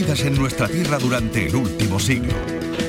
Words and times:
en 0.00 0.34
nuestra 0.34 0.66
tierra 0.66 0.98
durante 0.98 1.46
el 1.46 1.54
último 1.54 2.00
siglo. 2.00 2.32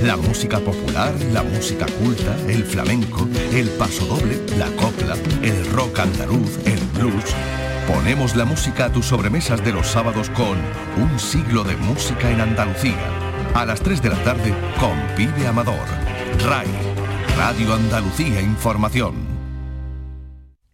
La 0.01 0.15
música 0.15 0.59
popular, 0.59 1.13
la 1.33 1.43
música 1.43 1.85
culta, 2.01 2.37
el 2.47 2.63
flamenco, 2.63 3.27
el 3.51 3.67
pasodoble, 3.71 4.39
la 4.57 4.67
copla, 4.77 5.17
el 5.43 5.65
rock 5.73 5.99
andaluz, 5.99 6.57
el 6.65 6.79
blues. 6.95 7.35
Ponemos 7.85 8.37
la 8.37 8.45
música 8.45 8.85
a 8.85 8.93
tus 8.93 9.07
sobremesas 9.07 9.63
de 9.63 9.73
los 9.73 9.87
sábados 9.87 10.29
con 10.29 10.57
Un 11.03 11.19
siglo 11.19 11.65
de 11.65 11.75
música 11.75 12.31
en 12.31 12.39
Andalucía. 12.39 12.95
A 13.55 13.65
las 13.65 13.81
3 13.81 14.01
de 14.01 14.09
la 14.09 14.23
tarde 14.23 14.53
con 14.79 14.97
Pibe 15.17 15.45
Amador. 15.45 15.85
RAI, 16.47 16.67
Radio 17.37 17.73
Andalucía 17.73 18.41
Información. 18.41 19.15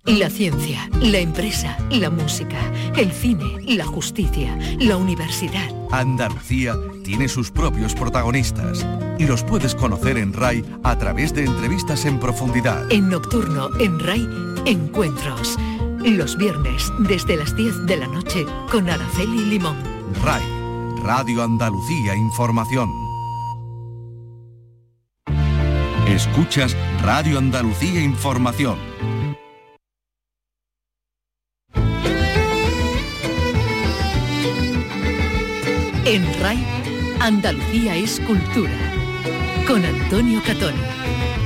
La 0.06 0.30
ciencia, 0.30 0.88
la 1.02 1.18
empresa, 1.18 1.78
la 1.90 2.12
música, 2.12 2.60
el 2.96 3.12
cine, 3.12 3.58
la 3.66 3.86
justicia, 3.86 4.58
la 4.80 4.98
universidad. 4.98 5.77
Andalucía 5.92 6.76
tiene 7.04 7.28
sus 7.28 7.52
propios 7.52 7.94
protagonistas 7.96 8.86
y 9.18 9.26
los 9.26 9.44
puedes 9.44 9.76
conocer 9.76 10.18
en 10.18 10.34
RAI 10.34 10.64
a 10.84 10.98
través 10.98 11.34
de 11.34 11.46
entrevistas 11.46 12.06
en 12.06 12.20
profundidad. 12.20 12.92
En 12.92 13.10
Nocturno, 13.10 13.70
en 13.80 14.00
RAI, 14.00 14.28
Encuentros. 14.66 15.58
Los 16.00 16.38
viernes 16.38 16.92
desde 17.00 17.38
las 17.38 17.56
10 17.56 17.86
de 17.86 17.98
la 17.98 18.08
noche 18.08 18.46
con 18.72 18.90
Araceli 18.90 19.46
Limón. 19.46 19.78
RAI, 20.24 20.44
Radio 21.04 21.44
Andalucía 21.44 22.16
Información. 22.16 22.90
Escuchas 26.08 26.76
Radio 27.04 27.38
Andalucía 27.38 28.02
Información 28.02 28.78
En 36.10 36.24
RAI, 36.40 36.58
Andalucía 37.20 37.98
es 37.98 38.22
cultura. 38.22 38.72
Con 39.68 39.84
Antonio 39.84 40.42
Catón. 40.46 40.74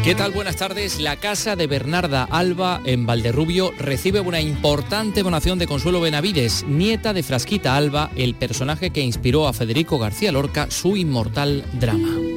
¿Qué 0.03 0.13
tal? 0.13 0.33
Buenas 0.33 0.55
tardes. 0.57 0.99
La 0.99 1.15
casa 1.15 1.55
de 1.55 1.65
Bernarda 1.65 2.25
Alba 2.29 2.79
en 2.85 3.07
Valderrubio 3.07 3.73
recibe 3.79 4.19
una 4.19 4.39
importante 4.39 5.23
donación 5.23 5.57
de 5.57 5.65
Consuelo 5.65 5.99
Benavides, 5.99 6.63
nieta 6.67 7.11
de 7.11 7.23
Frasquita 7.23 7.75
Alba, 7.75 8.11
el 8.15 8.35
personaje 8.35 8.91
que 8.91 9.01
inspiró 9.01 9.47
a 9.47 9.53
Federico 9.53 9.97
García 9.97 10.31
Lorca 10.31 10.69
su 10.69 10.95
inmortal 10.95 11.65
drama. 11.79 12.30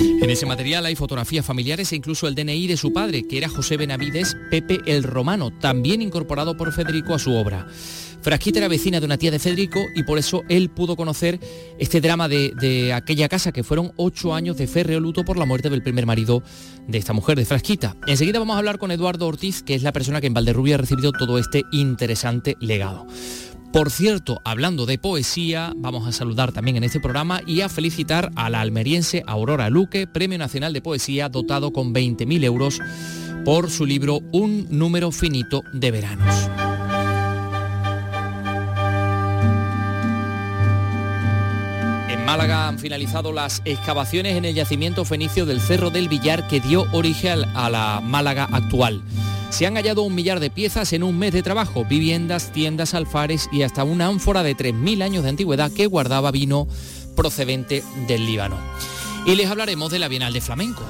En 0.00 0.30
ese 0.30 0.46
material 0.46 0.86
hay 0.86 0.96
fotografías 0.96 1.44
familiares 1.44 1.92
e 1.92 1.96
incluso 1.96 2.26
el 2.26 2.34
DNI 2.34 2.66
de 2.66 2.76
su 2.78 2.92
padre, 2.92 3.26
que 3.28 3.36
era 3.36 3.48
José 3.48 3.76
Benavides 3.76 4.34
Pepe 4.50 4.80
el 4.86 5.02
Romano, 5.02 5.50
también 5.50 6.00
incorporado 6.00 6.56
por 6.56 6.72
Federico 6.72 7.14
a 7.14 7.18
su 7.18 7.34
obra. 7.34 7.66
Frasquita 8.22 8.58
era 8.58 8.68
vecina 8.68 9.00
de 9.00 9.06
una 9.06 9.18
tía 9.18 9.30
de 9.30 9.38
Federico 9.38 9.80
y 9.94 10.02
por 10.02 10.18
eso 10.18 10.42
él 10.48 10.70
pudo 10.70 10.94
conocer 10.94 11.38
este 11.78 12.00
drama 12.00 12.28
de, 12.28 12.92
aquella 12.94 13.28
casa 13.28 13.52
que 13.52 13.62
fueron 13.62 13.92
ocho 13.96 14.34
años 14.34 14.56
de 14.56 14.66
férreo 14.66 15.00
luto 15.00 15.24
por 15.24 15.38
la 15.38 15.46
muerte 15.46 15.70
del 15.70 15.82
primer 15.82 16.06
marido 16.06 16.42
de 16.86 16.98
esta 16.98 17.12
mujer, 17.12 17.38
de 17.38 17.44
Frasquita. 17.44 17.96
Enseguida 18.06 18.38
vamos 18.38 18.56
a 18.56 18.58
hablar 18.58 18.78
con 18.78 18.90
Eduardo 18.90 19.26
Ortiz, 19.26 19.62
que 19.62 19.74
es 19.74 19.82
la 19.82 19.92
persona 19.92 20.20
que 20.20 20.26
en 20.26 20.34
Valderrubia 20.34 20.74
ha 20.74 20.78
recibido 20.78 21.12
todo 21.12 21.38
este 21.38 21.62
interesante 21.72 22.56
legado. 22.60 23.06
Por 23.72 23.90
cierto, 23.90 24.40
hablando 24.44 24.84
de 24.84 24.98
poesía, 24.98 25.72
vamos 25.76 26.06
a 26.06 26.12
saludar 26.12 26.52
también 26.52 26.76
en 26.76 26.84
este 26.84 26.98
programa 26.98 27.40
y 27.46 27.60
a 27.60 27.68
felicitar 27.68 28.30
a 28.34 28.50
la 28.50 28.60
almeriense 28.60 29.22
Aurora 29.26 29.70
Luque, 29.70 30.06
Premio 30.06 30.38
Nacional 30.38 30.72
de 30.72 30.82
Poesía 30.82 31.28
dotado 31.28 31.72
con 31.72 31.94
20.000 31.94 32.44
euros 32.44 32.80
por 33.44 33.70
su 33.70 33.86
libro 33.86 34.20
Un 34.32 34.66
número 34.70 35.12
finito 35.12 35.62
de 35.72 35.90
veranos. 35.90 36.50
Málaga 42.30 42.68
han 42.68 42.78
finalizado 42.78 43.32
las 43.32 43.60
excavaciones 43.64 44.36
en 44.36 44.44
el 44.44 44.54
yacimiento 44.54 45.04
fenicio 45.04 45.46
del 45.46 45.60
Cerro 45.60 45.90
del 45.90 46.08
Villar 46.08 46.46
que 46.46 46.60
dio 46.60 46.86
origen 46.92 47.40
a 47.56 47.68
la 47.68 48.00
Málaga 48.00 48.46
actual. 48.52 49.02
Se 49.50 49.66
han 49.66 49.74
hallado 49.74 50.02
un 50.02 50.14
millar 50.14 50.40
de 50.40 50.48
piezas 50.48 50.92
en 50.92 51.02
un 51.02 51.18
mes 51.18 51.32
de 51.32 51.42
trabajo, 51.42 51.84
viviendas, 51.84 52.52
tiendas, 52.52 52.94
alfares 52.94 53.48
y 53.52 53.62
hasta 53.62 53.84
una 53.84 54.06
ánfora 54.06 54.42
de 54.42 54.56
3.000 54.56 55.02
años 55.02 55.24
de 55.24 55.28
antigüedad 55.28 55.70
que 55.72 55.86
guardaba 55.86 56.30
vino 56.30 56.66
procedente 57.16 57.82
del 58.06 58.26
Líbano. 58.26 58.56
Y 59.26 59.34
les 59.34 59.50
hablaremos 59.50 59.90
de 59.90 59.98
la 59.98 60.08
Bienal 60.08 60.32
de 60.32 60.40
Flamenco. 60.40 60.82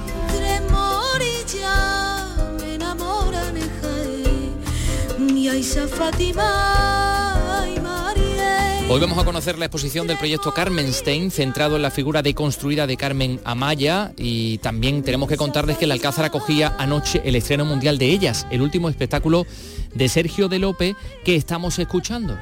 Hoy 8.93 8.99
vamos 8.99 9.19
a 9.19 9.25
conocer 9.25 9.57
la 9.57 9.67
exposición 9.67 10.09
del 10.09 10.19
proyecto 10.19 10.53
Carmenstein, 10.53 11.31
centrado 11.31 11.77
en 11.77 11.83
la 11.83 11.93
figura 11.93 12.23
deconstruida 12.23 12.89
de 12.89 12.97
Carmen 12.97 13.39
Amaya 13.45 14.11
y 14.17 14.59
también 14.59 15.05
tenemos 15.05 15.29
que 15.29 15.37
contarles 15.37 15.79
que 15.79 15.85
el 15.85 15.93
Alcázar 15.93 16.25
acogía 16.25 16.75
anoche 16.77 17.23
el 17.25 17.37
estreno 17.37 17.65
mundial 17.65 17.99
de 17.99 18.07
ellas, 18.07 18.49
el 18.51 18.63
último 18.63 18.89
espectáculo 18.89 19.47
de 19.95 20.09
Sergio 20.09 20.49
de 20.49 20.59
Lope 20.59 20.97
que 21.25 21.37
estamos 21.37 21.79
escuchando. 21.79 22.37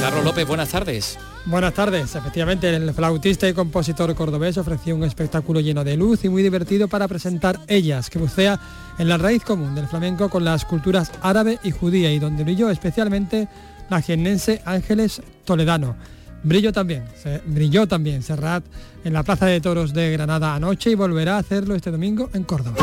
Carlos 0.00 0.24
López, 0.24 0.48
buenas 0.48 0.70
tardes. 0.70 1.18
Buenas 1.44 1.72
tardes. 1.72 2.14
Efectivamente, 2.16 2.68
el 2.68 2.92
flautista 2.92 3.48
y 3.48 3.54
compositor 3.54 4.14
cordobés 4.14 4.58
ofreció 4.58 4.96
un 4.96 5.04
espectáculo 5.04 5.60
lleno 5.60 5.84
de 5.84 5.96
luz 5.96 6.24
y 6.24 6.28
muy 6.28 6.42
divertido 6.42 6.88
para 6.88 7.06
presentar 7.06 7.60
ellas, 7.68 8.10
que 8.10 8.18
bucea 8.18 8.58
en 8.98 9.08
la 9.08 9.16
raíz 9.16 9.44
común 9.44 9.74
del 9.74 9.86
flamenco 9.86 10.28
con 10.28 10.44
las 10.44 10.64
culturas 10.64 11.12
árabe 11.22 11.58
y 11.62 11.70
judía 11.70 12.12
y 12.12 12.18
donde 12.18 12.44
brilló 12.44 12.70
especialmente 12.70 13.48
la 13.88 14.02
jiennense 14.02 14.60
Ángeles 14.64 15.22
Toledano. 15.44 15.96
Brilló 16.42 16.72
también, 16.72 17.04
brilló 17.46 17.88
también 17.88 18.22
Serrat 18.22 18.64
en 19.04 19.12
la 19.12 19.22
Plaza 19.22 19.46
de 19.46 19.60
Toros 19.60 19.92
de 19.92 20.12
Granada 20.12 20.54
anoche 20.54 20.90
y 20.90 20.94
volverá 20.94 21.36
a 21.36 21.38
hacerlo 21.38 21.74
este 21.74 21.90
domingo 21.90 22.30
en 22.32 22.44
Córdoba. 22.44 22.76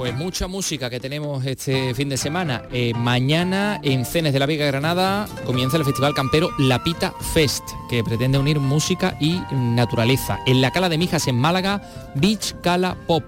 Pues 0.00 0.14
mucha 0.16 0.46
música 0.46 0.88
que 0.88 0.98
tenemos 0.98 1.44
este 1.44 1.92
fin 1.94 2.08
de 2.08 2.16
semana. 2.16 2.62
Eh, 2.72 2.94
mañana 2.94 3.80
en 3.82 4.06
Cenes 4.06 4.32
de 4.32 4.38
la 4.38 4.46
Vega 4.46 4.64
Granada 4.64 5.28
comienza 5.44 5.76
el 5.76 5.84
Festival 5.84 6.14
Campero 6.14 6.48
La 6.58 6.82
Pita 6.82 7.12
Fest, 7.34 7.62
que 7.90 8.02
pretende 8.02 8.38
unir 8.38 8.60
música 8.60 9.18
y 9.20 9.38
naturaleza. 9.52 10.38
En 10.46 10.62
la 10.62 10.70
Cala 10.70 10.88
de 10.88 10.96
Mijas 10.96 11.28
en 11.28 11.36
Málaga, 11.36 11.82
Beach 12.14 12.54
Cala 12.62 12.96
Pop, 13.06 13.24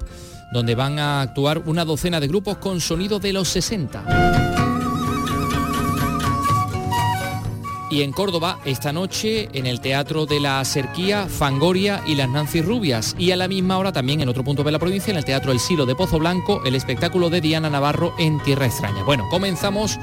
donde 0.52 0.74
van 0.74 0.98
a 0.98 1.22
actuar 1.22 1.58
una 1.66 1.84
docena 1.84 2.20
de 2.20 2.28
grupos 2.28 2.58
con 2.58 2.80
sonido 2.80 3.18
de 3.18 3.32
los 3.32 3.48
60. 3.48 4.50
y 7.92 8.00
en 8.00 8.12
Córdoba 8.12 8.58
esta 8.64 8.90
noche 8.90 9.50
en 9.52 9.66
el 9.66 9.82
Teatro 9.82 10.24
de 10.24 10.40
la 10.40 10.64
Serquía, 10.64 11.28
Fangoria 11.28 12.02
y 12.06 12.14
las 12.14 12.28
Nancy 12.30 12.62
Rubias. 12.62 13.14
Y 13.18 13.32
a 13.32 13.36
la 13.36 13.48
misma 13.48 13.76
hora 13.76 13.92
también 13.92 14.22
en 14.22 14.30
otro 14.30 14.42
punto 14.42 14.64
de 14.64 14.72
la 14.72 14.78
provincia, 14.78 15.10
en 15.10 15.18
el 15.18 15.26
Teatro 15.26 15.52
El 15.52 15.60
Silo 15.60 15.84
de 15.84 15.94
Pozo 15.94 16.18
Blanco, 16.18 16.62
el 16.64 16.74
espectáculo 16.74 17.28
de 17.28 17.42
Diana 17.42 17.68
Navarro 17.68 18.14
en 18.18 18.42
Tierra 18.42 18.64
Extraña. 18.64 19.04
Bueno, 19.04 19.28
comenzamos 19.28 19.98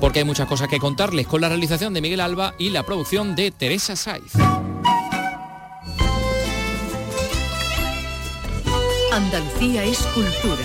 porque 0.00 0.20
hay 0.20 0.24
muchas 0.24 0.48
cosas 0.48 0.68
que 0.68 0.78
contarles 0.78 1.26
con 1.26 1.42
la 1.42 1.50
realización 1.50 1.92
de 1.92 2.00
Miguel 2.00 2.20
Alba 2.20 2.54
y 2.56 2.70
la 2.70 2.84
producción 2.84 3.36
de 3.36 3.50
Teresa 3.50 3.96
Saiz. 3.96 4.32
Andalucía 9.24 9.84
es 9.84 9.98
cultura 10.14 10.64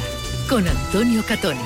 con 0.49 0.67
Antonio 0.67 1.23
Catoni. 1.27 1.59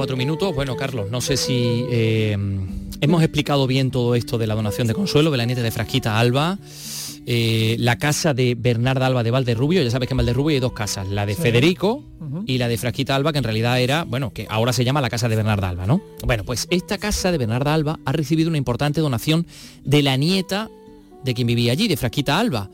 cuatro 0.00 0.16
minutos. 0.16 0.54
Bueno, 0.54 0.76
Carlos, 0.76 1.10
no 1.10 1.20
sé 1.20 1.36
si 1.36 1.84
eh, 1.90 2.34
hemos 3.02 3.22
explicado 3.22 3.66
bien 3.66 3.90
todo 3.90 4.14
esto 4.14 4.38
de 4.38 4.46
la 4.46 4.54
donación 4.54 4.86
de 4.86 4.94
consuelo 4.94 5.30
de 5.30 5.36
la 5.36 5.44
nieta 5.44 5.60
de 5.60 5.70
Frasquita 5.70 6.18
Alba. 6.18 6.58
Eh, 7.26 7.76
la 7.78 7.98
casa 7.98 8.34
de 8.34 8.54
Bernarda 8.54 9.06
Alba 9.06 9.22
de 9.22 9.30
Valderrubio, 9.30 9.82
ya 9.82 9.90
sabes 9.90 10.08
que 10.08 10.14
en 10.14 10.18
Valderrubio 10.18 10.54
hay 10.54 10.60
dos 10.60 10.72
casas, 10.72 11.08
la 11.08 11.26
de 11.26 11.34
Federico 11.34 12.02
y 12.46 12.58
la 12.58 12.68
de 12.68 12.78
Frasquita 12.78 13.14
Alba, 13.14 13.32
que 13.32 13.38
en 13.38 13.44
realidad 13.44 13.80
era, 13.80 14.04
bueno, 14.04 14.32
que 14.32 14.46
ahora 14.48 14.72
se 14.72 14.84
llama 14.84 15.00
la 15.00 15.10
casa 15.10 15.28
de 15.28 15.36
Bernarda 15.36 15.68
Alba, 15.68 15.86
¿no? 15.86 16.02
Bueno, 16.24 16.44
pues 16.44 16.66
esta 16.70 16.98
casa 16.98 17.30
de 17.30 17.38
Bernarda 17.38 17.74
Alba 17.74 18.00
ha 18.04 18.12
recibido 18.12 18.48
una 18.48 18.58
importante 18.58 19.00
donación 19.00 19.46
de 19.84 20.02
la 20.02 20.16
nieta 20.16 20.70
de 21.24 21.34
quien 21.34 21.46
vivía 21.46 21.72
allí, 21.72 21.88
de 21.88 21.96
Frasquita 21.96 22.38
Alba 22.38 22.70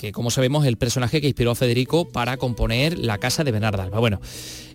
que 0.00 0.12
como 0.12 0.30
sabemos 0.30 0.64
el 0.64 0.78
personaje 0.78 1.20
que 1.20 1.26
inspiró 1.26 1.50
a 1.50 1.54
Federico 1.54 2.08
para 2.08 2.38
componer 2.38 2.98
La 2.98 3.18
casa 3.18 3.44
de 3.44 3.52
Bernarda 3.52 3.82
Alba. 3.82 3.98
Bueno, 3.98 4.18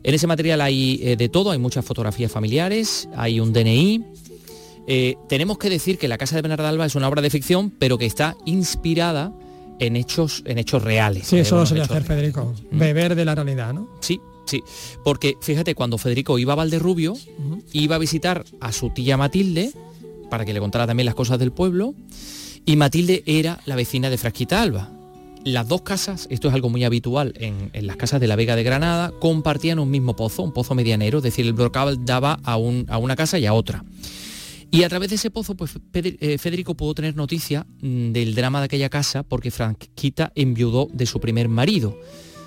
en 0.04 0.14
ese 0.14 0.28
material 0.28 0.62
hay 0.62 1.00
eh, 1.02 1.16
de 1.16 1.30
todo, 1.30 1.50
hay 1.50 1.58
muchas 1.58 1.84
fotografías 1.84 2.32
familiares, 2.32 3.10
hay 3.16 3.40
un 3.40 3.52
DNI. 3.52 4.06
Eh, 4.88 5.16
tenemos 5.28 5.58
que 5.58 5.70
decir 5.70 5.98
que 5.98 6.08
La 6.08 6.18
casa 6.18 6.36
de 6.36 6.42
Bernarda 6.42 6.70
Alba 6.70 6.86
es 6.86 6.96
una 6.96 7.08
obra 7.08 7.22
de 7.22 7.30
ficción, 7.30 7.72
pero 7.72 7.98
que 7.98 8.06
está 8.06 8.36
inspirada 8.46 9.34
en 9.80 9.96
hechos, 9.96 10.44
en 10.46 10.58
hechos 10.58 10.84
reales. 10.84 11.28
Sí, 11.28 11.38
eso 11.38 11.58
lo 11.58 11.66
sería 11.66 11.84
hacer 11.84 12.04
Federico, 12.04 12.54
mm. 12.72 12.78
beber 12.78 13.16
de 13.16 13.26
la 13.26 13.36
realidad, 13.36 13.74
¿no? 13.74 13.90
Sí, 14.00 14.20
sí, 14.46 14.64
porque 15.04 15.38
fíjate, 15.42 15.76
cuando 15.76 15.98
Federico 15.98 16.38
iba 16.40 16.54
a 16.54 16.56
Valderrubio, 16.56 17.16
iba 17.74 17.96
a 17.96 18.00
visitar 18.00 18.46
a 18.60 18.72
su 18.72 18.92
tía 18.92 19.18
Matilde, 19.18 19.72
para 20.30 20.46
que 20.46 20.54
le 20.54 20.60
contara 20.60 20.88
también 20.88 21.06
las 21.06 21.16
cosas 21.16 21.40
del 21.40 21.52
pueblo, 21.52 21.94
y 22.66 22.76
Matilde 22.76 23.24
era 23.26 23.60
la 23.66 23.76
vecina 23.76 24.10
de 24.10 24.18
Frasquita 24.18 24.62
Alba. 24.62 24.92
Las 25.44 25.68
dos 25.68 25.82
casas, 25.82 26.28
esto 26.32 26.48
es 26.48 26.56
algo 26.56 26.70
muy 26.70 26.84
habitual 26.84 27.34
en, 27.38 27.70
las 27.86 27.98
casas 27.98 28.20
de 28.20 28.26
la 28.26 28.36
Vega 28.36 28.56
de 28.56 28.64
Granada, 28.64 29.14
compartían 29.20 29.78
un 29.78 29.92
mismo 29.92 30.16
pozo, 30.16 30.42
un 30.42 30.52
pozo 30.52 30.74
medianero, 30.74 31.20
es 31.20 31.24
decir, 31.24 31.46
el 31.46 31.54
brocal 31.54 32.04
daba 32.04 32.40
a, 32.44 32.54
a 32.54 32.98
una 32.98 33.16
casa 33.16 33.38
y 33.38 33.46
a 33.46 33.54
otra. 33.54 33.84
Y 34.76 34.84
a 34.84 34.90
través 34.90 35.10
de 35.10 35.16
ese 35.16 35.32
pozo, 35.32 35.56
pues 35.56 35.80
eh, 35.94 36.38
Federico 36.38 36.76
pudo 36.76 36.94
tener 36.94 37.16
noticia 37.16 37.66
mm, 37.82 38.12
del 38.12 38.36
drama 38.36 38.60
de 38.60 38.66
aquella 38.66 38.90
casa 38.90 39.24
porque 39.24 39.50
Franquita 39.50 40.34
enviudó 40.36 40.90
de 40.92 41.06
su 41.06 41.22
primer 41.22 41.48
marido. 41.48 41.98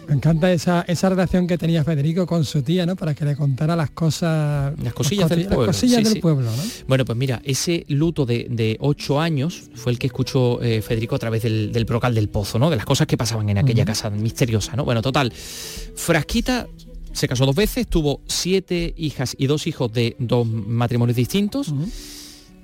Me 0.08 0.14
encanta 0.14 0.52
esa, 0.52 0.82
esa 0.88 1.08
relación 1.08 1.46
que 1.46 1.56
tenía 1.56 1.84
Federico 1.84 2.26
con 2.26 2.44
su 2.44 2.62
tía, 2.62 2.84
¿no? 2.84 2.96
Para 2.96 3.14
que 3.14 3.24
le 3.24 3.34
contara 3.34 3.74
las 3.76 3.90
cosas... 3.90 4.74
Las 4.82 4.92
cosillas 4.92 5.28
del 5.30 5.46
pueblo. 5.46 5.72
del 5.72 6.20
pueblo, 6.20 6.50
Bueno, 6.86 7.04
pues 7.06 7.16
mira, 7.16 7.40
ese 7.44 7.86
luto 7.88 8.26
de, 8.26 8.76
ocho 8.80 9.20
años 9.20 9.64
fue 9.74 9.92
el 9.92 9.98
que 9.98 10.06
escuchó 10.06 10.62
eh, 10.62 10.82
Federico 10.82 11.14
a 11.14 11.18
través 11.18 11.42
del, 11.42 11.72
del, 11.72 11.86
brocal 11.86 12.14
del 12.14 12.28
pozo, 12.28 12.58
¿no? 12.58 12.68
De 12.68 12.76
las 12.76 12.84
cosas 12.84 13.06
que 13.06 13.16
pasaban 13.16 13.48
en 13.48 13.56
aquella 13.56 13.86
casa 13.86 14.10
misteriosa, 14.10 14.76
¿no? 14.76 14.84
Bueno, 14.84 15.00
total. 15.00 15.32
Frasquita 15.94 16.68
se 17.12 17.26
casó 17.26 17.46
dos 17.46 17.56
veces, 17.56 17.86
tuvo 17.86 18.20
siete 18.26 18.94
hijas 18.96 19.34
y 19.38 19.46
dos 19.46 19.66
hijos 19.66 19.92
de 19.92 20.16
dos 20.18 20.46
matrimonios 20.46 21.16
distintos. 21.16 21.72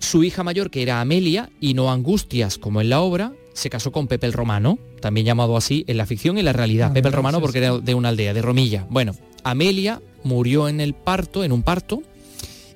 Su 0.04 0.22
hija 0.22 0.42
mayor, 0.42 0.70
que 0.70 0.82
era 0.82 1.00
Amelia, 1.00 1.50
y 1.60 1.72
no 1.72 1.90
Angustias, 1.90 2.58
como 2.58 2.82
en 2.82 2.90
la 2.90 3.00
obra, 3.00 3.32
se 3.54 3.70
casó 3.70 3.90
con 3.90 4.06
Pepe 4.06 4.26
el 4.26 4.34
Romano, 4.34 4.78
también 5.00 5.24
llamado 5.24 5.56
así 5.56 5.84
en 5.88 5.96
la 5.96 6.04
ficción 6.04 6.36
y 6.36 6.40
en 6.40 6.44
la 6.44 6.52
realidad. 6.52 6.92
Pepe 6.92 7.08
el 7.08 7.14
Romano 7.14 7.40
porque 7.40 7.58
era 7.58 7.78
de 7.78 7.94
una 7.94 8.10
aldea, 8.10 8.34
de 8.34 8.42
Romilla. 8.42 8.86
Bueno, 8.90 9.14
Amelia 9.44 10.02
murió 10.22 10.68
en 10.68 10.80
el 10.80 10.92
parto, 10.92 11.42
en 11.42 11.52
un 11.52 11.62
parto, 11.62 12.02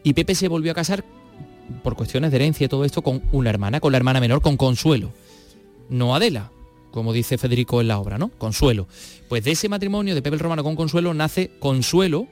y 0.02 0.14
Pepe 0.14 0.34
se 0.34 0.48
volvió 0.48 0.72
a 0.72 0.74
casar 0.74 1.04
por 1.82 1.96
cuestiones 1.96 2.30
de 2.30 2.38
herencia 2.38 2.64
y 2.64 2.68
todo 2.68 2.86
esto 2.86 3.02
con 3.02 3.22
una 3.30 3.50
hermana, 3.50 3.78
con 3.78 3.92
la 3.92 3.98
hermana 3.98 4.20
menor, 4.20 4.40
con 4.40 4.56
Consuelo. 4.56 5.12
No 5.90 6.14
Adela, 6.14 6.50
como 6.90 7.12
dice 7.12 7.36
Federico 7.36 7.82
en 7.82 7.88
la 7.88 7.98
obra, 7.98 8.16
¿no? 8.16 8.30
Consuelo. 8.38 8.88
Pues 9.28 9.44
de 9.44 9.50
ese 9.50 9.68
matrimonio 9.68 10.14
de 10.14 10.22
Pepe 10.22 10.34
el 10.34 10.40
Romano 10.40 10.64
con 10.64 10.76
Consuelo 10.76 11.12
nace 11.12 11.50
Consuelo, 11.58 12.26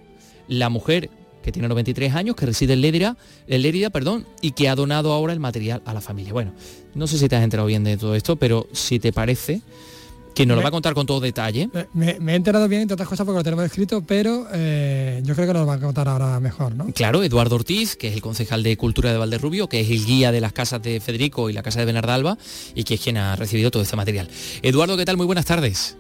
la 0.48 0.70
mujer 0.70 1.10
que 1.46 1.52
tiene 1.52 1.68
93 1.68 2.12
años, 2.12 2.34
que 2.34 2.44
reside 2.44 2.72
en 2.72 2.80
Lérida, 2.80 3.16
en 3.46 3.62
Lérida 3.62 3.88
perdón, 3.88 4.26
y 4.40 4.50
que 4.50 4.68
ha 4.68 4.74
donado 4.74 5.12
ahora 5.12 5.32
el 5.32 5.38
material 5.38 5.80
a 5.84 5.94
la 5.94 6.00
familia. 6.00 6.32
Bueno, 6.32 6.52
no 6.96 7.06
sé 7.06 7.18
si 7.18 7.28
te 7.28 7.36
has 7.36 7.44
enterado 7.44 7.68
bien 7.68 7.84
de 7.84 7.96
todo 7.96 8.16
esto, 8.16 8.34
pero 8.34 8.66
si 8.72 8.98
te 8.98 9.12
parece, 9.12 9.62
que 10.34 10.44
nos 10.44 10.56
lo 10.56 10.62
va 10.64 10.68
a 10.68 10.72
contar 10.72 10.92
con 10.94 11.06
todo 11.06 11.20
detalle. 11.20 11.70
Me, 11.94 12.16
he 12.18 12.34
enterado 12.34 12.66
bien, 12.66 12.82
entre 12.82 12.94
otras 12.94 13.08
cosas, 13.08 13.24
porque 13.24 13.38
lo 13.38 13.44
tenemos 13.44 13.64
escrito, 13.64 14.02
pero 14.04 14.48
eh, 14.52 15.22
yo 15.24 15.36
creo 15.36 15.46
que 15.46 15.52
nos 15.52 15.62
lo 15.62 15.66
va 15.68 15.74
a 15.74 15.80
contar 15.80 16.08
ahora 16.08 16.40
mejor, 16.40 16.74
¿no? 16.74 16.86
Claro, 16.92 17.22
Eduardo 17.22 17.54
Ortiz, 17.54 17.94
que 17.94 18.08
es 18.08 18.14
el 18.14 18.20
concejal 18.20 18.64
de 18.64 18.76
Cultura 18.76 19.12
de 19.12 19.18
Valderrubio, 19.18 19.68
que 19.68 19.80
es 19.80 19.88
el 19.88 20.04
guía 20.04 20.32
de 20.32 20.40
las 20.40 20.52
casas 20.52 20.82
de 20.82 20.98
Federico 20.98 21.48
y 21.48 21.52
la 21.52 21.62
casa 21.62 21.78
de 21.78 21.86
Benardalba, 21.86 22.38
y 22.74 22.82
que 22.82 22.94
es 22.94 23.00
quien 23.00 23.18
ha 23.18 23.36
recibido 23.36 23.70
todo 23.70 23.84
este 23.84 23.94
material. 23.94 24.28
Eduardo, 24.62 24.96
¿qué 24.96 25.04
tal? 25.04 25.16
Muy 25.16 25.26
buenas 25.26 25.46
tardes. 25.46 25.96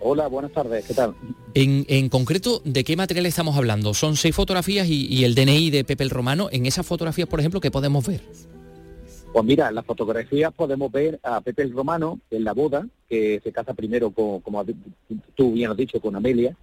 Hola, 0.00 0.28
buenas 0.28 0.52
tardes, 0.52 0.86
¿qué 0.86 0.94
tal? 0.94 1.14
En, 1.54 2.08
concreto, 2.08 2.62
¿de 2.64 2.84
qué 2.84 2.96
material 2.96 3.26
estamos 3.26 3.56
hablando? 3.56 3.94
Son 3.94 4.14
seis 4.14 4.34
fotografías 4.34 4.86
y, 4.88 5.24
el 5.24 5.34
DNI 5.34 5.70
de 5.70 5.84
Pepe 5.84 6.04
el 6.04 6.10
Romano. 6.10 6.48
En 6.52 6.66
esas 6.66 6.86
fotografías, 6.86 7.28
por 7.28 7.40
ejemplo, 7.40 7.60
¿qué 7.60 7.70
podemos 7.70 8.06
ver? 8.06 8.20
Pues 9.32 9.44
mira, 9.44 9.68
en 9.68 9.74
las 9.74 9.84
fotografías 9.84 10.52
podemos 10.52 10.92
ver 10.92 11.18
a 11.22 11.40
Pepe 11.40 11.62
el 11.62 11.72
Romano 11.72 12.20
en 12.30 12.44
la 12.44 12.52
boda, 12.52 12.86
que 13.08 13.40
se 13.42 13.52
casa 13.52 13.74
primero, 13.74 14.10
con, 14.12 14.40
como 14.40 14.64
tú 15.34 15.52
bien 15.52 15.70
has 15.70 15.76
dicho, 15.76 16.00
con 16.00 16.14
Amelia, 16.14 16.56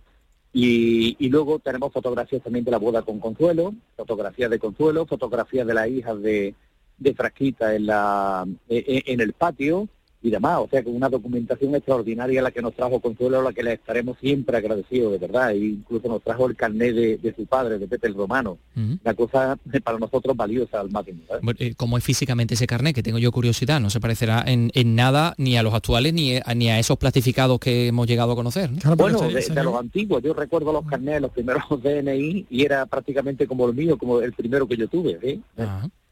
y, 0.54 1.28
luego 1.28 1.60
tenemos 1.60 1.92
fotografías 1.92 2.42
también 2.42 2.64
de 2.64 2.72
la 2.72 2.78
boda 2.78 3.02
con 3.02 3.20
Consuelo, 3.20 3.74
fotografías 3.98 4.50
de 4.50 4.60
Consuelo, 4.60 5.06
fotografías 5.06 5.68
de 5.68 5.74
las 5.74 5.90
hijas 5.90 6.22
de, 6.22 6.56
de 6.98 7.14
Frasquita 7.14 7.76
en, 7.76 7.88
la, 7.88 8.48
en 8.70 9.20
el 9.20 9.34
patio, 9.34 9.90
y 10.26 10.32
demás. 10.32 10.60
O 10.60 10.68
sea, 10.70 10.82
que 10.82 10.90
una 10.90 11.08
documentación 11.08 11.76
extraordinaria 11.76 12.42
la 12.42 12.50
que 12.50 12.62
nos 12.62 12.74
trajo 12.74 13.00
Consuelo, 13.00 13.40
a 13.40 13.44
la 13.44 13.54
que 13.54 13.62
le 13.62 13.74
estaremos 13.74 14.18
siempre 14.20 14.58
agradecidos, 14.58 15.12
de 15.12 15.20
verdad. 15.20 15.52
E 15.52 15.58
incluso 15.58 16.08
nos 16.08 16.24
trajo 16.24 16.48
el 16.48 16.56
carnet 16.56 16.96
de, 16.96 17.34
su 17.36 17.46
padre, 17.46 17.78
de 17.78 17.88
Pepe 17.88 18.08
el 18.08 18.16
Romano. 18.16 18.58
La 19.04 19.14
cosa 19.14 19.58
para 19.84 20.00
nosotros 20.00 20.36
valiosa 20.36 20.80
al 20.80 20.90
máximo. 20.90 21.20
Eh, 21.60 21.76
¿Cómo 21.76 21.98
es 21.98 22.04
físicamente 22.04 22.56
ese 22.56 22.66
carnet? 22.66 22.96
Que 22.96 23.04
tengo 23.04 23.20
yo 23.20 23.32
curiosidad. 23.32 23.80
No 23.80 23.92
se 23.92 24.00
parecerá 24.00 24.44
en, 24.48 24.72
nada 24.96 25.36
ni 25.38 25.58
a 25.58 25.64
los 25.64 25.74
actuales 25.74 26.14
ni 26.14 26.38
a, 26.38 26.56
ni 26.56 26.70
a 26.70 26.80
esos 26.80 26.98
plastificados 26.98 27.60
que 27.60 27.88
hemos 27.88 28.08
llegado 28.08 28.32
a 28.32 28.36
conocer. 28.36 28.72
bueno, 28.98 29.22
de, 29.22 29.64
los 29.64 29.76
antiguos. 29.76 30.24
Yo 30.24 30.34
recuerdo 30.34 30.74
los 30.74 30.86
carnets, 30.86 31.22
los 31.22 31.32
primeros 31.32 31.64
DNI, 31.84 32.48
y 32.50 32.66
era 32.66 32.88
prácticamente 32.88 33.46
como 33.46 33.68
el 33.68 33.76
mío, 33.76 33.98
como 33.98 34.22
el 34.22 34.34
primero 34.34 34.68
que 34.68 34.78
yo 34.78 34.88
tuve. 34.88 35.20
¿sí? 35.22 35.42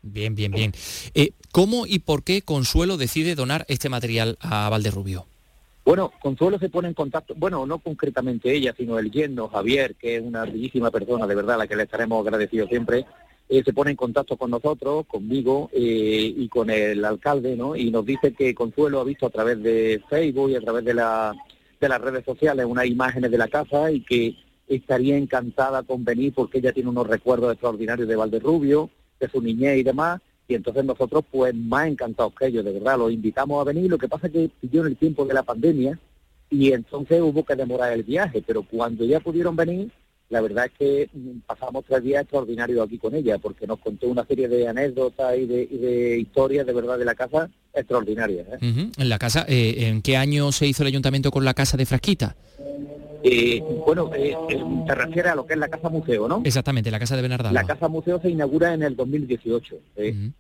Bien, 0.04 0.36
bien, 0.36 0.52
bien. 0.52 0.74
Eh, 1.16 1.32
¿Cómo 1.52 1.88
y 1.88 2.00
por 2.00 2.24
qué 2.24 2.42
Consuelo 2.42 2.98
decide 2.98 3.36
donar 3.36 3.66
este 3.70 3.88
material 3.88 4.38
a 4.42 4.70
Valderrubio? 4.70 5.26
Bueno, 5.86 6.12
Consuelo 6.22 6.60
se 6.60 6.70
pone 6.70 6.90
en 6.90 6.94
contacto, 6.94 7.34
bueno, 7.36 7.66
no 7.66 7.80
concretamente 7.80 8.54
ella, 8.54 8.74
sino 8.78 9.00
el 9.00 9.12
yerno 9.12 9.48
Javier, 9.48 9.96
que 9.96 10.18
es 10.18 10.22
una 10.22 10.44
bellísima 10.44 10.92
persona, 10.92 11.26
de 11.26 11.36
verdad, 11.36 11.56
a 11.56 11.60
la 11.60 11.68
que 11.68 11.76
le 11.76 11.84
estaremos 11.84 12.26
agradecidos 12.26 12.70
siempre, 12.70 13.06
eh, 13.50 13.64
se 13.64 13.74
pone 13.74 13.92
en 13.92 13.98
contacto 13.98 14.38
con 14.38 14.52
nosotros, 14.52 15.06
conmigo 15.08 15.70
eh, 15.74 16.34
y 16.38 16.48
con 16.50 16.70
el 16.70 17.04
alcalde, 17.04 17.56
¿no? 17.56 17.76
Y 17.76 17.92
nos 17.92 18.06
dice 18.06 18.34
que 18.34 18.54
Consuelo 18.54 19.00
ha 19.00 19.06
visto 19.06 19.26
a 19.26 19.30
través 19.30 19.62
de 19.62 20.02
Facebook 20.10 20.52
y 20.52 20.56
a 20.56 20.62
través 20.62 20.84
de, 20.84 20.94
de 20.94 21.90
las 21.90 22.02
redes 22.02 22.26
sociales 22.26 22.66
unas 22.66 22.88
imágenes 22.88 23.32
de 23.32 23.38
la 23.38 23.48
casa 23.48 23.92
y 23.92 24.02
que 24.02 24.36
estaría 24.68 25.18
encantada 25.18 25.84
con 25.84 26.04
venir 26.04 26.34
porque 26.34 26.60
ella 26.60 26.74
tiene 26.74 26.90
unos 26.90 27.08
recuerdos 27.08 27.54
extraordinarios 27.54 28.08
de 28.08 28.16
Valderrubio 28.16 28.90
su 29.28 29.42
niñez 29.42 29.78
y 29.78 29.84
demás, 29.84 30.22
y 30.48 30.56
entonces 30.56 30.84
nosotros 30.84 31.24
pues 31.32 31.56
más 31.56 31.88
encantados 31.88 32.34
que 32.36 32.48
ellos, 32.48 32.66
de 32.66 32.74
verdad, 32.74 32.98
los 32.98 33.12
invitamos 33.12 33.62
a 33.62 33.64
venir, 33.64 33.90
lo 33.90 33.98
que 33.98 34.10
pasa 34.10 34.28
es 34.28 34.34
que 34.34 34.52
siguió 34.62 34.82
en 34.82 34.88
el 34.88 34.98
tiempo 34.98 35.26
de 35.26 35.34
la 35.34 35.44
pandemia 35.44 36.00
y 36.50 36.72
entonces 36.72 37.22
hubo 37.22 37.44
que 37.44 37.56
demorar 37.56 37.94
el 37.94 38.04
viaje, 38.04 38.44
pero 38.46 38.64
cuando 38.64 39.06
ya 39.06 39.20
pudieron 39.20 39.56
venir, 39.56 39.92
la 40.34 40.42
verdad 40.42 40.66
es 40.66 40.72
que 40.78 41.10
mm, 41.14 41.40
pasamos 41.46 41.86
tres 41.88 42.04
días 42.04 42.24
extraordinarios 42.24 42.86
aquí 42.86 42.98
con 42.98 43.14
ella, 43.14 43.38
porque 43.38 43.68
nos 43.68 43.80
contó 43.80 44.08
una 44.08 44.26
serie 44.26 44.48
de 44.48 44.68
anécdotas 44.68 45.38
y 45.38 45.46
de, 45.46 46.18
historias 46.20 46.66
de 46.66 46.74
verdad 46.74 46.98
de 46.98 47.06
la 47.06 47.14
casa 47.14 47.50
extraordinarias. 47.74 48.48
¿eh? 48.50 48.90
En 48.98 49.10
la 49.10 49.20
casa, 49.20 49.46
eh, 49.48 49.88
¿en 49.88 50.02
qué 50.02 50.18
año 50.18 50.52
se 50.52 50.66
hizo 50.66 50.84
el 50.84 50.88
ayuntamiento 50.88 51.30
con 51.32 51.46
la 51.46 51.54
casa 51.54 51.78
de 51.78 51.86
Frasquita? 51.86 52.36
Eh, 53.24 53.64
bueno, 53.86 54.12
eh, 54.16 54.36
te 54.86 54.96
refiere 54.96 55.30
a 55.30 55.36
lo 55.36 55.46
que 55.46 55.54
es 55.54 55.60
la 55.60 55.70
Casa 55.70 55.88
Museo, 55.88 56.28
¿no? 56.28 56.42
Exactamente, 56.44 56.92
la 56.92 57.00
Casa 57.00 57.16
de 57.16 57.22
Bernardino. 57.22 57.54
La 57.54 57.64
Casa 57.64 57.88
Museo 57.88 58.20
se 58.20 58.30
inaugura 58.30 58.74
en 58.74 58.84
el 58.84 58.96
2018. 58.96 59.80
En 59.96 60.34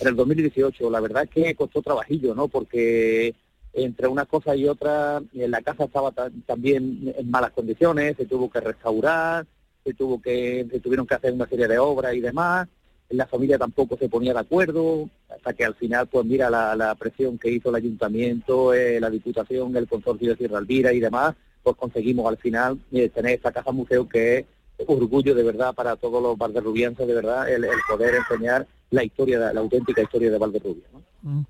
el 0.00 0.16
2018. 0.16 0.90
La 0.90 1.00
verdad 1.00 1.24
es 1.24 1.30
que 1.30 1.54
costó 1.54 1.82
trabajillo, 1.82 2.34
¿no? 2.34 2.48
Porque 2.48 3.34
entre 3.76 4.08
una 4.08 4.24
cosa 4.24 4.56
y 4.56 4.66
otra, 4.66 5.22
la 5.32 5.60
casa 5.60 5.84
estaba 5.84 6.10
también 6.46 7.14
en 7.16 7.30
malas 7.30 7.50
condiciones, 7.50 8.16
se 8.16 8.24
tuvo 8.24 8.50
que 8.50 8.60
restaurar, 8.60 9.46
se 9.84 9.92
tuvo 9.92 10.20
que, 10.20 10.66
se 10.70 10.80
tuvieron 10.80 11.06
que 11.06 11.14
hacer 11.14 11.32
una 11.34 11.46
serie 11.46 11.68
de 11.68 11.78
obras 11.78 12.14
y 12.14 12.20
demás. 12.20 12.68
La 13.10 13.26
familia 13.26 13.58
tampoco 13.58 13.96
se 13.98 14.08
ponía 14.08 14.32
de 14.32 14.40
acuerdo, 14.40 15.08
hasta 15.28 15.52
que 15.52 15.64
al 15.64 15.74
final, 15.74 16.08
pues 16.08 16.24
mira 16.24 16.48
la, 16.48 16.94
presión 16.98 17.38
que 17.38 17.50
hizo 17.50 17.68
el 17.68 17.76
ayuntamiento, 17.76 18.72
la 18.74 19.10
Diputación, 19.10 19.76
el 19.76 19.86
Consorcio 19.86 20.30
de 20.30 20.36
Sierra 20.36 20.58
Alvira 20.58 20.92
y 20.94 20.98
demás, 20.98 21.36
pues 21.62 21.76
conseguimos 21.76 22.26
al 22.28 22.38
final 22.38 22.78
eh, 22.92 23.10
tener 23.10 23.34
esta 23.34 23.52
casa 23.52 23.72
museo 23.72 24.08
que 24.08 24.38
es 24.38 24.46
orgullo 24.86 25.34
de 25.34 25.42
verdad 25.42 25.74
para 25.74 25.96
todos 25.96 26.22
los 26.22 26.36
valderrubienses, 26.36 27.06
de 27.06 27.14
verdad, 27.14 27.50
el, 27.50 27.66
poder 27.88 28.14
enseñar 28.14 28.66
la 28.90 29.04
historia, 29.04 29.52
la 29.52 29.60
auténtica 29.60 30.02
historia 30.02 30.30
de 30.30 30.38
Valderrubia. 30.38 30.84
Mm. 31.22 31.40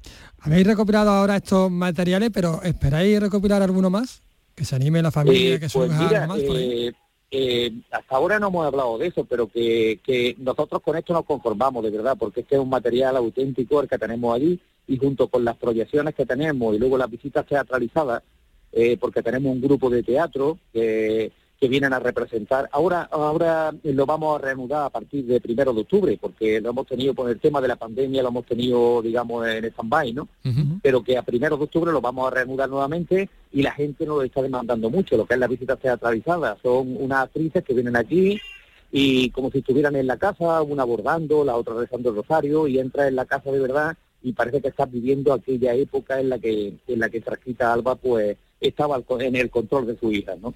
Habéis 0.40 0.66
recopilado 0.66 1.11
ahora 1.11 1.37
estos 1.37 1.71
materiales, 1.71 2.30
pero 2.33 2.62
¿esperáis 2.62 3.21
recopilar 3.21 3.62
alguno 3.62 3.90
más? 3.90 4.23
Que 4.54 4.64
se 4.64 4.76
anime 4.76 5.02
la 5.02 5.11
familia, 5.11 5.54
eh, 5.54 5.61
que 5.61 5.68
pues 5.68 5.90
mira, 5.90 6.26
más 6.26 6.40
eh, 7.30 7.73
hasta 7.90 8.16
ahora 8.16 8.38
no 8.38 8.49
hemos 8.49 8.66
hablado 8.66 8.99
de 8.99 9.09
eso, 9.09 9.25
pero 9.25 9.49
que, 9.49 10.00
que, 10.04 10.37
nosotros 10.38 10.80
con 10.80 10.97
esto 10.97 11.12
nos 11.12 11.25
conformamos, 11.25 11.83
de 11.83 11.90
verdad, 11.90 12.16
porque 12.16 12.40
este 12.40 12.54
es 12.54 12.61
un 12.61 12.71
material 12.71 13.16
auténtico 13.16 13.80
el 13.80 13.88
que 13.88 13.99
tenemos 13.99 14.35
allí 14.35 14.61
y 14.87 14.97
junto 14.97 15.26
con 15.26 15.45
las 15.45 15.56
proyecciones 15.56 16.14
que 16.14 16.25
tenemos 16.25 16.75
y 16.75 16.78
luego 16.78 16.97
las 16.97 17.11
visitas 17.11 17.45
teatralizadas, 17.45 18.23
eh, 18.73 18.97
porque 18.99 19.23
tenemos 19.23 19.52
un 19.52 19.61
grupo 19.61 19.90
de 19.90 20.04
teatro 20.04 20.59
que, 20.73 21.33
vienen 21.60 21.92
a 21.92 21.98
representar. 21.98 22.68
Ahora, 22.72 23.08
ahora 23.10 23.75
lo 23.82 24.06
vamos 24.06 24.38
a 24.38 24.42
reanudar 24.44 24.84
a 24.84 24.90
partir 24.90 25.25
de 25.25 25.40
primero 25.40 25.72
de 25.72 25.80
octubre, 25.80 26.18
porque 26.20 26.60
lo 26.60 26.70
hemos 26.70 26.86
tenido 26.86 27.14
por 27.14 27.30
el 27.30 27.40
tema 27.40 27.60
de 27.60 27.68
la 27.68 27.76
pandemia, 27.76 28.22
lo 28.22 28.28
hemos 28.28 28.46
tenido, 28.46 29.00
digamos, 29.02 29.46
en 29.46 29.64
stand-by, 29.64 30.12
¿no? 30.12 30.28
Pero 30.82 31.02
que 31.02 31.16
a 31.16 31.22
primero 31.22 31.56
de 31.56 31.64
octubre 31.64 31.92
lo 31.92 32.00
vamos 32.00 32.26
a 32.26 32.34
reanudar 32.34 32.68
nuevamente 32.68 33.28
y 33.52 33.62
la 33.62 33.72
gente 33.72 34.04
nos 34.04 34.18
lo 34.18 34.22
está 34.22 34.42
demandando 34.42 34.90
mucho, 34.90 35.16
lo 35.16 35.26
que 35.26 35.34
es 35.34 35.40
la 35.40 35.48
visita 35.48 35.76
teatralizada. 35.76 36.56
Son 36.62 36.96
unas 36.98 37.25
actrices 37.25 37.64
que 37.64 37.75
vienen 37.75 37.96
aquí 37.96 38.38
y 38.92 39.30
como 39.30 39.50
si 39.50 39.58
estuvieran 39.58 39.96
en 39.96 40.06
la 40.06 40.16
casa, 40.16 40.62
una 40.62 40.82
abordando, 40.82 41.44
la 41.44 41.56
otra 41.56 41.75
rezando 41.75 42.10
el 42.10 42.16
rosario 42.16 42.66
y 42.66 42.78
entra 42.78 43.08
en 43.08 43.16
la 43.16 43.25
casa 43.25 43.50
de 43.50 43.60
verdad 43.60 43.96
y 44.22 44.32
parece 44.32 44.60
que 44.60 44.68
estás 44.68 44.90
viviendo 44.90 45.32
aquella 45.32 45.75
época 45.75 46.20
en 46.20 46.28
la 46.28 46.38
que 46.38 46.75
en 46.86 46.98
la 46.98 47.08
que 47.08 47.20
Frasquita 47.20 47.72
Alba 47.72 47.94
pues 47.94 48.36
estaba 48.68 49.02
en 49.20 49.37
el 49.37 49.50
control 49.50 49.87
de 49.87 49.99
su 49.99 50.12
hija, 50.12 50.35
¿no? 50.40 50.54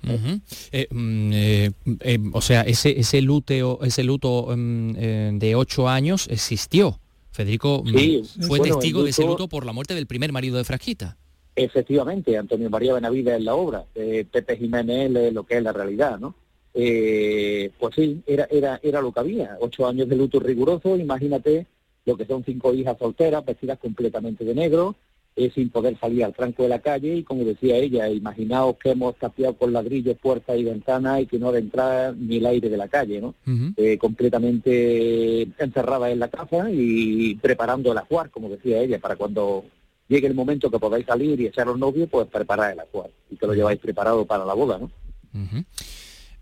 Eh, 0.73 0.87
mm, 0.91 1.31
eh, 1.33 1.71
eh, 2.01 2.19
o 2.33 2.41
sea, 2.41 2.63
ese 2.63 2.99
ese 2.99 3.23
luteo, 3.23 3.81
ese 3.83 4.05
luto 4.05 4.49
mm, 4.57 5.39
de 5.39 5.55
ocho 5.55 5.89
años 5.89 6.29
existió. 6.31 6.99
Federico 7.33 7.83
mm, 7.85 8.43
fue 8.47 8.61
testigo 8.61 9.05
de 9.05 9.11
ese 9.11 9.25
luto 9.25 9.49
por 9.49 9.65
la 9.65 9.73
muerte 9.73 9.95
del 9.95 10.07
primer 10.07 10.33
marido 10.33 10.57
de 10.57 10.65
Frasquita. 10.65 11.17
Efectivamente, 11.55 12.37
Antonio 12.37 12.71
María 12.71 12.95
Benavides 12.95 13.37
en 13.37 13.45
la 13.45 13.55
obra, 13.55 13.85
Pepe 13.95 14.57
Jiménez 14.57 15.33
lo 15.33 15.45
que 15.45 15.59
es 15.59 15.63
la 15.63 15.73
realidad, 15.73 16.19
¿no? 16.19 16.35
pues 16.73 17.95
sí, 17.95 18.23
era, 18.27 18.47
era, 18.51 18.81
era 18.83 19.03
lo 19.03 19.13
que 19.13 19.21
había, 19.21 19.57
ocho 19.61 19.87
años 19.87 20.09
de 20.09 20.17
luto 20.17 20.39
riguroso, 20.39 20.97
imagínate 20.97 21.67
lo 22.07 22.17
que 22.17 22.25
son 22.25 22.45
cinco 22.45 22.73
hijas 22.73 22.97
solteras, 22.99 23.45
vestidas 23.45 23.79
completamente 23.79 24.45
de 24.45 24.55
negro, 24.55 24.97
eh, 25.37 25.51
sin 25.55 25.71
poder 25.71 25.99
salir 25.99 26.25
al 26.25 26.35
franco 26.35 26.65
de 26.65 26.69
la 26.69 26.81
calle 26.81 27.15
y 27.17 27.23
como 27.23 27.45
decía 27.45 27.77
ella, 27.77 28.09
imaginaos 28.09 28.77
que 28.77 28.91
hemos 28.91 29.17
tapiado 29.17 29.55
con 29.55 29.73
ladrillos 29.73 30.19
puertas 30.19 30.59
y 30.59 30.65
ventanas 30.65 31.23
y 31.23 31.27
que 31.27 31.39
no 31.39 31.49
ha 31.49 31.53
de 31.53 31.61
entrar 31.61 32.17
ni 32.17 32.39
el 32.39 32.47
aire 32.47 32.69
de 32.69 32.77
la 32.77 32.89
calle, 32.89 33.21
¿no? 33.21 33.35
Eh, 33.77 33.97
completamente 33.97 35.43
encerrada 35.59 36.11
en 36.11 36.19
la 36.19 36.29
casa 36.29 36.69
y 36.71 37.37
preparando 37.37 37.93
el 37.93 37.99
ajuar, 37.99 38.31
como 38.31 38.49
decía 38.49 38.81
ella, 38.81 38.99
para 38.99 39.17
cuando 39.17 39.65
llegue 40.09 40.27
el 40.27 40.35
momento 40.35 40.71
que 40.71 40.81
podáis 40.81 41.07
salir 41.07 41.41
y 41.41 41.47
echar 41.47 41.69
los 41.69 41.79
novios, 41.79 42.09
pues 42.11 42.27
preparar 42.27 42.73
el 42.73 42.81
ajuar 42.81 43.11
y 43.31 43.37
que 43.37 43.47
lo 43.47 43.55
lleváis 43.55 43.79
preparado 43.79 44.27
para 44.27 44.45
la 44.45 44.55
boda, 44.55 44.79
¿no? 44.79 44.91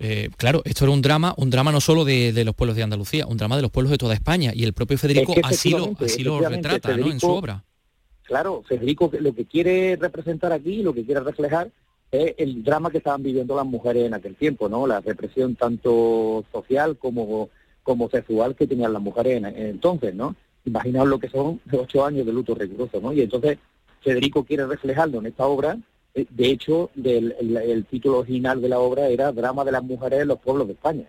Eh, 0.00 0.30
claro, 0.36 0.62
esto 0.64 0.84
era 0.84 0.92
un 0.92 1.02
drama, 1.02 1.34
un 1.36 1.50
drama 1.50 1.72
no 1.72 1.80
solo 1.80 2.04
de, 2.04 2.32
los 2.44 2.54
pueblos 2.54 2.76
de 2.76 2.84
Andalucía, 2.84 3.26
un 3.26 3.36
drama 3.36 3.56
de 3.56 3.62
los 3.62 3.70
pueblos 3.70 3.90
de 3.90 3.98
toda 3.98 4.14
España 4.14 4.52
y 4.54 4.64
el 4.64 4.72
propio 4.72 4.96
Federico 4.96 5.34
así, 5.42 5.70
lo, 5.70 5.92
así 6.00 6.22
lo 6.22 6.40
retrata 6.40 6.92
en 6.92 7.20
su 7.20 7.30
obra. 7.30 7.64
Claro, 8.28 8.62
Federico 8.68 9.10
lo 9.18 9.34
que 9.34 9.46
quiere 9.46 9.96
representar 9.96 10.52
aquí, 10.52 10.82
lo 10.82 10.94
que 10.94 11.04
quiere 11.04 11.20
reflejar 11.20 11.70
es 12.12 12.34
el 12.38 12.62
drama 12.62 12.90
que 12.90 12.98
estaban 12.98 13.22
viviendo 13.22 13.56
las 13.56 13.66
mujeres 13.66 14.06
en 14.06 14.14
aquel 14.14 14.36
tiempo, 14.36 14.68
¿no? 14.68 14.86
La 14.86 15.00
represión 15.00 15.56
tanto 15.56 16.44
social 16.52 16.96
como, 16.98 17.48
como 17.82 18.08
sexual 18.08 18.54
que 18.54 18.66
tenían 18.66 18.92
las 18.92 19.02
mujeres 19.02 19.38
en, 19.38 19.46
entonces, 19.46 20.14
¿no? 20.14 20.36
Imaginaos 20.64 21.08
lo 21.08 21.18
que 21.18 21.28
son 21.30 21.60
ocho 21.72 22.04
años 22.04 22.26
de 22.26 22.32
luto 22.32 22.54
riguroso, 22.54 23.00
¿no? 23.00 23.12
Y 23.12 23.22
entonces 23.22 23.58
Federico 24.02 24.44
quiere 24.44 24.66
reflejarlo 24.66 25.18
en 25.18 25.26
esta 25.26 25.46
obra 25.46 25.78
eh, 26.14 26.26
de 26.30 26.50
hecho, 26.50 26.90
el, 27.02 27.86
título 27.90 28.18
original 28.18 28.60
de 28.60 28.68
la 28.68 28.78
obra 28.78 29.08
era 29.08 29.32
Drama 29.32 29.64
de 29.64 29.72
las 29.72 29.82
mujeres 29.82 30.20
en 30.22 30.28
los 30.28 30.38
pueblos 30.40 30.66
de 30.66 30.72
España. 30.74 31.04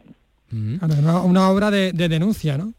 una, 0.51 1.49
obra 1.49 1.71
de, 1.71 1.91
denuncia, 1.91 2.57
¿no? 2.57 2.73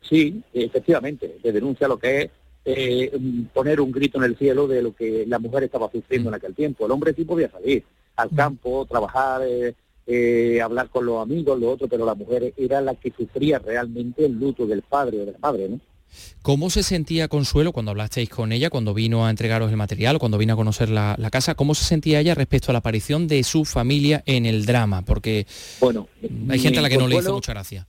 Sí, 0.00 0.42
efectivamente, 0.52 1.38
de 1.42 1.52
denuncia 1.52 1.88
lo 1.88 1.98
que 1.98 2.22
es 2.22 2.30
eh, 2.64 3.10
poner 3.52 3.80
un 3.80 3.92
grito 3.92 4.18
en 4.18 4.24
el 4.24 4.36
cielo 4.36 4.66
de 4.66 4.82
lo 4.82 4.94
que 4.94 5.24
la 5.26 5.38
mujer 5.38 5.64
estaba 5.64 5.90
sufriendo 5.90 6.28
en 6.28 6.34
aquel 6.34 6.54
tiempo. 6.54 6.86
El 6.86 6.92
hombre 6.92 7.14
sí 7.14 7.24
podía 7.24 7.50
salir 7.50 7.84
al 8.16 8.30
campo, 8.30 8.84
trabajar, 8.86 9.42
eh, 10.06 10.60
hablar 10.62 10.88
con 10.88 11.06
los 11.06 11.22
amigos, 11.22 11.58
lo 11.60 11.70
otro, 11.70 11.88
pero 11.88 12.04
la 12.04 12.14
mujer 12.14 12.52
era 12.56 12.80
la 12.80 12.94
que 12.94 13.12
sufría 13.16 13.58
realmente 13.58 14.24
el 14.24 14.32
luto 14.32 14.66
del 14.66 14.82
padre 14.82 15.20
o 15.20 15.26
de 15.26 15.32
la 15.32 15.38
madre, 15.38 15.68
¿no? 15.68 15.80
¿Cómo 16.42 16.70
se 16.70 16.82
sentía 16.82 17.28
Consuelo 17.28 17.72
cuando 17.72 17.90
hablasteis 17.90 18.30
con 18.30 18.52
ella, 18.52 18.70
cuando 18.70 18.94
vino 18.94 19.26
a 19.26 19.30
entregaros 19.30 19.70
el 19.70 19.76
material 19.76 20.16
o 20.16 20.18
cuando 20.18 20.38
vino 20.38 20.54
a 20.54 20.56
conocer 20.56 20.88
la, 20.88 21.16
casa? 21.30 21.54
¿Cómo 21.54 21.74
se 21.74 21.84
sentía 21.84 22.20
ella 22.20 22.34
respecto 22.34 22.70
a 22.70 22.72
la 22.72 22.78
aparición 22.78 23.28
de 23.28 23.42
su 23.44 23.64
familia 23.64 24.22
en 24.26 24.46
el 24.46 24.64
drama? 24.64 25.02
Porque 25.02 25.46
bueno, 25.80 26.08
hay 26.48 26.58
gente 26.58 26.78
a 26.78 26.82
la 26.82 26.88
que 26.88 26.96
no 26.96 27.08
le 27.08 27.16
hizo 27.16 27.34
mucha 27.34 27.52
gracia. 27.52 27.86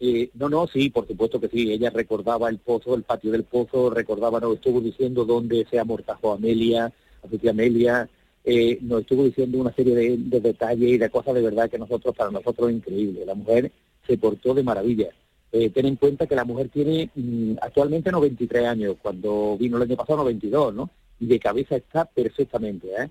Eh, 0.00 0.30
no, 0.34 0.48
no, 0.48 0.66
sí, 0.68 0.90
por 0.90 1.06
supuesto 1.06 1.40
que 1.40 1.48
sí. 1.48 1.72
Ella 1.72 1.90
recordaba 1.90 2.48
el 2.48 2.58
pozo, 2.58 2.94
el 2.94 3.02
patio 3.02 3.32
del 3.32 3.44
pozo, 3.44 3.90
recordaba, 3.90 4.40
nos 4.40 4.54
estuvo 4.54 4.80
diciendo 4.80 5.24
dónde 5.24 5.66
se 5.70 5.78
amortajó 5.78 6.32
Amelia, 6.32 6.86
a 6.86 7.50
Amelia, 7.50 8.08
eh, 8.44 8.78
nos 8.80 9.00
estuvo 9.00 9.24
diciendo 9.24 9.58
una 9.58 9.72
serie 9.72 9.94
de, 9.94 10.16
de, 10.16 10.40
detalles 10.40 10.88
y 10.90 10.98
de 10.98 11.10
cosas 11.10 11.34
de 11.34 11.42
verdad 11.42 11.68
que 11.68 11.78
nosotros, 11.78 12.14
para 12.16 12.30
nosotros 12.30 12.70
es 12.70 12.76
increíble. 12.76 13.26
La 13.26 13.34
mujer 13.34 13.72
se 14.06 14.16
portó 14.16 14.54
de 14.54 14.62
maravilla. 14.62 15.10
Eh, 15.50 15.70
ten 15.70 15.86
en 15.86 15.96
cuenta 15.96 16.26
que 16.26 16.36
la 16.36 16.44
mujer 16.44 16.68
tiene 16.68 17.10
mm, 17.14 17.54
actualmente 17.62 18.12
93 18.12 18.66
años, 18.66 18.96
cuando 19.00 19.56
vino 19.58 19.76
el 19.76 19.84
año 19.84 19.96
pasado 19.96 20.18
92, 20.18 20.74
¿no? 20.74 20.90
Y 21.20 21.26
de 21.26 21.40
cabeza 21.40 21.76
está 21.76 22.04
perfectamente, 22.04 22.88
¿eh? 22.88 23.08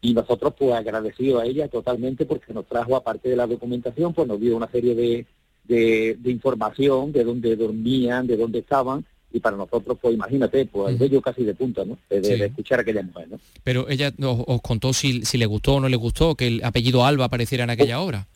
Y 0.00 0.14
nosotros, 0.14 0.54
pues, 0.56 0.72
agradecidos 0.74 1.42
a 1.42 1.46
ella 1.46 1.68
totalmente 1.68 2.24
porque 2.24 2.52
nos 2.52 2.66
trajo, 2.66 2.94
aparte 2.94 3.30
de 3.30 3.36
la 3.36 3.46
documentación, 3.46 4.14
pues 4.14 4.28
nos 4.28 4.38
dio 4.38 4.56
una 4.56 4.70
serie 4.70 4.94
de, 4.94 5.26
de, 5.68 6.18
información 6.24 7.12
de 7.12 7.24
dónde 7.24 7.54
dormían, 7.54 8.26
de 8.26 8.36
dónde 8.36 8.60
estaban, 8.60 9.04
y 9.30 9.40
para 9.40 9.56
nosotros, 9.56 9.98
pues 10.00 10.14
imagínate, 10.14 10.64
pues 10.66 10.90
el 10.90 10.96
bello 10.96 11.20
casi 11.20 11.44
de 11.44 11.54
punta, 11.54 11.84
¿no? 11.84 11.98
De, 12.08 12.46
escuchar 12.46 12.78
a 12.78 12.82
aquella 12.82 13.02
mujer, 13.02 13.28
¿no? 13.28 13.38
Pero 13.62 13.88
ella 13.88 14.12
os, 14.22 14.62
contó 14.62 14.92
si, 14.92 15.24
si, 15.24 15.36
le 15.36 15.46
gustó 15.46 15.74
o 15.74 15.80
no 15.80 15.88
le 15.88 15.96
gustó 15.96 16.34
que 16.34 16.46
el 16.46 16.64
apellido 16.64 17.04
Alba 17.04 17.26
apareciera 17.26 17.64
en 17.64 17.70
aquella 17.70 18.00
obra. 18.00 18.26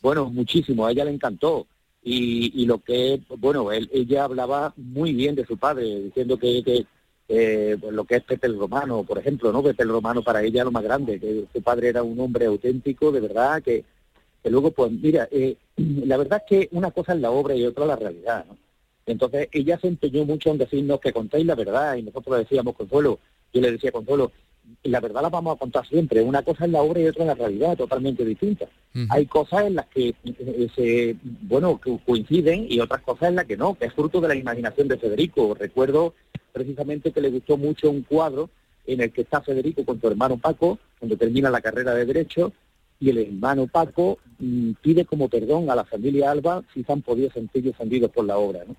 Bueno, 0.00 0.30
muchísimo, 0.30 0.86
a 0.86 0.92
ella 0.92 1.04
le 1.04 1.10
encantó 1.10 1.66
y, 2.02 2.64
lo 2.64 2.78
que, 2.78 3.20
bueno, 3.38 3.70
ella 3.72 4.24
hablaba 4.24 4.72
muy 4.76 5.12
bien 5.12 5.34
de 5.34 5.44
su 5.44 5.58
padre, 5.58 6.02
diciendo 6.02 6.38
que, 6.38 6.86
eh, 7.28 7.76
pues 7.78 7.92
lo 7.92 8.04
que 8.04 8.16
es 8.16 8.22
Pepe 8.22 8.46
el 8.46 8.58
Romano, 8.58 9.04
por 9.04 9.18
ejemplo, 9.18 9.52
¿no? 9.52 9.62
Pepe 9.62 9.82
el 9.82 9.90
Romano 9.90 10.22
para 10.22 10.42
ella 10.42 10.64
lo 10.64 10.70
más 10.70 10.84
grande, 10.84 11.20
que 11.20 11.44
su 11.52 11.62
padre 11.62 11.88
era 11.88 12.02
un 12.02 12.18
hombre 12.20 12.46
auténtico, 12.46 13.12
de 13.12 13.20
verdad, 13.20 13.62
que, 13.62 13.84
que 14.48 14.52
luego, 14.52 14.70
pues 14.70 14.90
mira, 14.90 15.28
eh, 15.30 15.56
la 15.76 16.16
verdad 16.16 16.42
es 16.42 16.48
que 16.48 16.68
una 16.74 16.90
cosa 16.90 17.12
es 17.12 17.20
la 17.20 17.30
obra 17.30 17.54
y 17.54 17.66
otra 17.66 17.84
la 17.84 17.96
realidad, 17.96 18.46
¿no? 18.48 18.56
Entonces 19.04 19.48
ella 19.52 19.78
se 19.78 19.88
empeñó 19.88 20.24
mucho 20.24 20.50
en 20.50 20.58
decirnos 20.58 21.00
que 21.00 21.12
contéis 21.12 21.46
la 21.46 21.54
verdad 21.54 21.96
y 21.96 22.02
nosotros 22.02 22.36
le 22.36 22.44
decíamos 22.44 22.76
Consuelo, 22.76 23.18
yo 23.54 23.60
le 23.60 23.72
decía 23.72 23.92
Consuelo, 23.92 24.32
la 24.82 25.00
verdad 25.00 25.22
la 25.22 25.30
vamos 25.30 25.54
a 25.54 25.58
contar 25.58 25.86
siempre. 25.86 26.22
Una 26.22 26.42
cosa 26.42 26.66
es 26.66 26.70
la 26.70 26.82
obra 26.82 27.00
y 27.00 27.06
otra 27.06 27.24
es 27.24 27.28
la 27.28 27.34
realidad, 27.34 27.76
totalmente 27.76 28.24
distinta. 28.24 28.66
Hay 29.10 29.26
cosas 29.26 29.66
en 29.66 29.76
las 29.76 29.86
que 29.86 30.14
eh, 30.24 30.68
se, 30.74 31.16
bueno, 31.22 31.80
coinciden 32.04 32.66
y 32.68 32.80
otras 32.80 33.00
cosas 33.02 33.30
en 33.30 33.36
las 33.36 33.46
que 33.46 33.56
no, 33.56 33.74
que 33.74 33.86
es 33.86 33.94
fruto 33.94 34.20
de 34.20 34.28
la 34.28 34.34
imaginación 34.34 34.88
de 34.88 34.98
Federico. 34.98 35.54
Recuerdo 35.58 36.14
precisamente 36.52 37.12
que 37.12 37.20
le 37.20 37.30
gustó 37.30 37.56
mucho 37.56 37.90
un 37.90 38.02
cuadro 38.02 38.50
en 38.86 39.00
el 39.00 39.12
que 39.12 39.22
está 39.22 39.40
Federico 39.40 39.84
con 39.84 40.00
su 40.00 40.06
hermano 40.06 40.36
Paco, 40.36 40.78
cuando 40.98 41.16
termina 41.16 41.48
la 41.48 41.60
carrera 41.60 41.94
de 41.94 42.04
Derecho, 42.04 42.52
y 43.00 43.10
el 43.10 43.18
hermano 43.18 43.66
Paco 43.66 44.18
mm, 44.38 44.72
pide 44.82 45.04
como 45.04 45.28
perdón 45.28 45.70
a 45.70 45.74
la 45.74 45.84
familia 45.84 46.30
Alba 46.30 46.62
si 46.74 46.84
se 46.84 46.92
han 46.92 47.02
podido 47.02 47.30
sentir 47.30 47.68
ofendidos 47.68 48.10
por 48.10 48.24
la 48.24 48.38
obra. 48.38 48.60
¿no? 48.66 48.76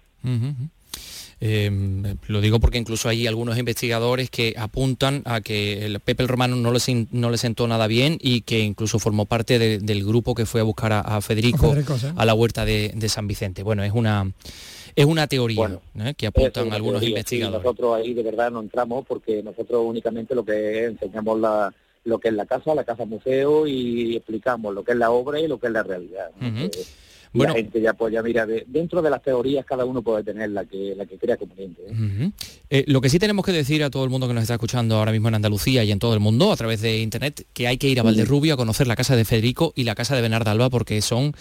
Em, 1.42 2.04
lo 2.28 2.42
digo 2.42 2.60
porque 2.60 2.78
incluso 2.78 3.08
hay 3.08 3.26
algunos 3.26 3.58
investigadores 3.58 4.30
que 4.30 4.56
apuntan 4.58 5.22
a 5.24 5.40
que 5.40 5.86
el 5.86 6.02
Pepe 6.02 6.24
el 6.24 6.28
Romano 6.28 6.58
no 6.58 6.74
le 6.74 6.80
no 7.12 7.38
sentó 7.38 7.66
nada 7.66 7.88
bien 7.88 8.18
y 8.20 8.42
que 8.42 8.60
incluso 8.60 9.00
formó 9.00 9.26
parte 9.26 9.58
del 9.58 10.06
grupo 10.06 10.36
que 10.36 10.46
fue 10.46 10.60
a 10.60 10.66
buscar 10.66 10.92
a, 10.92 11.22
Federico 11.22 11.74
a, 12.18 12.26
la 12.26 12.34
huerta 12.34 12.66
de, 12.66 12.94
San 13.08 13.28
Vicente. 13.28 13.64
Bueno, 13.64 13.84
es 13.84 13.94
una 13.94 14.30
es 14.96 15.06
una 15.06 15.28
teoría 15.28 15.80
¿eh? 15.98 16.14
que 16.18 16.28
apuntan 16.28 16.74
algunos 16.74 17.02
investigadores. 17.04 17.64
nosotros 17.64 17.96
ahí 17.96 18.14
de 18.14 18.24
verdad 18.24 18.52
no 18.52 18.60
entramos 18.60 19.06
porque 19.08 19.42
nosotros 19.42 19.82
únicamente 19.86 20.36
lo 20.36 20.44
que 20.44 20.86
enseñamos 20.86 21.40
la, 21.40 21.74
lo 22.04 22.20
que 22.20 22.30
es 22.30 22.34
la 22.34 22.46
casa, 22.46 22.76
la 22.76 22.84
casa 22.84 23.06
museo 23.06 23.68
y 23.68 24.16
explicamos 24.16 24.74
lo 24.74 24.84
que 24.84 24.94
es 24.94 24.98
la 24.98 25.12
obra 25.12 25.40
y 25.40 25.48
lo 25.48 25.60
que 25.60 25.68
es 25.68 25.74
la 25.74 25.84
realidad. 25.84 26.32
Bueno, 27.32 27.54
la 27.54 27.60
gente 27.60 27.80
ya 27.80 27.94
pues 27.94 28.12
ya 28.12 28.24
mira, 28.24 28.48
dentro 28.66 29.02
de 29.02 29.10
las 29.10 29.22
teorías 29.22 29.64
cada 29.64 29.86
uno 29.86 30.02
puede 30.02 30.24
tener 30.24 30.50
la 30.50 30.66
que 30.66 30.96
la 30.96 31.06
que 31.06 31.18
crea 31.18 31.38
conveniente. 31.38 31.82
¿eh? 31.88 32.32
Eh, 32.72 32.84
lo 32.88 33.02
que 33.02 33.10
sí 33.10 33.20
tenemos 33.20 33.46
que 33.46 33.52
decir 33.52 33.84
a 33.84 33.92
todo 33.92 34.04
el 34.04 34.10
mundo 34.10 34.28
que 34.28 34.34
nos 34.34 34.42
está 34.42 34.56
escuchando 34.56 34.96
ahora 34.96 35.12
mismo 35.12 35.28
en 35.28 35.36
Andalucía 35.36 35.84
y 35.84 35.92
en 35.92 36.00
todo 36.00 36.16
el 36.16 36.20
mundo 36.20 36.52
a 36.52 36.56
través 36.56 36.82
de 36.82 37.00
internet, 37.00 37.46
que 37.54 37.68
hay 37.68 37.78
que 37.78 37.88
ir 37.88 38.00
a 38.00 38.04
Valderrubio 38.04 38.56
a 38.56 38.58
conocer 38.58 38.88
la 38.88 38.96
casa 38.96 39.16
de 39.16 39.26
Federico 39.26 39.74
y 39.76 39.84
la 39.84 39.94
casa 39.94 40.16
de 40.16 40.22
Bernarda 40.22 40.52
Alba 40.52 40.72
porque 40.72 41.02
son 41.02 41.34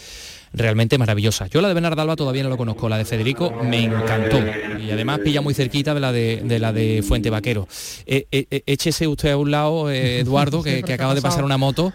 realmente 0.53 0.99
maravillosas. 0.99 1.49
Yo 1.49 1.63
la 1.63 1.69
de 1.69 1.75
Bernarda 1.75 2.03
Alba 2.03 2.17
todavía 2.17 2.43
no 2.43 2.51
lo 2.51 2.59
conozco, 2.59 2.91
la 2.91 2.99
de 2.99 3.07
Federico 3.07 3.51
me 3.51 3.85
encantó 3.85 4.39
y 4.79 4.91
además 4.91 5.21
pilla 5.21 5.41
muy 5.41 5.55
cerquita 5.55 5.95
de 5.95 6.01
la 6.01 6.13
de, 6.13 6.59
la 6.59 6.73
de 6.73 7.03
Fuente 7.03 7.31
Vaquero. 7.31 7.67
Eh, 8.05 8.27
échese 8.67 9.07
usted 9.07 9.31
a 9.31 9.37
un 9.39 9.51
lado, 9.51 9.91
Eduardo, 9.91 10.63
que 10.85 10.93
acaba 10.93 11.15
de 11.15 11.23
pasar 11.23 11.45
una 11.45 11.57
moto 11.57 11.95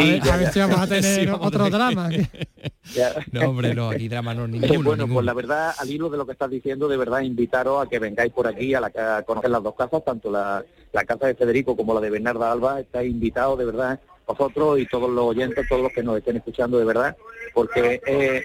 a, 0.00 0.36
ver, 0.36 0.52
si 0.52 0.60
vamos 0.60 0.78
a 0.78 0.86
tener 0.88 1.30
otro 1.30 1.70
drama. 1.70 2.08
no, 3.32 3.40
hombre, 3.48 3.74
no, 3.74 3.90
aquí 3.90 4.08
drama 4.08 4.34
no, 4.34 4.46
ninguno. 4.48 4.82
bueno, 4.82 5.08
pues 5.08 5.24
la 5.24 5.34
verdad, 5.34 5.74
al 5.78 5.90
hilo 5.90 6.08
de 6.10 6.18
lo 6.18 6.26
que 6.26 6.32
estás 6.32 6.50
diciendo, 6.50 6.88
de 6.88 6.96
verdad 6.96 7.20
invitaros 7.20 7.84
a 7.84 7.88
que 7.88 7.98
vengáis 7.98 8.32
por 8.32 8.46
aquí 8.46 8.74
a, 8.74 8.80
la, 8.80 8.92
a 9.18 9.22
conocer 9.22 9.50
las 9.50 9.62
dos 9.62 9.74
casas, 9.74 10.04
tanto 10.04 10.30
la, 10.30 10.64
casa 11.06 11.26
de 11.26 11.34
Federico 11.34 11.76
como 11.76 11.94
la 11.94 12.00
de 12.00 12.10
Bernarda 12.10 12.52
Alba, 12.52 12.80
estáis 12.80 13.10
invitados 13.10 13.58
de 13.58 13.64
verdad 13.64 14.00
vosotros 14.26 14.78
y 14.78 14.86
todos 14.86 15.10
los 15.10 15.24
oyentes, 15.24 15.68
todos 15.68 15.82
los 15.82 15.92
que 15.92 16.02
nos 16.02 16.16
estén 16.16 16.36
escuchando 16.36 16.78
de 16.78 16.84
verdad, 16.84 17.16
porque 17.54 18.00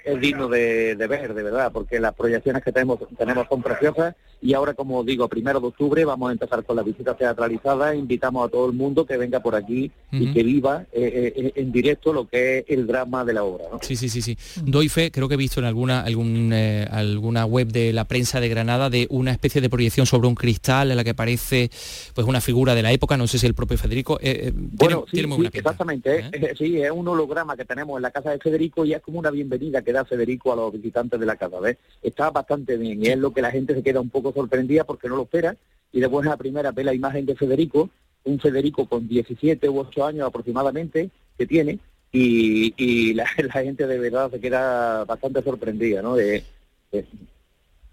es, 0.05 0.21
digno 0.21 0.47
de, 0.47 0.95
ver, 0.95 1.33
de 1.33 1.43
verdad, 1.43 1.71
porque 1.73 1.99
las 1.99 2.13
proyecciones 2.13 2.63
que 2.63 2.71
tenemos, 2.71 2.99
tenemos 3.17 3.47
son 3.49 3.63
preciosas 3.63 4.15
y 4.41 4.53
ahora, 4.53 4.73
como 4.73 5.03
digo, 5.03 5.27
primero 5.27 5.59
de 5.59 5.67
octubre 5.67 6.05
vamos 6.05 6.29
a 6.29 6.31
empezar 6.31 6.63
con 6.63 6.75
la 6.75 6.83
visita 6.83 7.17
teatralizada, 7.17 7.93
invitamos 7.93 8.47
a 8.47 8.49
todo 8.49 8.67
el 8.67 8.73
mundo 8.73 9.05
que 9.05 9.17
venga 9.17 9.41
por 9.41 9.55
aquí 9.55 9.91
y 10.11 10.31
que 10.31 10.43
viva 10.43 10.85
eh, 10.93 11.33
eh, 11.35 11.51
en 11.55 11.71
directo 11.71 12.13
lo 12.13 12.27
que 12.27 12.59
es 12.59 12.65
el 12.69 12.87
drama 12.87 13.25
de 13.25 13.33
la 13.33 13.43
obra. 13.43 13.65
Sí, 13.81 13.95
sí, 13.95 14.07
sí, 14.07 14.21
sí. 14.21 14.37
Doy 14.63 14.87
fe, 14.87 15.11
creo 15.11 15.27
que 15.27 15.33
he 15.33 15.37
visto 15.37 15.59
en 15.59 15.65
alguna, 15.65 16.01
algún, 16.01 16.51
eh, 16.53 16.87
alguna 16.89 17.45
web 17.45 17.67
de 17.67 17.91
la 17.91 18.05
prensa 18.05 18.39
de 18.39 18.47
Granada 18.47 18.89
de 18.89 19.07
una 19.09 19.31
especie 19.31 19.59
de 19.59 19.69
proyección 19.69 20.05
sobre 20.05 20.27
un 20.27 20.35
cristal 20.35 20.91
en 20.91 20.97
la 20.97 21.03
que 21.03 21.09
aparece 21.11 21.69
pues 22.13 22.25
una 22.25 22.39
figura 22.39 22.75
de 22.75 22.83
la 22.83 22.91
época, 22.93 23.17
no 23.17 23.27
sé 23.27 23.39
si 23.39 23.47
el 23.47 23.55
propio 23.55 23.77
Federico. 23.77 24.19
bueno, 24.53 25.05
sí, 25.11 25.25
exactamente, 25.51 26.55
sí, 26.57 26.81
es 26.81 26.91
un 26.91 27.07
holograma 27.07 27.57
que 27.57 27.65
tenemos 27.65 27.97
en 27.97 28.03
la 28.03 28.11
casa 28.11 28.31
de 28.31 28.37
Federico 28.37 28.85
y 28.85 28.93
es 28.99 29.03
como 29.03 29.19
una 29.19 29.31
bienvenida 29.31 29.81
que 29.81 29.93
da 29.93 30.05
Federico 30.05 30.53
a 30.53 30.55
los 30.55 30.71
visitantes 30.73 31.19
de 31.19 31.25
la 31.25 31.35
casa, 31.35 31.59
¿ves? 31.59 31.77
Está 32.03 32.29
bastante 32.29 32.77
bien 32.77 33.03
y 33.03 33.07
es 33.07 33.17
lo 33.17 33.33
que 33.33 33.41
la 33.41 33.51
gente 33.51 33.73
se 33.73 33.81
queda 33.81 33.99
un 33.99 34.09
poco 34.09 34.31
sorprendida 34.31 34.83
porque 34.83 35.09
no 35.09 35.15
lo 35.15 35.23
espera 35.23 35.55
y 35.91 35.99
después 35.99 36.25
la 36.25 36.37
primera 36.37 36.71
ve 36.71 36.83
la 36.83 36.93
imagen 36.93 37.25
de 37.25 37.35
Federico, 37.35 37.89
un 38.25 38.39
Federico 38.39 38.85
con 38.87 39.07
17 39.07 39.67
u 39.69 39.79
8 39.79 40.05
años 40.05 40.27
aproximadamente 40.27 41.09
que 41.37 41.47
tiene 41.47 41.79
y, 42.11 43.13
la, 43.13 43.25
gente 43.25 43.87
de 43.87 43.99
verdad 43.99 44.29
se 44.31 44.39
queda 44.39 45.05
bastante 45.05 45.41
sorprendida, 45.41 46.01
¿no? 46.01 46.15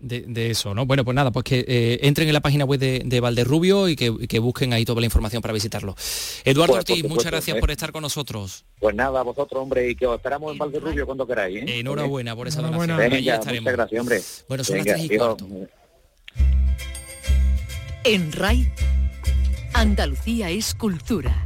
Eso, 0.00 0.74
¿no? 0.74 0.86
Bueno, 0.86 1.04
pues 1.04 1.14
nada, 1.14 1.30
pues 1.30 1.44
que 1.44 1.64
eh, 1.66 1.98
entren 2.02 2.28
en 2.28 2.34
la 2.34 2.40
página 2.40 2.64
web 2.64 2.78
de, 2.78 3.02
de 3.04 3.20
Valderrubio 3.20 3.88
y 3.88 3.96
que, 3.96 4.38
busquen 4.38 4.72
ahí 4.72 4.84
toda 4.84 5.00
la 5.00 5.06
información 5.06 5.42
para 5.42 5.54
visitarlo. 5.54 5.94
Eduardo 6.44 6.74
pues, 6.74 6.90
Ortiz, 6.90 7.08
muchas 7.08 7.26
gracias 7.26 7.56
¿eh? 7.56 7.60
por 7.60 7.70
estar 7.70 7.92
con 7.92 8.02
nosotros. 8.02 8.64
Pues 8.78 8.94
nada, 8.94 9.22
vosotros, 9.22 9.62
hombre, 9.62 9.90
y 9.90 9.96
que 9.96 10.06
os 10.06 10.16
esperamos 10.16 10.52
en 10.52 10.58
Valderrubio 10.58 11.06
cuando 11.06 11.26
queráis. 11.26 11.62
¿eh? 11.62 11.80
Enhorabuena 11.80 12.36
por 12.36 12.48
esa 12.48 12.62
donación. 12.62 12.96
Muchas 12.96 13.72
gracias, 13.72 14.00
hombre. 14.00 14.20
Bueno, 14.48 14.64
son 14.64 14.76
las 14.76 14.86
tres 14.86 15.04
y 15.04 15.16
cuarto. 15.16 15.46
En 18.04 18.32
RAI, 18.32 18.72
Andalucía 19.72 20.50
es 20.50 20.74
cultura. 20.74 21.45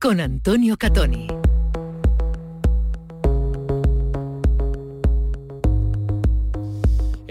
con 0.00 0.18
Antonio 0.18 0.78
Catoni. 0.78 1.49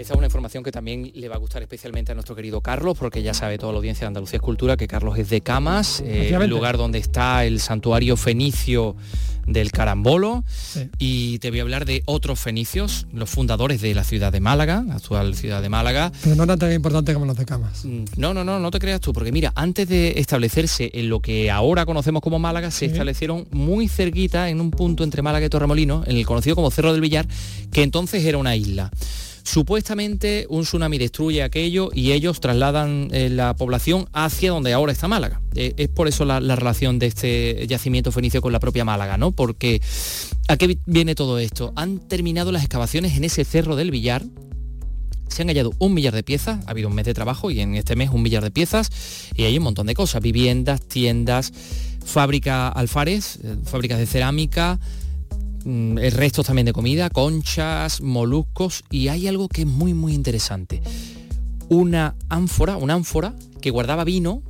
Esta 0.00 0.14
es 0.14 0.16
una 0.16 0.28
información 0.28 0.64
que 0.64 0.72
también 0.72 1.12
le 1.14 1.28
va 1.28 1.34
a 1.34 1.38
gustar 1.38 1.60
especialmente 1.60 2.12
a 2.12 2.14
nuestro 2.14 2.34
querido 2.34 2.62
Carlos, 2.62 2.96
porque 2.98 3.22
ya 3.22 3.34
sabe 3.34 3.58
toda 3.58 3.72
la 3.72 3.76
audiencia 3.76 4.06
de 4.06 4.08
Andalucía 4.08 4.38
Escultura 4.38 4.78
que 4.78 4.88
Carlos 4.88 5.18
es 5.18 5.28
de 5.28 5.42
Camas, 5.42 6.00
eh, 6.00 6.34
el 6.34 6.48
lugar 6.48 6.78
donde 6.78 6.98
está 6.98 7.44
el 7.44 7.60
santuario 7.60 8.16
fenicio 8.16 8.96
del 9.46 9.72
Carambolo 9.72 10.42
y 10.98 11.38
te 11.40 11.50
voy 11.50 11.58
a 11.58 11.62
hablar 11.62 11.84
de 11.84 12.02
otros 12.06 12.40
fenicios, 12.40 13.08
los 13.12 13.28
fundadores 13.28 13.82
de 13.82 13.94
la 13.94 14.02
ciudad 14.02 14.32
de 14.32 14.40
Málaga, 14.40 14.82
la 14.86 14.94
actual 14.94 15.34
ciudad 15.34 15.60
de 15.60 15.68
Málaga. 15.68 16.10
Pero 16.22 16.46
no 16.46 16.56
tan 16.56 16.72
importante 16.72 17.12
como 17.12 17.26
los 17.26 17.36
de 17.36 17.44
Camas. 17.44 17.84
Mm, 17.84 18.04
no, 18.16 18.32
no, 18.32 18.42
no, 18.42 18.58
no 18.58 18.70
te 18.70 18.78
creas 18.78 19.02
tú, 19.02 19.12
porque 19.12 19.32
mira, 19.32 19.52
antes 19.54 19.86
de 19.86 20.14
establecerse 20.16 20.90
en 20.94 21.10
lo 21.10 21.20
que 21.20 21.50
ahora 21.50 21.84
conocemos 21.84 22.22
como 22.22 22.38
Málaga, 22.38 22.70
se 22.70 22.86
establecieron 22.86 23.48
muy 23.50 23.86
cerquita 23.86 24.48
en 24.48 24.62
un 24.62 24.70
punto 24.70 25.04
entre 25.04 25.20
Málaga 25.20 25.44
y 25.44 25.50
Torremolino, 25.50 26.04
en 26.06 26.16
el 26.16 26.24
conocido 26.24 26.56
como 26.56 26.70
Cerro 26.70 26.92
del 26.92 27.02
Villar, 27.02 27.28
que 27.70 27.82
entonces 27.82 28.24
era 28.24 28.38
una 28.38 28.56
isla. 28.56 28.90
Supuestamente 29.42 30.46
un 30.48 30.62
tsunami 30.62 30.98
destruye 30.98 31.42
aquello 31.42 31.90
y 31.92 32.12
ellos 32.12 32.40
trasladan 32.40 33.08
eh, 33.12 33.28
la 33.30 33.54
población 33.54 34.08
hacia 34.12 34.50
donde 34.50 34.72
ahora 34.72 34.92
está 34.92 35.08
Málaga. 35.08 35.40
Eh, 35.54 35.74
es 35.76 35.88
por 35.88 36.08
eso 36.08 36.24
la, 36.24 36.40
relación 36.40 36.98
de 36.98 37.06
este 37.06 37.66
yacimiento 37.66 38.12
fenicio 38.12 38.42
con 38.42 38.52
la 38.52 38.60
propia 38.60 38.84
Málaga, 38.84 39.16
¿no? 39.16 39.32
Porque 39.32 39.80
¿a 40.48 40.56
qué 40.56 40.78
viene 40.86 41.14
todo 41.14 41.38
esto? 41.38 41.72
Han 41.76 41.98
terminado 42.00 42.52
las 42.52 42.62
excavaciones 42.62 43.16
en 43.16 43.24
ese 43.24 43.44
cerro 43.44 43.76
del 43.76 43.90
Villar, 43.90 44.22
se 45.28 45.42
han 45.42 45.48
hallado 45.48 45.72
un 45.78 45.94
millar 45.94 46.14
de 46.14 46.22
piezas, 46.22 46.58
ha 46.66 46.70
habido 46.70 46.88
un 46.88 46.94
mes 46.94 47.06
de 47.06 47.14
trabajo 47.14 47.50
y 47.50 47.60
en 47.60 47.76
este 47.76 47.94
mes 47.96 48.10
un 48.10 48.22
millar 48.22 48.42
de 48.42 48.50
piezas 48.50 48.90
y 49.34 49.44
hay 49.44 49.56
un 49.56 49.64
montón 49.64 49.86
de 49.86 49.94
cosas, 49.94 50.20
viviendas, 50.20 50.80
tiendas, 50.82 51.52
fábrica 52.04 52.68
alfares, 52.68 53.38
eh, 53.42 53.56
fábricas 53.64 53.98
de 53.98 54.06
cerámica, 54.06 54.80
el 55.64 56.12
resto 56.12 56.42
también 56.42 56.66
de 56.66 56.72
comida, 56.72 57.10
conchas, 57.10 58.00
moluscos 58.00 58.84
y 58.90 59.08
hay 59.08 59.28
algo 59.28 59.48
que 59.48 59.62
es 59.62 59.66
muy 59.66 59.94
muy 59.94 60.14
interesante. 60.14 60.82
Una 61.68 62.16
ánfora, 62.28 62.76
una 62.76 62.94
ánfora 62.94 63.34
que 63.60 63.70
guardaba 63.70 64.04
vino 64.04 64.42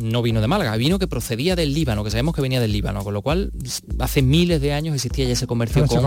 no 0.00 0.22
vino 0.22 0.40
de 0.40 0.46
Málaga, 0.46 0.76
vino 0.76 0.98
que 0.98 1.06
procedía 1.06 1.56
del 1.56 1.74
Líbano, 1.74 2.02
que 2.04 2.10
sabemos 2.10 2.34
que 2.34 2.40
venía 2.40 2.60
del 2.60 2.72
Líbano, 2.72 3.04
con 3.04 3.14
lo 3.14 3.22
cual 3.22 3.52
hace 3.98 4.22
miles 4.22 4.60
de 4.60 4.72
años 4.72 4.94
existía 4.94 5.26
ya 5.26 5.32
ese 5.32 5.46
comercio 5.46 5.86
con, 5.86 5.98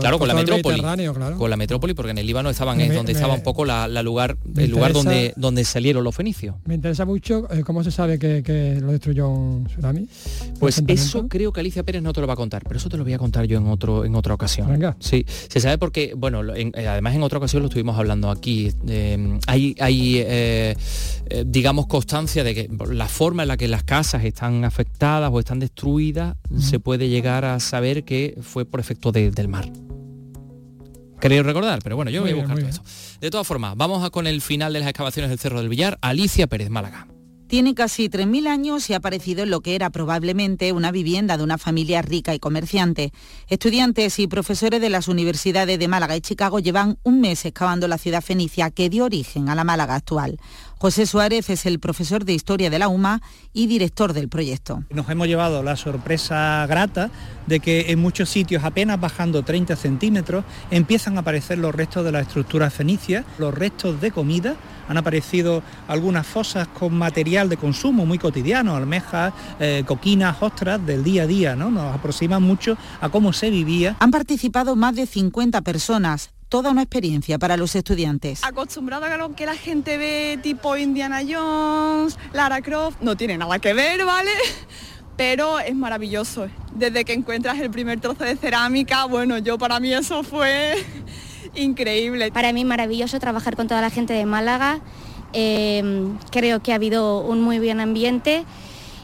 claro, 0.00 0.18
con 0.18 0.28
la 0.28 0.34
metrópoli, 0.34 0.82
con 1.36 1.50
la 1.50 1.56
metrópoli, 1.56 1.94
porque 1.94 2.10
en 2.10 2.18
el 2.18 2.26
Líbano 2.26 2.50
estaban 2.50 2.80
es 2.80 2.94
donde 2.94 3.12
estaba 3.12 3.34
un 3.34 3.42
poco 3.42 3.64
la, 3.64 3.88
lugar, 4.02 4.36
el 4.56 4.70
lugar 4.70 4.92
donde 4.92 5.32
donde 5.36 5.64
salieron 5.64 6.04
los 6.04 6.14
fenicios. 6.14 6.56
Me 6.64 6.74
interesa 6.74 7.04
mucho 7.04 7.48
eh, 7.50 7.62
cómo 7.64 7.82
se 7.82 7.90
sabe 7.90 8.18
que, 8.18 8.78
lo 8.80 8.92
destruyó 8.92 9.28
un 9.28 9.66
tsunami. 9.66 10.08
Pues 10.58 10.82
eso 10.86 11.28
creo 11.28 11.52
que 11.52 11.60
Alicia 11.60 11.82
Pérez 11.82 12.02
no 12.02 12.12
te 12.12 12.20
lo 12.20 12.26
va 12.26 12.34
a 12.34 12.36
contar, 12.36 12.62
pero 12.64 12.78
eso 12.78 12.88
te 12.88 12.96
lo 12.96 13.04
voy 13.04 13.12
a 13.12 13.18
contar 13.18 13.46
yo 13.46 13.58
en 13.58 13.66
otro 13.66 14.04
en 14.04 14.14
otra 14.14 14.34
ocasión. 14.34 14.68
Venga. 14.68 14.96
Sí, 15.00 15.24
se 15.26 15.60
sabe 15.60 15.78
porque 15.78 16.12
bueno, 16.16 16.42
eh, 16.54 16.72
además 16.76 17.14
en 17.14 17.22
otra 17.22 17.38
ocasión 17.38 17.62
lo 17.62 17.68
estuvimos 17.68 17.98
hablando 17.98 18.30
aquí. 18.30 18.72
Eh, 18.88 19.38
hay 19.46 19.74
hay 19.80 20.76
digamos 21.44 21.86
constancia 21.86 22.44
de 22.44 22.54
que 22.54 22.70
la 22.90 23.05
forma 23.08 23.42
en 23.42 23.48
la 23.48 23.56
que 23.56 23.68
las 23.68 23.82
casas 23.82 24.24
están 24.24 24.64
afectadas 24.64 25.30
o 25.32 25.38
están 25.38 25.58
destruidas, 25.58 26.36
se 26.58 26.80
puede 26.80 27.08
llegar 27.08 27.44
a 27.44 27.60
saber 27.60 28.04
que 28.04 28.38
fue 28.42 28.64
por 28.64 28.80
efecto 28.80 29.12
del 29.12 29.48
mar. 29.48 29.70
Creo 31.18 31.42
recordar, 31.42 31.80
pero 31.82 31.96
bueno, 31.96 32.10
yo 32.10 32.22
voy 32.22 32.32
a 32.32 32.34
buscar 32.34 32.58
todo 32.58 32.68
eso. 32.68 32.82
De 33.20 33.30
todas 33.30 33.46
formas, 33.46 33.76
vamos 33.76 34.04
a 34.04 34.10
con 34.10 34.26
el 34.26 34.40
final 34.42 34.72
de 34.72 34.80
las 34.80 34.88
excavaciones 34.88 35.30
del 35.30 35.38
Cerro 35.38 35.60
del 35.60 35.68
Villar, 35.68 35.98
Alicia 36.02 36.46
Pérez 36.46 36.70
Málaga. 36.70 37.08
Tiene 37.48 37.76
casi 37.76 38.08
3.000 38.08 38.48
años 38.48 38.90
y 38.90 38.94
ha 38.94 38.96
aparecido 38.96 39.44
en 39.44 39.50
lo 39.50 39.60
que 39.60 39.76
era 39.76 39.90
probablemente 39.90 40.72
una 40.72 40.90
vivienda 40.90 41.36
de 41.36 41.44
una 41.44 41.58
familia 41.58 42.02
rica 42.02 42.34
y 42.34 42.40
comerciante. 42.40 43.12
Estudiantes 43.46 44.18
y 44.18 44.26
profesores 44.26 44.80
de 44.80 44.90
las 44.90 45.06
universidades 45.06 45.78
de 45.78 45.86
Málaga 45.86 46.16
y 46.16 46.20
Chicago 46.20 46.58
llevan 46.58 46.98
un 47.04 47.20
mes 47.20 47.44
excavando 47.44 47.86
la 47.86 47.98
ciudad 47.98 48.20
fenicia 48.20 48.72
que 48.72 48.90
dio 48.90 49.04
origen 49.04 49.48
a 49.48 49.54
la 49.54 49.62
Málaga 49.62 49.94
actual. 49.94 50.40
José 50.78 51.06
Suárez 51.06 51.48
es 51.48 51.64
el 51.64 51.78
profesor 51.78 52.26
de 52.26 52.34
Historia 52.34 52.68
de 52.68 52.78
la 52.78 52.88
UMA 52.88 53.22
y 53.54 53.66
director 53.66 54.12
del 54.12 54.28
proyecto. 54.28 54.84
Nos 54.90 55.08
hemos 55.08 55.26
llevado 55.26 55.62
la 55.62 55.74
sorpresa 55.74 56.66
grata 56.66 57.10
de 57.46 57.60
que 57.60 57.86
en 57.92 57.98
muchos 57.98 58.28
sitios, 58.28 58.62
apenas 58.62 59.00
bajando 59.00 59.42
30 59.42 59.74
centímetros, 59.74 60.44
empiezan 60.70 61.16
a 61.16 61.20
aparecer 61.20 61.56
los 61.56 61.74
restos 61.74 62.04
de 62.04 62.12
la 62.12 62.20
estructura 62.20 62.68
fenicia, 62.68 63.24
los 63.38 63.54
restos 63.54 64.02
de 64.02 64.10
comida. 64.10 64.54
Han 64.86 64.98
aparecido 64.98 65.62
algunas 65.88 66.26
fosas 66.26 66.68
con 66.68 66.92
material 66.92 67.48
de 67.48 67.56
consumo 67.56 68.04
muy 68.04 68.18
cotidiano, 68.18 68.76
almejas, 68.76 69.32
eh, 69.58 69.82
coquinas, 69.86 70.36
ostras 70.40 70.84
del 70.84 71.02
día 71.02 71.22
a 71.22 71.26
día, 71.26 71.56
¿no? 71.56 71.70
Nos 71.70 71.94
aproximan 71.94 72.42
mucho 72.42 72.76
a 73.00 73.08
cómo 73.08 73.32
se 73.32 73.48
vivía. 73.48 73.96
Han 73.98 74.10
participado 74.10 74.76
más 74.76 74.94
de 74.94 75.06
50 75.06 75.62
personas, 75.62 76.30
toda 76.48 76.70
una 76.70 76.82
experiencia 76.82 77.38
para 77.38 77.56
los 77.56 77.74
estudiantes. 77.74 78.44
Acostumbrado 78.44 79.04
a 79.04 79.16
lo 79.16 79.34
que 79.34 79.46
la 79.46 79.56
gente 79.56 79.98
ve 79.98 80.38
tipo 80.42 80.76
Indiana 80.76 81.22
Jones, 81.28 82.18
Lara 82.32 82.62
Croft, 82.62 83.00
no 83.00 83.16
tiene 83.16 83.36
nada 83.38 83.58
que 83.58 83.74
ver, 83.74 84.04
¿vale? 84.04 84.30
Pero 85.16 85.58
es 85.58 85.74
maravilloso. 85.74 86.48
Desde 86.74 87.04
que 87.04 87.14
encuentras 87.14 87.58
el 87.58 87.70
primer 87.70 88.00
trozo 88.00 88.24
de 88.24 88.36
cerámica, 88.36 89.06
bueno, 89.06 89.38
yo 89.38 89.56
para 89.58 89.80
mí 89.80 89.92
eso 89.92 90.22
fue 90.22 90.74
increíble. 91.54 92.30
Para 92.32 92.52
mí 92.52 92.64
maravilloso 92.64 93.18
trabajar 93.18 93.56
con 93.56 93.66
toda 93.66 93.80
la 93.80 93.90
gente 93.90 94.12
de 94.12 94.26
Málaga. 94.26 94.80
Eh, 95.32 95.82
creo 96.30 96.60
que 96.62 96.72
ha 96.72 96.76
habido 96.76 97.20
un 97.20 97.40
muy 97.40 97.58
buen 97.58 97.80
ambiente 97.80 98.44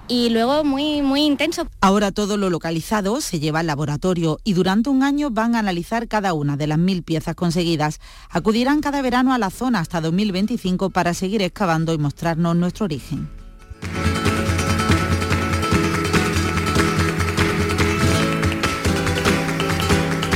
y 0.08 0.30
luego 0.30 0.64
muy, 0.64 1.02
muy 1.02 1.22
intenso. 1.22 1.66
Ahora 1.80 2.12
todo 2.12 2.36
lo 2.36 2.50
localizado 2.50 3.20
se 3.20 3.40
lleva 3.40 3.60
al 3.60 3.66
laboratorio 3.66 4.38
y 4.44 4.54
durante 4.54 4.90
un 4.90 5.02
año 5.02 5.30
van 5.30 5.54
a 5.54 5.60
analizar 5.60 6.08
cada 6.08 6.34
una 6.34 6.56
de 6.56 6.66
las 6.66 6.78
mil 6.78 7.02
piezas 7.02 7.34
conseguidas. 7.34 8.00
Acudirán 8.30 8.80
cada 8.80 9.02
verano 9.02 9.32
a 9.32 9.38
la 9.38 9.50
zona 9.50 9.80
hasta 9.80 10.00
2025 10.00 10.90
para 10.90 11.14
seguir 11.14 11.42
excavando 11.42 11.92
y 11.92 11.98
mostrarnos 11.98 12.56
nuestro 12.56 12.84
origen. 12.84 13.28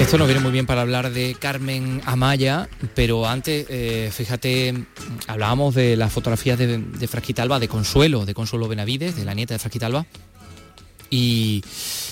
Esto 0.06 0.18
nos 0.18 0.28
viene 0.28 0.40
muy 0.40 0.52
bien 0.52 0.66
para 0.66 0.82
hablar 0.82 1.10
de 1.12 1.34
Carmen 1.36 2.00
Amaya, 2.04 2.68
pero 2.94 3.26
antes, 3.26 3.66
eh, 3.68 4.08
fíjate, 4.12 4.72
hablábamos 5.26 5.74
de 5.74 5.96
las 5.96 6.12
fotografías 6.12 6.56
de, 6.56 6.78
de 6.78 7.08
Frasquitalba, 7.08 7.58
de 7.58 7.66
Consuelo, 7.66 8.24
de 8.24 8.32
Consuelo 8.32 8.68
Benavides, 8.68 9.16
de 9.16 9.24
la 9.24 9.34
nieta 9.34 9.54
de 9.54 9.58
Frasquitalba, 9.58 10.06
y, 11.10 11.64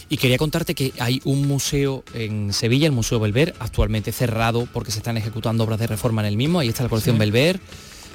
y 0.09 0.17
quería 0.17 0.39
contarte 0.39 0.75
que 0.75 0.93
hay 0.99 1.21
un 1.23 1.47
museo 1.47 2.03
en 2.15 2.53
Sevilla, 2.53 2.87
el 2.87 2.93
Museo 2.93 3.21
Belver, 3.21 3.55
actualmente 3.61 4.11
cerrado 4.11 4.67
porque 4.73 4.91
se 4.91 4.99
están 4.99 5.17
ejecutando 5.17 5.63
obras 5.63 5.79
de 5.79 5.87
reforma 5.87 6.21
en 6.23 6.27
el 6.27 6.37
mismo, 6.37 6.59
ahí 6.59 6.69
está 6.71 6.83
la 6.83 6.89
colección 6.89 7.15
Sí. 7.15 7.21
Belver. 7.21 7.61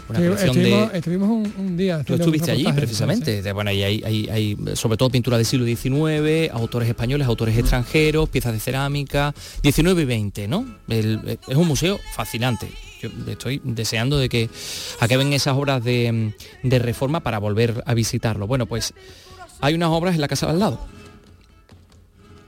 Una 0.09 0.17
Estuvi- 0.19 0.25
colección 0.27 0.49
estuvimos, 0.57 0.91
de, 0.91 0.97
estuvimos 0.97 1.29
un, 1.29 1.53
un 1.57 1.77
día. 1.77 2.03
Tú 2.03 2.15
estuviste 2.15 2.51
allí 2.51 2.65
precisamente. 2.73 3.41
De- 3.43 3.51
Bueno, 3.51 3.69
ahí 3.69 3.83
hay, 3.83 4.03
hay- 4.03 4.29
hay, 4.29 4.57
sobre 4.75 4.97
todo 4.97 5.09
pintura 5.09 5.37
del 5.37 5.45
siglo 5.45 5.65
XIX, 5.65 6.49
autores 6.51 6.89
españoles, 6.89 7.27
autores 7.27 7.57
extranjeros, 7.57 8.27
piezas 8.29 8.53
de 8.53 8.59
cerámica, 8.59 9.33
19 9.61 10.01
y 10.01 10.05
20, 10.05 10.47
¿no? 10.47 10.65
El- 10.87 11.37
es 11.47 11.55
un 11.55 11.67
museo 11.67 11.99
fascinante. 12.15 12.69
Yo 13.01 13.09
estoy 13.27 13.61
deseando 13.63 14.17
de 14.17 14.27
que 14.29 14.49
acaben 14.99 15.31
esas 15.31 15.55
obras 15.55 15.83
de, 15.83 16.33
de 16.63 16.79
reforma 16.79 17.19
para 17.21 17.37
volver 17.37 17.83
a 17.85 17.93
visitarlo. 17.93 18.47
Bueno, 18.47 18.65
pues 18.65 18.93
hay 19.61 19.73
unas 19.75 19.89
obras 19.89 20.15
en 20.15 20.21
la 20.21 20.27
casa 20.27 20.47
de 20.47 20.53
al 20.53 20.59
lado. 20.59 20.79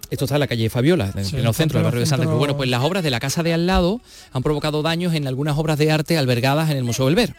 Esto 0.09 0.25
está 0.25 0.35
en 0.35 0.41
la 0.41 0.47
calle 0.47 0.69
Fabiola, 0.69 1.09
en 1.15 1.23
Sí, 1.23 1.37
el 1.37 1.53
centro 1.53 1.77
del 1.79 1.85
barrio 1.85 2.01
de 2.01 2.05
Santa 2.05 2.25
Cruz. 2.25 2.37
Bueno, 2.37 2.57
pues 2.57 2.69
las 2.69 2.83
obras 2.83 3.01
de 3.01 3.09
la 3.11 3.21
casa 3.21 3.43
de 3.43 3.53
al 3.53 3.65
lado 3.65 4.01
han 4.33 4.43
provocado 4.43 4.81
daños 4.81 5.13
en 5.13 5.25
algunas 5.25 5.57
obras 5.57 5.77
de 5.77 5.89
arte 5.89 6.17
albergadas 6.17 6.69
en 6.69 6.75
el 6.75 6.83
Museo 6.83 7.05
Belver. 7.05 7.33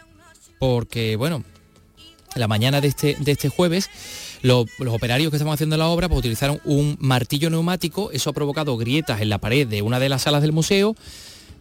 Porque, 0.59 1.15
bueno, 1.15 1.43
la 2.35 2.47
mañana 2.47 2.81
de 2.81 2.87
este, 2.87 3.15
de 3.19 3.31
este 3.31 3.49
jueves, 3.49 3.89
lo- 4.41 4.65
los 4.79 4.93
operarios 4.93 5.29
que 5.29 5.37
estaban 5.37 5.53
haciendo 5.53 5.77
la 5.77 5.87
obra 5.87 6.07
pues, 6.09 6.19
utilizaron 6.19 6.59
un 6.65 6.97
martillo 6.99 7.49
neumático, 7.49 8.11
eso 8.11 8.29
ha 8.29 8.33
provocado 8.33 8.77
grietas 8.77 9.21
en 9.21 9.29
la 9.29 9.37
pared 9.37 9.67
de 9.67 9.81
una 9.81 9.99
de 9.99 10.09
las 10.09 10.23
salas 10.23 10.41
del 10.41 10.51
museo, 10.51 10.95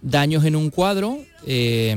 daños 0.05 0.45
en 0.45 0.57
un 0.57 0.71
cuadro, 0.71 1.19
eh, 1.47 1.95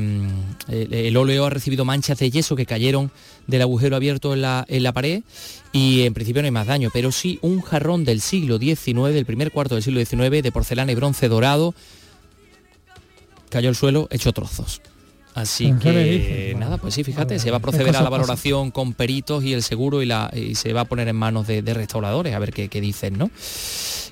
el, 0.68 0.94
el 0.94 1.18
óleo 1.18 1.46
ha 1.46 1.50
recibido 1.50 1.86
manchas 1.86 2.20
de 2.20 2.30
yeso 2.30 2.56
que 2.56 2.66
cayeron 2.68 3.12
del 3.48 3.62
agujero 3.64 3.96
abierto 3.96 4.34
en 4.34 4.42
la, 4.42 4.66
en 4.68 4.84
la 4.84 4.92
pared 4.94 5.24
y 5.72 6.02
en 6.04 6.14
principio 6.14 6.42
no 6.42 6.46
hay 6.48 6.52
más 6.52 6.68
daño, 6.68 6.90
pero 6.94 7.12
sí 7.12 7.40
un 7.42 7.62
jarrón 7.62 8.04
del 8.04 8.22
siglo 8.22 8.58
XIX, 8.60 9.14
del 9.14 9.26
primer 9.26 9.52
cuarto 9.52 9.76
del 9.76 9.84
siglo 9.84 10.04
XIX, 10.04 10.44
de 10.44 10.52
porcelana 10.52 10.92
y 10.92 10.96
bronce 10.96 11.28
dorado, 11.30 11.74
cayó 13.50 13.70
al 13.70 13.76
suelo 13.76 14.08
hecho 14.12 14.34
trozos. 14.34 14.82
Así 15.36 15.66
¿Qué 15.82 15.92
me 15.92 16.04
que 16.04 16.56
nada, 16.58 16.78
pues 16.78 16.94
sí, 16.94 17.04
fíjate, 17.04 17.36
bueno, 17.36 17.44
se 17.44 17.52
va 17.52 17.58
a 17.58 17.60
proceder 17.60 17.96
a 17.98 18.02
la 18.02 18.10
valoración 18.10 18.72
con 18.72 18.94
peritos 18.94 19.44
y 19.44 19.52
el 19.52 19.64
seguro 19.64 20.02
y, 20.02 20.06
la, 20.06 20.32
y 20.34 20.56
se 20.56 20.72
va 20.72 20.82
a 20.82 20.86
poner 20.86 21.10
en 21.10 21.18
manos 21.18 21.46
de, 21.46 21.62
de 21.62 21.74
restauradores 21.74 22.34
a 22.34 22.40
ver 22.40 22.54
qué, 22.54 22.70
qué 22.70 22.80
dicen, 22.80 23.18
¿no? 23.18 23.30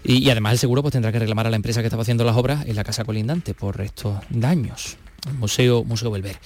Y, 0.04 0.18
y 0.18 0.30
además 0.30 0.52
el 0.52 0.60
seguro 0.60 0.82
pues 0.82 0.92
tendrá 0.92 1.14
que 1.14 1.20
reclamar 1.20 1.48
a 1.48 1.50
la 1.50 1.56
empresa 1.56 1.80
que 1.80 1.88
estaba 1.88 2.02
haciendo 2.02 2.26
las 2.26 2.36
obras 2.36 2.66
en 2.68 2.76
la 2.76 2.84
casa 2.84 3.06
colindante 3.06 3.54
por 3.54 3.80
estos 3.80 4.18
daños. 4.30 4.98
Museo, 5.40 5.86
Museo 5.86 6.12
Belver. 6.12 6.38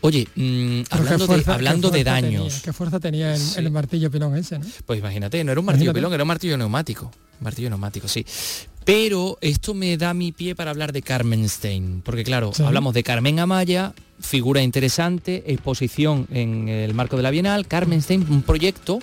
Oye, 0.00 0.28
mm, 0.36 0.82
hablando, 0.90 1.26
fuerza- 1.26 1.50
de, 1.50 1.54
hablando 1.54 1.90
daños, 1.90 2.44
tenía, 2.48 2.62
qué 2.62 2.72
fuerza 2.72 3.00
tenía 3.00 3.34
el, 3.34 3.40
Sí. 3.40 3.58
el 3.58 3.70
martillo 3.70 4.10
pilón 4.10 4.36
ese, 4.36 4.58
¿no? 4.58 4.66
pues 4.86 4.98
imagínate, 5.00 5.42
no 5.42 5.50
era 5.52 5.60
un 5.60 5.66
martillo 5.66 5.84
Imagínate. 5.90 5.98
pilón, 6.00 6.14
era 6.14 6.22
un 6.22 6.28
martillo 6.28 6.56
neumático. 6.58 7.10
Martillo 7.40 7.68
neumático, 7.68 8.08
sí. 8.08 8.24
Pero 8.84 9.38
esto 9.40 9.74
me 9.74 9.96
da 9.96 10.14
mi 10.14 10.32
pie 10.32 10.54
para 10.54 10.70
hablar 10.70 10.92
de 10.92 11.02
Carmen 11.02 11.48
Stein, 11.48 12.00
porque 12.04 12.24
claro, 12.24 12.52
Sí. 12.54 12.62
hablamos 12.62 12.94
de 12.94 13.02
Carmen 13.02 13.38
Amaya, 13.38 13.92
figura 14.20 14.62
interesante, 14.62 15.44
exposición 15.46 16.26
en 16.32 16.68
el 16.68 16.94
marco 16.94 17.16
de 17.16 17.22
la 17.22 17.30
Bienal, 17.30 17.66
Carmen 17.66 18.00
Stein, 18.02 18.26
un 18.30 18.42
proyecto 18.42 18.98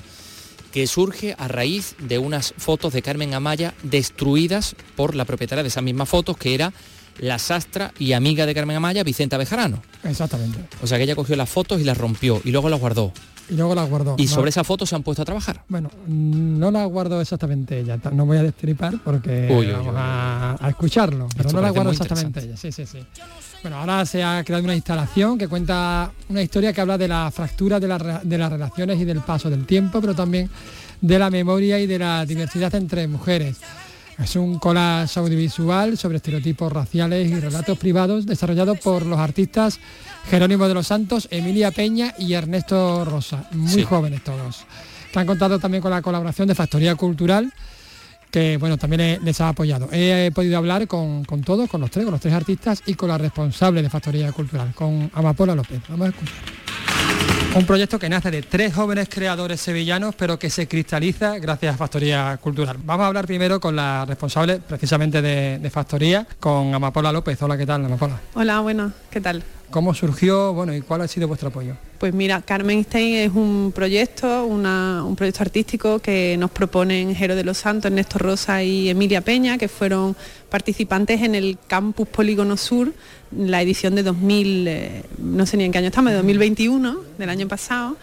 que 0.73 0.87
surge 0.87 1.35
a 1.37 1.47
raíz 1.47 1.95
de 1.99 2.17
unas 2.19 2.53
fotos 2.57 2.91
de 2.93 3.01
Carmen 3.01 3.33
Amaya 3.33 3.73
destruidas 3.83 4.75
por 4.95 5.15
la 5.15 5.23
propietaria 5.25 5.63
de 5.63 5.69
esas 5.69 5.83
mismas 5.83 6.09
fotos, 6.09 6.35
que 6.37 6.53
era 6.53 6.73
la 7.19 7.39
sastra 7.39 7.91
y 7.99 8.13
amiga 8.13 8.45
de 8.45 8.53
Carmen 8.53 8.77
Amaya, 8.77 9.03
Vicenta 9.03 9.37
Bejarano. 9.37 9.81
Exactamente. 10.03 10.59
O 10.81 10.87
sea 10.87 10.97
que 10.97 11.03
ella 11.05 11.15
cogió 11.15 11.35
las 11.35 11.49
fotos 11.49 11.79
y 11.81 11.83
las 11.83 11.97
rompió 11.97 12.41
y 12.43 12.51
luego 12.51 12.69
las 12.69 12.79
guardó. 12.79 13.11
Y 13.47 13.53
luego 13.53 13.75
la 13.75 13.83
guardó. 13.83 14.15
Y 14.17 14.25
No- 14.25 14.31
sobre 14.31 14.49
esas 14.49 14.65
fotos 14.65 14.89
se 14.89 14.95
han 14.95 15.03
puesto 15.03 15.21
a 15.21 15.25
trabajar. 15.25 15.61
Bueno, 15.67 15.89
mm, 16.07 16.57
no 16.59 16.71
la 16.71 16.83
guardo 16.85 17.21
exactamente 17.21 17.79
ella, 17.79 17.99
no 18.11 18.25
voy 18.25 18.37
a 18.37 18.43
destripar 18.43 18.95
porque 19.03 19.47
Uy, 19.51 19.67
uy, 19.67 19.71
vamos 19.71 19.87
uy, 19.89 19.93
a, 19.97 20.57
a 20.59 20.69
escucharlo, 20.69 21.27
pero 21.37 21.49
Esto 21.49 21.57
no 21.57 21.61
la 21.61 21.67
parece 21.67 21.75
guardo 21.75 21.91
exactamente 21.91 22.39
ella, 22.43 22.57
sí, 22.57 22.71
sí, 22.71 22.85
sí. 22.87 22.99
Bueno, 23.61 23.77
ahora 23.77 24.03
se 24.05 24.23
ha 24.23 24.43
creado 24.43 24.63
una 24.63 24.75
instalación 24.75 25.37
que 25.37 25.47
cuenta 25.47 26.11
una 26.29 26.41
historia 26.41 26.73
que 26.73 26.81
habla 26.81 26.97
de 26.97 27.07
la 27.07 27.31
fractura 27.31 27.79
de, 27.79 27.87
la 27.87 27.97
re- 27.97 28.19
de 28.23 28.37
las 28.37 28.51
relaciones 28.51 28.99
y 28.99 29.05
del 29.05 29.21
paso 29.21 29.49
del 29.49 29.65
tiempo, 29.65 30.01
pero 30.01 30.13
también 30.15 30.49
de 31.01 31.19
la 31.19 31.29
memoria 31.29 31.79
y 31.79 31.85
de 31.87 31.99
la 31.99 32.25
diversidad 32.25 32.73
entre 32.75 33.07
mujeres. 33.07 33.57
Es 34.23 34.35
un 34.37 34.59
collage 34.59 35.19
audiovisual 35.19 35.97
sobre 35.97 36.17
estereotipos 36.17 36.71
raciales 36.71 37.29
y 37.29 37.35
relatos 37.39 37.77
privados 37.77 38.25
desarrollado 38.25 38.75
por 38.75 39.05
los 39.05 39.19
artistas 39.19 39.79
Jerónimo 40.29 40.67
de 40.67 40.73
los 40.73 40.87
Santos, 40.87 41.27
Emilia 41.31 41.71
Peña 41.71 42.13
y 42.17 42.33
Ernesto 42.33 43.03
Rosa, 43.05 43.47
muy 43.51 43.69
Sí. 43.69 43.83
jóvenes 43.83 44.23
todos. 44.23 44.65
Que 45.11 45.19
han 45.19 45.27
contado 45.27 45.59
también 45.59 45.81
con 45.81 45.91
la 45.91 46.01
colaboración 46.01 46.47
de 46.47 46.55
Factoría 46.55 46.95
Cultural, 46.95 47.51
que 48.31 48.57
bueno, 48.57 48.77
también 48.77 49.01
le- 49.01 49.19
les 49.19 49.39
ha 49.41 49.49
apoyado. 49.49 49.89
He 49.91 50.31
podido 50.33 50.57
hablar 50.57 50.87
con, 50.87 51.23
con 51.25 51.41
todos, 51.41 51.69
con 51.69 51.81
los 51.81 51.91
tres, 51.91 52.05
con 52.05 52.11
los 52.13 52.21
tres 52.21 52.33
artistas 52.33 52.83
y 52.85 52.93
con 52.95 53.09
la 53.09 53.17
responsable 53.17 53.81
de 53.81 53.89
Factoría 53.89 54.31
Cultural, 54.31 54.73
con 54.73 55.11
Amapola 55.13 55.55
López. 55.55 55.81
Vamos 55.89 56.07
a 56.07 56.09
escuchar. 56.11 56.35
Un 57.55 57.65
proyecto 57.65 57.97
que 57.97 58.09
nace 58.09 58.31
de 58.31 58.41
tres 58.41 58.73
jóvenes 58.73 59.07
creadores 59.07 59.61
sevillanos, 59.61 60.13
pero 60.15 60.37
que 60.37 60.49
se 60.49 60.67
cristaliza 60.67 61.39
gracias 61.39 61.73
a 61.73 61.77
Factoría 61.77 62.37
Cultural. 62.41 62.75
Vamos 62.83 63.05
a 63.05 63.07
hablar 63.07 63.25
primero 63.25 63.61
con 63.61 63.77
la 63.77 64.03
responsable 64.03 64.59
precisamente 64.59 65.21
de, 65.21 65.69
Factoría, 65.69 66.27
con 66.41 66.75
Amapola 66.75 67.13
López. 67.13 67.41
Hola, 67.41 67.57
¿qué 67.57 67.65
tal, 67.65 67.85
Amapola? 67.85 68.19
Hola, 68.33 68.59
buenas, 68.59 68.91
¿qué 69.09 69.21
tal? 69.21 69.41
¿Cómo 69.71 69.93
surgió, 69.93 70.53
bueno, 70.53 70.73
y 70.73 70.81
cuál 70.81 71.01
ha 71.01 71.07
sido 71.07 71.27
vuestro 71.27 71.49
apoyo? 71.49 71.75
Pues 71.97 72.13
mira, 72.13 72.41
Carmen 72.41 72.83
Stein 72.83 73.15
es 73.15 73.31
un 73.33 73.71
proyecto, 73.73 74.45
un 74.45 75.15
proyecto 75.15 75.43
artístico 75.43 75.99
que 75.99 76.35
nos 76.37 76.51
proponen 76.51 77.15
Jero 77.15 77.35
de 77.35 77.43
los 77.43 77.57
Santos, 77.57 77.85
Ernesto 77.85 78.19
Rosa 78.19 78.63
y 78.63 78.89
Emilia 78.89 79.21
Peña, 79.21 79.57
que 79.57 79.67
fueron 79.67 80.15
participantes 80.49 81.21
en 81.21 81.35
el 81.35 81.57
Campus 81.67 82.07
Polígono 82.07 82.57
Sur, 82.57 82.93
la 83.35 83.61
edición 83.61 83.95
de 83.95 84.03
2000, 84.03 84.67
eh, 84.67 85.03
no 85.17 85.45
sé 85.45 85.57
ni 85.57 85.63
en 85.63 85.71
qué 85.71 85.79
año 85.79 85.87
estamos, 85.87 86.11
de 86.11 86.17
2021, 86.17 86.97
del 87.17 87.29
año 87.29 87.47
pasado. 87.47 87.97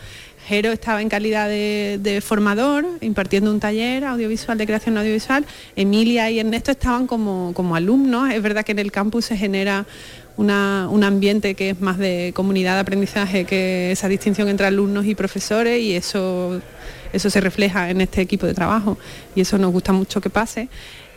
Jero 0.47 0.73
estaba 0.73 1.01
en 1.01 1.09
calidad 1.09 1.49
de, 1.49 2.01
de 2.03 2.21
formador, 2.21 2.85
impartiendo 3.01 3.51
un 3.53 3.61
taller 3.61 4.05
audiovisual 4.05 4.59
de 4.59 4.67
creación 4.67 4.99
audiovisual. 4.99 5.47
Emilia 5.77 6.31
y 6.33 6.41
Ernesto 6.41 6.73
estaban 6.73 7.07
como, 7.07 7.53
como 7.55 7.77
alumnos. 7.77 8.33
Es 8.33 8.43
verdad 8.43 8.65
que 8.65 8.73
en 8.73 8.81
el 8.81 8.91
campus 8.91 9.27
se 9.27 9.37
genera 9.37 9.87
un 10.37 10.51
ambiente 11.05 11.55
que 11.55 11.71
es 11.71 11.81
más 11.81 11.99
de 11.99 12.33
comunidad 12.35 12.75
de 12.75 12.81
aprendizaje 12.81 13.45
que 13.45 13.93
esa 13.93 14.09
distinción 14.09 14.49
entre 14.49 14.67
alumnos 14.67 15.07
y 15.07 15.15
profesores 15.15 15.81
y 15.81 15.95
eso, 15.95 16.61
eso 17.13 17.31
se 17.31 17.41
refleja 17.41 17.91
en 17.91 18.01
este 18.01 18.21
equipo 18.21 18.47
de 18.47 18.55
trabajo 18.55 18.99
y 19.35 19.43
eso 19.43 19.59
nos 19.59 19.73
gusta 19.73 19.93
mucho 19.93 20.21
que 20.21 20.31
pase. 20.31 20.69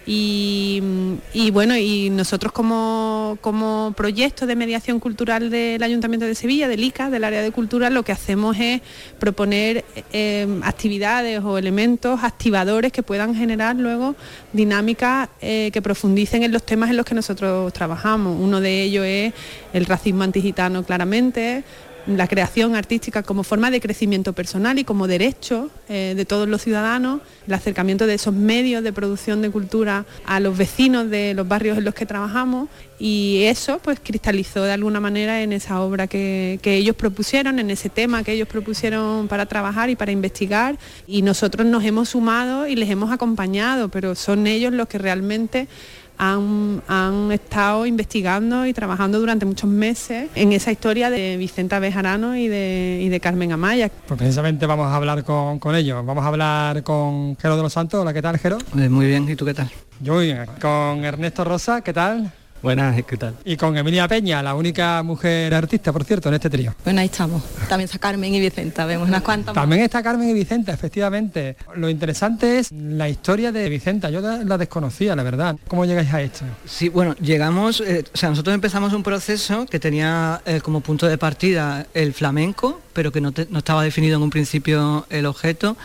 Y, 0.07 1.49
bueno, 1.51 1.75
y 1.75 2.11
nosotros 2.11 2.51
como, 2.53 3.37
como 3.41 3.93
proyecto 3.97 4.45
de 4.45 4.55
mediación 4.55 4.99
cultural 4.99 5.49
del 5.49 5.81
Ayuntamiento 5.81 6.27
de 6.27 6.35
Sevilla, 6.35 6.67
del 6.67 6.83
ICA, 6.83 7.09
del 7.09 7.23
área 7.23 7.41
de 7.41 7.51
cultura, 7.51 7.89
lo 7.89 8.03
que 8.03 8.11
hacemos 8.11 8.55
es 8.59 8.81
proponer 9.19 9.83
eh, 10.13 10.47
actividades 10.63 11.43
o 11.43 11.57
elementos 11.57 12.23
activadores 12.23 12.91
que 12.91 13.01
puedan 13.01 13.33
generar 13.35 13.75
luego 13.75 14.15
dinámicas 14.53 15.29
eh, 15.41 15.71
que 15.73 15.81
profundicen 15.81 16.43
en 16.43 16.51
los 16.51 16.63
temas 16.63 16.91
en 16.91 16.97
los 16.97 17.05
que 17.05 17.15
nosotros 17.15 17.73
trabajamos. 17.73 18.37
Uno 18.39 18.61
de 18.61 18.83
ellos 18.83 19.05
es 19.05 19.33
el 19.73 19.85
racismo 19.85 20.23
antigitano 20.23 20.83
claramente, 20.83 21.63
la 22.07 22.27
creación 22.27 22.75
artística 22.75 23.23
como 23.23 23.43
forma 23.43 23.71
de 23.71 23.81
crecimiento 23.81 24.33
personal 24.33 24.77
y 24.77 24.83
como 24.83 25.07
derecho 25.07 25.69
eh, 25.89 26.13
de 26.15 26.25
todos 26.25 26.47
los 26.47 26.61
ciudadanos, 26.61 27.21
el 27.47 27.53
acercamiento 27.53 28.07
de 28.07 28.15
esos 28.15 28.33
medios 28.33 28.83
de 28.83 28.93
producción 28.93 29.41
de 29.41 29.49
cultura 29.49 30.05
a 30.25 30.39
los 30.39 30.57
vecinos 30.57 31.09
de 31.09 31.33
los 31.33 31.47
barrios 31.47 31.77
en 31.77 31.83
los 31.83 31.95
que 31.95 32.05
trabajamos 32.05 32.69
y 32.99 33.43
eso 33.43 33.79
pues 33.79 33.99
cristalizó 34.01 34.63
de 34.63 34.71
alguna 34.71 34.99
manera 34.99 35.41
en 35.41 35.51
esa 35.51 35.81
obra 35.81 36.07
que, 36.07 36.59
que 36.61 36.75
ellos 36.75 36.95
propusieron, 36.95 37.59
en 37.59 37.69
ese 37.69 37.89
tema 37.89 38.23
que 38.23 38.33
ellos 38.33 38.47
propusieron 38.47 39.27
para 39.27 39.45
trabajar 39.45 39.89
y 39.89 39.95
para 39.95 40.11
investigar. 40.11 40.77
Y 41.07 41.21
nosotros 41.21 41.67
nos 41.67 41.83
hemos 41.83 42.09
sumado 42.09 42.67
y 42.67 42.75
les 42.75 42.89
hemos 42.89 43.11
acompañado, 43.11 43.89
pero 43.89 44.15
son 44.15 44.47
ellos 44.47 44.73
los 44.73 44.87
que 44.87 44.97
realmente 44.97 45.67
han, 46.17 46.81
han 46.87 47.31
estado 47.31 47.85
investigando 47.85 48.65
y 48.65 48.73
trabajando 48.73 49.19
durante 49.19 49.45
muchos 49.45 49.69
meses 49.69 50.29
en 50.35 50.51
esa 50.53 50.71
historia 50.71 51.09
de 51.09 51.37
Vicenta 51.37 51.79
Bejarano 51.79 52.35
y 52.35 52.47
de, 52.47 53.01
y 53.03 53.09
de 53.09 53.19
Carmen 53.19 53.51
Amaya. 53.51 53.89
Pues 54.07 54.17
precisamente 54.17 54.65
vamos 54.65 54.87
a 54.87 54.95
hablar 54.95 55.23
con, 55.23 55.59
con 55.59 55.75
ellos. 55.75 56.05
Vamos 56.05 56.23
a 56.23 56.27
hablar 56.27 56.83
con 56.83 57.37
Jero 57.37 57.57
de 57.57 57.63
los 57.63 57.73
Santos. 57.73 58.01
Hola, 58.01 58.13
¿qué 58.13 58.21
tal, 58.21 58.37
Jero? 58.37 58.57
Eh, 58.77 58.89
Muy 58.89 59.07
bien, 59.07 59.27
¿y 59.29 59.35
tú 59.35 59.45
qué 59.45 59.53
tal? 59.53 59.69
Yo 60.01 60.13
muy 60.15 60.25
bien. 60.25 60.45
Con 60.61 61.03
Ernesto 61.05 61.43
Rosa, 61.43 61.81
¿qué 61.81 61.93
tal? 61.93 62.31
Buenas, 62.61 63.03
¿qué 63.03 63.17
tal? 63.17 63.35
Y 63.43 63.57
con 63.57 63.77
Emilia 63.77 64.07
Peña, 64.07 64.41
la 64.41 64.55
única 64.55 65.03
mujer 65.03 65.53
artista, 65.53 65.93
por 65.93 66.03
cierto, 66.03 66.29
en 66.29 66.35
este 66.35 66.49
trío. 66.49 66.73
Bueno, 66.83 67.01
ahí 67.01 67.05
estamos. 67.05 67.43
También 67.69 67.85
está 67.85 67.99
Carmen 67.99 68.33
y 68.33 68.39
Vicenta, 68.39 68.85
vemos 68.85 69.07
unas 69.07 69.21
cuantas. 69.21 69.53
También 69.53 69.83
está 69.83 70.01
Carmen 70.01 70.29
y 70.29 70.33
Vicenta, 70.33 70.73
efectivamente. 70.73 71.57
Lo 71.75 71.89
interesante 71.89 72.57
es 72.57 72.71
la 72.71 73.07
historia 73.07 73.51
de 73.51 73.69
Vicenta. 73.69 74.09
Yo 74.09 74.19
la, 74.21 74.57
desconocía, 74.57 75.15
la 75.15 75.23
verdad. 75.23 75.57
¿Cómo 75.67 75.85
llegáis 75.85 76.11
a 76.11 76.21
esto? 76.21 76.45
Sí, 76.65 76.89
bueno, 76.89 77.13
llegamos, 77.15 77.81
eh, 77.81 78.03
o 78.11 78.17
sea, 78.17 78.29
nosotros 78.29 78.55
empezamos 78.55 78.93
un 78.93 79.03
proceso 79.03 79.67
que 79.67 79.79
tenía 79.79 80.41
eh, 80.45 80.59
como 80.61 80.81
punto 80.81 81.05
de 81.07 81.17
partida 81.17 81.85
el 81.93 82.13
flamenco, 82.13 82.81
pero 82.93 83.11
que 83.11 83.21
no, 83.21 83.29
estaba 83.29 83.83
definido 83.83 84.17
en 84.17 84.23
un 84.23 84.29
principio 84.31 85.05
el 85.09 85.27
objeto 85.27 85.77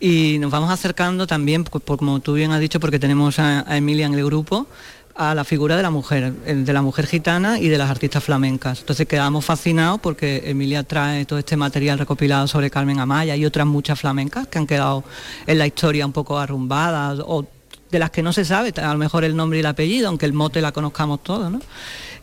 y 0.00 0.38
nos 0.38 0.52
vamos 0.52 0.70
acercando 0.70 1.26
también, 1.26 1.64
como 1.64 2.20
tú 2.20 2.34
bien 2.34 2.52
has 2.52 2.60
dicho, 2.60 2.78
porque 2.78 3.00
tenemos 3.00 3.40
a 3.40 3.76
Emilia 3.76 4.06
en 4.06 4.14
el 4.14 4.24
grupo, 4.24 4.68
a 5.18 5.34
la 5.34 5.42
figura 5.42 5.76
de 5.76 5.82
la 5.82 5.90
mujer, 5.90 6.32
de 6.32 6.72
la 6.72 6.80
mujer 6.80 7.08
gitana 7.08 7.58
y 7.58 7.68
de 7.68 7.76
las 7.76 7.90
artistas 7.90 8.22
flamencas. 8.22 8.78
Entonces 8.78 9.08
quedamos 9.08 9.44
fascinados 9.44 9.98
porque 10.00 10.44
Emilia 10.46 10.84
trae 10.84 11.24
todo 11.24 11.40
este 11.40 11.56
material 11.56 11.98
recopilado 11.98 12.46
sobre 12.46 12.70
Carmen 12.70 13.00
Amaya 13.00 13.34
y 13.34 13.44
otras 13.44 13.66
muchas 13.66 13.98
flamencas 13.98 14.46
que 14.46 14.58
han 14.58 14.66
quedado 14.66 15.02
en 15.48 15.58
la 15.58 15.66
historia 15.66 16.06
un 16.06 16.12
poco 16.12 16.38
arrumbadas 16.38 17.18
o 17.26 17.44
de 17.90 17.98
las 17.98 18.10
que 18.10 18.22
no 18.22 18.32
se 18.32 18.44
sabe 18.44 18.72
a 18.80 18.92
lo 18.92 18.98
mejor 18.98 19.24
el 19.24 19.34
nombre 19.34 19.58
y 19.58 19.60
el 19.60 19.66
apellido, 19.66 20.06
aunque 20.06 20.24
el 20.24 20.34
mote 20.34 20.60
la 20.60 20.70
conozcamos 20.70 21.24
todos, 21.24 21.52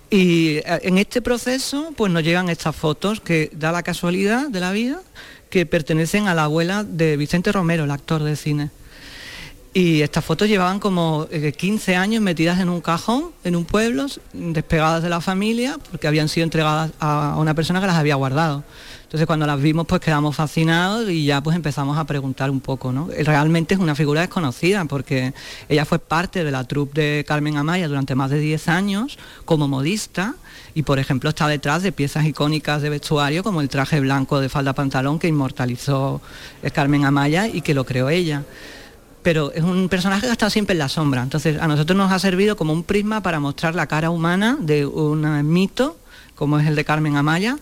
Y 0.09 0.57
eh, 0.57 0.63
en 0.83 0.97
este 0.97 1.21
proceso 1.21 1.91
pues 1.97 2.13
nos 2.13 2.23
llegan 2.23 2.47
estas 2.47 2.77
fotos 2.77 3.19
que 3.19 3.51
da 3.53 3.73
la 3.73 3.83
casualidad 3.83 4.47
de 4.47 4.61
la 4.61 4.71
vida 4.71 5.01
que 5.49 5.65
pertenecen 5.65 6.29
a 6.29 6.33
la 6.33 6.45
abuela 6.45 6.85
de 6.85 7.17
Vicente 7.17 7.51
Romero, 7.51 7.83
el 7.83 7.91
actor 7.91 8.23
de 8.23 8.37
cine. 8.37 8.69
Y 9.77 10.03
estas 10.03 10.23
fotos 10.23 10.47
llevaban 10.47 10.79
como 10.79 11.27
15 11.27 11.91
eh, 11.91 11.95
años 11.97 12.21
metidas 12.21 12.61
en 12.61 12.69
un 12.69 12.79
cajón, 12.79 13.31
en 13.43 13.57
un 13.57 13.65
pueblo, 13.65 14.05
despegadas 14.31 15.03
de 15.03 15.09
la 15.09 15.19
familia, 15.19 15.77
porque 15.91 16.07
habían 16.07 16.29
sido 16.29 16.45
entregadas 16.45 16.91
a 17.01 17.35
una 17.37 17.53
persona 17.53 17.81
que 17.81 17.87
las 17.87 17.97
había 17.97 18.15
guardado. 18.15 18.63
Entonces 19.03 19.27
cuando 19.27 19.45
las 19.45 19.61
vimos 19.61 19.85
pues 19.85 19.99
quedamos 19.99 20.33
fascinados 20.33 21.09
y 21.09 21.25
ya 21.25 21.41
pues 21.41 21.57
empezamos 21.57 21.97
a 21.97 22.05
preguntar 22.05 22.51
un 22.51 22.61
poco, 22.61 22.93
¿no? 22.93 23.09
Realmente 23.25 23.73
es 23.73 23.79
una 23.81 23.95
figura 23.95 24.21
desconocida 24.21 24.85
porque 24.85 25.33
ella 25.67 25.83
fue 25.83 25.99
parte 25.99 26.45
de 26.45 26.51
la 26.51 26.63
troupe 26.63 27.01
de 27.01 27.25
Carmen 27.25 27.57
Amaya 27.57 27.89
durante 27.89 28.15
más 28.15 28.29
de 28.29 28.39
10 28.39 28.69
años 28.69 29.19
como 29.43 29.67
modista 29.67 30.35
y 30.73 30.83
por 30.83 30.99
ejemplo 30.99 31.29
está 31.29 31.49
detrás 31.49 31.83
de 31.83 31.91
piezas 31.91 32.25
icónicas 32.25 32.81
de 32.81 32.89
vestuario 32.89 33.43
como 33.43 33.59
el 33.59 33.67
traje 33.67 33.99
blanco 33.99 34.39
de 34.39 34.47
falda 34.47 34.71
pantalón 34.71 35.19
que 35.19 35.27
inmortalizó 35.27 36.21
eh, 36.63 36.71
Carmen 36.71 37.03
Amaya 37.03 37.47
y 37.47 37.59
que 37.59 37.73
lo 37.73 37.85
creó 37.85 38.09
ella 38.09 38.43
pero 39.25 39.51
es 39.53 39.63
un 39.63 39.89
personaje 39.89 40.21
que 40.21 40.27
ha 40.27 40.33
estado 40.33 40.51
siempre 40.51 40.73
en 40.73 40.77
la 40.77 40.87
sombra. 40.87 41.23
Entonces 41.23 41.59
a 41.59 41.67
nosotros 41.67 41.97
nos 41.97 42.11
ha 42.11 42.19
servido 42.19 42.55
como 42.55 42.73
un 42.73 42.83
prisma 42.83 43.23
para 43.23 43.39
mostrar 43.39 43.73
la 43.73 43.87
cara 43.87 44.11
humana 44.11 44.55
de 44.61 44.85
un 44.85 45.51
mito, 45.51 45.97
como 46.35 46.59
es 46.59 46.67
el 46.67 46.75
de 46.75 46.85
Carmen 46.85 47.17
Amaya, 47.17 47.57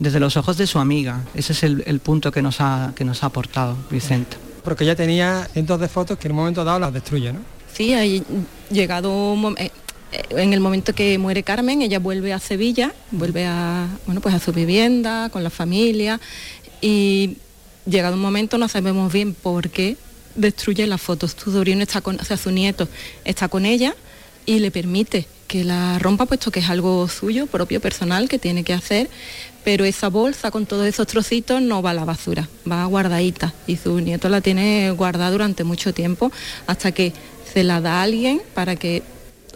desde 0.00 0.18
los 0.18 0.36
ojos 0.36 0.56
de 0.56 0.66
su 0.66 0.80
amiga. 0.80 1.20
Ese 1.36 1.52
es 1.52 1.62
el, 1.62 2.00
punto 2.00 2.32
que 2.32 2.42
nos, 2.42 2.60
ha, 2.60 2.94
que 2.96 3.04
nos 3.04 3.22
ha 3.22 3.26
aportado 3.26 3.76
Vicente. 3.92 4.36
Porque 4.64 4.82
ella 4.82 4.96
tenía 4.96 5.48
cientos 5.52 5.78
de 5.78 5.86
fotos 5.86 6.18
que 6.18 6.26
en 6.26 6.32
un 6.32 6.38
momento 6.38 6.64
dado 6.64 6.80
las 6.80 6.92
destruye, 6.92 7.32
¿no? 7.32 7.38
Sí, 7.72 7.94
ha 7.94 8.02
llegado 8.74 9.36
eh, 9.56 9.70
en 10.30 10.52
el 10.52 10.58
momento 10.58 10.96
que 10.96 11.16
muere 11.18 11.44
Carmen, 11.44 11.80
ella 11.82 12.00
vuelve 12.00 12.32
a 12.32 12.40
Sevilla, 12.40 12.92
vuelve 13.12 13.46
a, 13.46 13.86
bueno, 14.06 14.20
pues 14.20 14.34
a 14.34 14.40
su 14.40 14.52
vivienda, 14.52 15.28
con 15.30 15.44
la 15.44 15.50
familia, 15.50 16.20
y 16.80 17.36
llegado 17.86 18.16
un 18.16 18.22
momento 18.22 18.58
no 18.58 18.66
sabemos 18.66 19.12
bien 19.12 19.32
por 19.32 19.70
qué 19.70 19.96
destruye 20.34 20.86
las 20.86 21.00
fotos. 21.00 21.36
Su 21.42 21.52
sobrino 21.52 21.82
está 21.82 22.00
con, 22.00 22.18
o 22.20 22.24
sea, 22.24 22.36
su 22.36 22.50
nieto 22.50 22.88
está 23.24 23.48
con 23.48 23.66
ella 23.66 23.94
y 24.46 24.58
le 24.58 24.70
permite 24.70 25.26
que 25.46 25.64
la 25.64 25.98
rompa, 25.98 26.26
puesto 26.26 26.50
que 26.50 26.60
es 26.60 26.68
algo 26.68 27.06
suyo, 27.08 27.46
propio, 27.46 27.80
personal, 27.80 28.28
que 28.28 28.38
tiene 28.38 28.64
que 28.64 28.72
hacer, 28.72 29.08
pero 29.62 29.84
esa 29.84 30.08
bolsa 30.08 30.50
con 30.50 30.66
todos 30.66 30.86
esos 30.86 31.06
trocitos 31.06 31.62
no 31.62 31.82
va 31.82 31.90
a 31.90 31.94
la 31.94 32.04
basura, 32.04 32.48
va 32.70 32.84
guardadita. 32.86 33.54
Y 33.66 33.76
su 33.76 34.00
nieto 34.00 34.28
la 34.28 34.40
tiene 34.40 34.90
guardada 34.90 35.30
durante 35.30 35.64
mucho 35.64 35.94
tiempo 35.94 36.30
hasta 36.66 36.92
que 36.92 37.12
se 37.52 37.64
la 37.64 37.80
da 37.80 38.00
a 38.00 38.02
alguien 38.02 38.42
para 38.54 38.76
que 38.76 39.02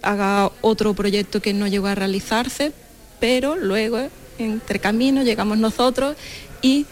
haga 0.03 0.51
otro 0.61 0.95
proyecto 0.95 1.43
que 1.43 1.53
no 1.53 1.67
llegó 1.67 1.89
a 1.89 1.95
realizarse, 1.95 2.73
pero 3.21 3.57
luego 3.57 3.99
entre 4.39 4.79
caminos 4.79 5.25
llegamos 5.25 5.59
nosotros 5.59 6.17
y 6.63 6.87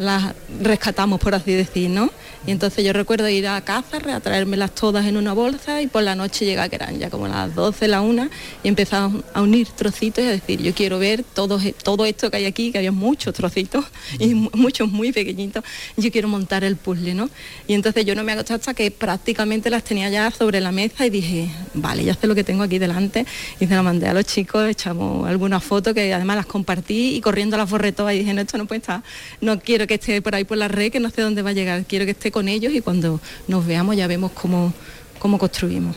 las 0.00 0.34
rescatamos, 0.62 1.20
por 1.20 1.34
así 1.34 1.52
decir, 1.52 1.90
¿no? 1.90 2.10
Y 2.46 2.52
entonces 2.52 2.82
yo 2.84 2.94
recuerdo 2.94 3.28
ir 3.28 3.46
a 3.46 3.60
Cáceres 3.60 4.14
a 4.14 4.20
traérmelas 4.20 4.74
todas 4.74 5.04
en 5.06 5.18
una 5.18 5.34
bolsa 5.34 5.82
y 5.82 5.88
por 5.88 6.02
la 6.02 6.14
noche 6.14 6.46
llega 6.46 6.68
que 6.70 6.76
eran 6.76 6.98
ya 6.98 7.10
como 7.10 7.28
las 7.28 7.54
12, 7.54 7.86
la 7.86 8.00
una, 8.00 8.30
y 8.62 8.68
empezamos 8.68 9.22
a 9.34 9.42
unir 9.42 9.68
trocitos 9.68 10.24
y 10.24 10.26
a 10.26 10.30
decir, 10.30 10.62
yo 10.62 10.72
quiero 10.74 10.98
ver 10.98 11.22
todo, 11.22 11.60
todo 11.82 12.06
esto 12.06 12.30
que 12.30 12.38
hay 12.38 12.46
aquí, 12.46 12.72
que 12.72 12.78
había 12.78 12.92
muchos 12.92 13.34
trocitos 13.34 13.84
y 14.18 14.34
muchos 14.34 14.90
muy 14.90 15.12
pequeñitos, 15.12 15.62
yo 15.98 16.10
quiero 16.10 16.28
montar 16.28 16.64
el 16.64 16.76
puzzle, 16.76 17.12
¿no? 17.12 17.28
Y 17.68 17.74
entonces 17.74 18.06
yo 18.06 18.14
no 18.14 18.24
me 18.24 18.32
acosté 18.32 18.54
hasta 18.54 18.72
que 18.72 18.90
prácticamente 18.90 19.68
las 19.68 19.84
tenía 19.84 20.08
ya 20.08 20.30
sobre 20.30 20.62
la 20.62 20.72
mesa 20.72 21.04
y 21.04 21.10
dije, 21.10 21.50
vale, 21.74 22.04
ya 22.04 22.14
sé 22.14 22.26
lo 22.26 22.34
que 22.34 22.42
tengo 22.42 22.62
aquí 22.62 22.78
delante, 22.78 23.26
y 23.60 23.66
se 23.66 23.74
la 23.74 23.82
mandé 23.82 24.08
a 24.08 24.14
los 24.14 24.24
chicos, 24.24 24.66
echamos 24.66 25.28
algunas 25.28 25.62
fotos 25.62 25.92
que 25.92 26.14
además 26.14 26.36
las 26.36 26.46
compartí 26.46 27.16
y 27.16 27.20
corriendo 27.20 27.56
a 27.56 27.58
la 27.58 27.66
forretoa 27.66 28.14
y 28.14 28.20
dije, 28.20 28.32
no, 28.32 28.40
esto 28.40 28.56
no 28.56 28.66
puede 28.66 28.80
estar, 28.80 29.02
no 29.42 29.60
quiero 29.60 29.86
que 29.90 29.94
esté 29.94 30.22
por 30.22 30.36
ahí 30.36 30.44
por 30.44 30.56
la 30.56 30.68
red, 30.68 30.92
que 30.92 31.00
no 31.00 31.10
sé 31.10 31.20
dónde 31.20 31.42
va 31.42 31.50
a 31.50 31.52
llegar, 31.52 31.84
quiero 31.84 32.04
que 32.04 32.12
esté 32.12 32.30
con 32.30 32.46
ellos 32.46 32.72
y 32.72 32.80
cuando 32.80 33.20
nos 33.48 33.66
veamos 33.66 33.96
ya 33.96 34.06
vemos 34.06 34.30
cómo, 34.30 34.72
cómo 35.18 35.36
construimos. 35.36 35.96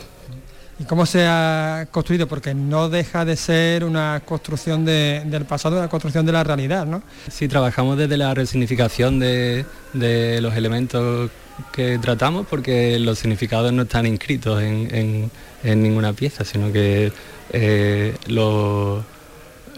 ¿Y 0.80 0.86
cómo 0.86 1.06
se 1.06 1.28
ha 1.28 1.88
construido? 1.92 2.28
Porque 2.28 2.56
no 2.56 2.90
deja 2.90 3.24
de 3.24 3.36
ser 3.36 3.84
una 3.84 4.24
construcción 4.26 4.84
del 4.84 5.46
pasado, 5.46 5.78
una 5.78 5.90
construcción 5.90 6.26
de 6.26 6.32
la 6.32 6.44
realidad, 6.44 6.88
¿no? 6.88 7.04
Sí, 7.30 7.48
trabajamos 7.48 7.96
desde 8.00 8.18
la 8.18 8.34
resignificación 8.34 9.20
de, 9.20 9.64
los 9.94 10.56
elementos 10.56 11.30
que 11.72 12.00
tratamos 12.00 12.48
porque 12.50 12.98
los 12.98 13.20
significados 13.20 13.72
no 13.72 13.84
están 13.84 14.08
inscritos 14.08 14.60
en, 14.64 15.30
ninguna 15.64 16.14
pieza, 16.14 16.44
sino 16.44 16.74
que 16.74 17.12
eh, 17.52 18.16
los 18.26 19.04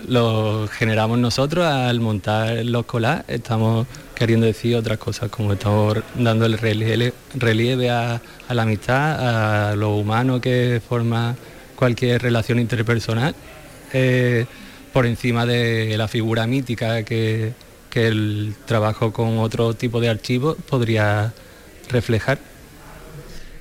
lo 0.08 0.67
generamos 0.67 1.17
nosotros 1.17 1.65
al 1.65 1.99
montar 1.99 2.63
los 2.65 2.86
collages, 2.86 3.25
estamos 3.28 3.88
queriendo 4.15 4.45
decir 4.45 4.75
otras 4.75 4.97
cosas, 4.97 5.30
como 5.30 5.54
estamos 5.54 5.97
dando 6.15 6.45
el 6.45 6.58
relieve, 6.58 7.89
a, 7.89 8.21
la 8.49 8.62
amistad, 8.63 9.71
a 9.71 9.75
lo 9.75 9.95
humano 9.95 10.41
que 10.41 10.82
forma 10.88 11.36
cualquier 11.75 12.21
relación 12.21 12.60
interpersonal, 12.60 13.36
eh, 13.93 14.45
por 14.93 15.06
encima 15.06 15.45
de 15.45 15.97
la 15.97 16.08
figura 16.08 16.47
mítica 16.47 17.04
que, 17.04 17.54
que 17.89 18.08
el 18.08 18.56
trabajo 18.65 19.13
con 19.13 19.38
otro 19.39 19.73
tipo 19.73 20.01
de 20.01 20.10
archivos 20.10 20.58
podría 20.67 21.34
reflejar. 21.89 22.39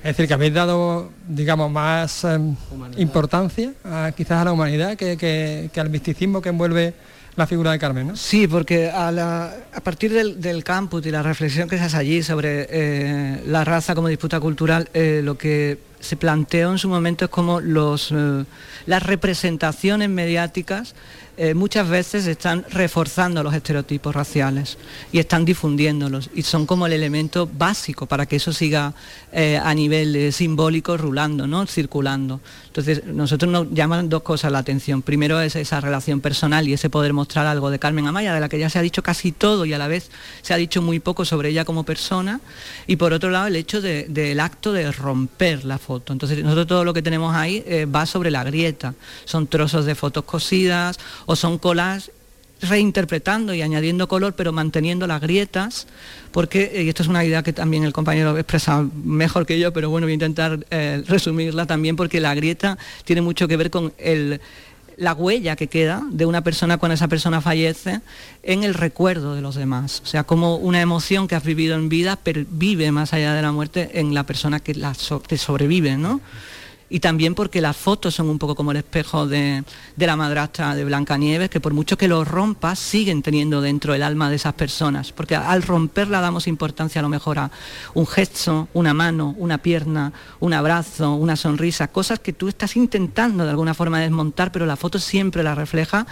Es 0.05 0.11
decir, 0.11 0.27
que 0.27 0.35
habéis 0.35 0.53
dado, 0.53 1.09
digamos, 1.27 1.71
más 1.71 2.25
em, 2.25 2.55
importancia 2.97 3.73
quizás 4.15 4.41
a 4.41 4.45
la 4.45 4.51
humanidad 4.51 4.95
que, 4.97 5.71
al 5.75 5.89
misticismo 5.89 6.41
que 6.41 6.49
envuelve 6.49 6.93
la 7.35 7.47
figura 7.47 7.71
de 7.71 7.79
Carmen, 7.79 8.07
¿no? 8.07 8.15
Sí, 8.15 8.47
porque 8.47 8.89
a, 8.89 9.51
partir 9.83 10.13
del, 10.13 10.63
campus 10.63 11.05
y 11.05 11.11
la 11.11 11.21
reflexión 11.21 11.67
que 11.67 11.77
se 11.77 11.83
hace 11.83 11.97
allí 11.97 12.23
sobre 12.23 12.67
eh, 12.69 13.43
la 13.45 13.63
raza 13.65 13.93
como 13.93 14.07
disputa 14.07 14.39
cultural, 14.39 14.89
eh, 14.93 15.21
lo 15.23 15.37
que 15.37 15.77
se 15.99 16.15
planteó 16.15 16.71
en 16.71 16.77
su 16.77 16.87
momento 16.87 17.25
es 17.25 17.31
como 17.31 17.59
los, 17.59 18.11
eh, 18.11 18.45
las 18.85 19.03
representaciones 19.03 20.09
mediáticas 20.09 20.95
eh, 21.37 21.53
muchas 21.53 21.89
veces 21.89 22.27
están 22.27 22.65
reforzando 22.69 23.43
los 23.43 23.53
estereotipos 23.53 24.15
raciales 24.15 24.77
y 25.11 25.19
están 25.19 25.43
difundiéndolos 25.43 26.29
y 26.33 26.43
son 26.43 26.65
como 26.65 26.87
el 26.87 26.93
elemento 26.93 27.49
básico 27.51 28.05
para 28.05 28.25
que 28.25 28.37
eso 28.37 28.53
siga 28.53 28.93
eh, 29.33 29.59
a 29.61 29.73
nivel 29.73 30.15
eh, 30.15 30.31
simbólico 30.31 30.95
rulando, 30.95 31.45
¿no? 31.45 31.67
circulando. 31.67 32.39
Entonces, 32.67 33.05
nosotros 33.05 33.51
nos 33.51 33.69
llaman 33.71 34.07
dos 34.07 34.23
cosas 34.23 34.49
la 34.49 34.59
atención. 34.59 35.01
Primero 35.01 35.41
es 35.41 35.57
esa 35.57 35.81
relación 35.81 36.21
personal 36.21 36.67
y 36.69 36.73
ese 36.73 36.89
poder 36.89 37.11
mostrar 37.11 37.47
algo 37.47 37.69
de 37.69 37.79
Carmen 37.79 38.07
Amaya, 38.07 38.33
de 38.33 38.39
la 38.39 38.47
que 38.47 38.59
ya 38.59 38.69
se 38.69 38.79
ha 38.79 38.81
dicho 38.81 39.03
casi 39.03 39.33
todo 39.33 39.65
y 39.65 39.73
a 39.73 39.77
la 39.77 39.87
vez 39.87 40.11
se 40.41 40.53
ha 40.53 40.57
dicho 40.57 40.81
muy 40.81 40.99
poco 40.99 41.25
sobre 41.25 41.49
ella 41.49 41.65
como 41.65 41.83
persona. 41.83 42.39
Y 42.87 42.95
por 42.95 43.11
otro 43.11 43.29
lado, 43.29 43.47
el 43.47 43.57
hecho 43.57 43.81
del 43.81 44.39
acto 44.39 44.71
de 44.71 44.89
romper 44.91 45.65
la 45.65 45.79
foto. 45.79 46.13
Entonces, 46.13 46.41
nosotros 46.43 46.67
todo 46.67 46.85
lo 46.85 46.93
que 46.93 47.01
tenemos 47.01 47.35
ahí 47.35 47.85
va 47.93 48.05
sobre 48.05 48.31
la 48.31 48.43
grieta. 48.45 48.93
Son 49.25 49.47
trozos 49.47 49.85
de 49.85 49.95
fotos 49.95 50.23
cosidas 50.23 50.97
o 51.25 51.35
son 51.35 51.57
colas 51.57 52.11
reinterpretando 52.61 53.53
y 53.53 53.61
añadiendo 53.61 54.07
color, 54.07 54.33
pero 54.33 54.53
manteniendo 54.53 55.07
las 55.07 55.21
grietas, 55.21 55.87
porque, 56.31 56.71
eh, 56.73 56.83
y 56.83 56.89
esto 56.89 57.03
es 57.03 57.09
una 57.09 57.23
idea 57.23 57.43
que 57.43 57.53
también 57.53 57.83
el 57.83 57.93
compañero 57.93 58.37
expresa 58.37 58.85
mejor 59.03 59.45
que 59.45 59.59
yo, 59.59 59.73
pero 59.73 59.89
bueno, 59.89 60.05
voy 60.05 60.11
a 60.11 60.15
intentar 60.15 60.65
eh, 60.71 61.03
resumirla 61.07 61.65
también, 61.65 61.95
porque 61.95 62.19
la 62.19 62.33
grieta 62.33 62.77
tiene 63.03 63.21
mucho 63.21 63.47
que 63.47 63.57
ver 63.57 63.69
con 63.69 63.93
la 64.97 65.13
huella 65.13 65.55
que 65.55 65.67
queda 65.67 66.01
de 66.09 66.25
una 66.25 66.41
persona 66.41 66.77
cuando 66.77 66.93
esa 66.93 67.07
persona 67.07 67.41
fallece 67.41 68.01
en 68.43 68.63
el 68.63 68.73
recuerdo 68.73 69.35
de 69.35 69.41
los 69.41 69.55
demás. 69.55 70.01
O 70.03 70.07
sea, 70.07 70.23
como 70.23 70.55
una 70.55 70.81
emoción 70.81 71.27
que 71.27 71.35
has 71.35 71.43
vivido 71.43 71.75
en 71.75 71.89
vida 71.89 72.17
vive 72.49 72.91
más 72.91 73.13
allá 73.13 73.33
de 73.33 73.41
la 73.41 73.51
muerte 73.51 73.91
en 73.99 74.13
la 74.13 74.23
persona 74.23 74.59
que 74.59 74.73
la 74.73 74.93
sobrevive, 74.93 75.97
¿no? 75.97 76.21
Y 76.89 76.99
también 76.99 77.33
porque 77.33 77.61
las 77.61 77.75
fotos 77.75 78.15
son 78.15 78.29
un 78.29 78.37
poco 78.37 78.55
como 78.55 78.71
el 78.71 78.77
espejo 78.77 79.27
de, 79.27 79.63
la 79.97 80.15
madrastra 80.15 80.75
de 80.75 80.85
Blancanieves, 80.85 81.49
que 81.49 81.59
por 81.59 81.73
mucho 81.73 81.97
que 81.97 82.07
lo 82.07 82.23
rompas, 82.23 82.77
siguen 82.77 83.21
teniendo 83.23 83.61
dentro 83.61 83.93
el 83.93 84.03
alma 84.03 84.29
de 84.29 84.35
esas 84.35 84.53
personas, 84.53 85.11
porque 85.11 85.35
al 85.35 85.63
romperla 85.63 86.21
damos 86.21 86.47
importancia 86.47 86.99
a 86.99 87.01
lo 87.01 87.09
mejor 87.09 87.39
a 87.39 87.51
un 87.93 88.05
gesto, 88.05 88.67
una 88.73 88.93
mano, 88.93 89.33
una 89.37 89.57
pierna, 89.57 90.13
un 90.39 90.53
abrazo, 90.53 91.15
una 91.15 91.35
sonrisa, 91.35 91.87
cosas 91.87 92.19
que 92.19 92.33
tú 92.33 92.47
estás 92.47 92.75
intentando 92.75 93.43
de 93.43 93.49
alguna 93.49 93.73
forma 93.73 93.99
desmontar, 93.99 94.51
pero 94.51 94.65
la 94.65 94.75
foto 94.75 94.99
siempre 94.99 95.43
la 95.43 95.55
refleja 95.55 96.05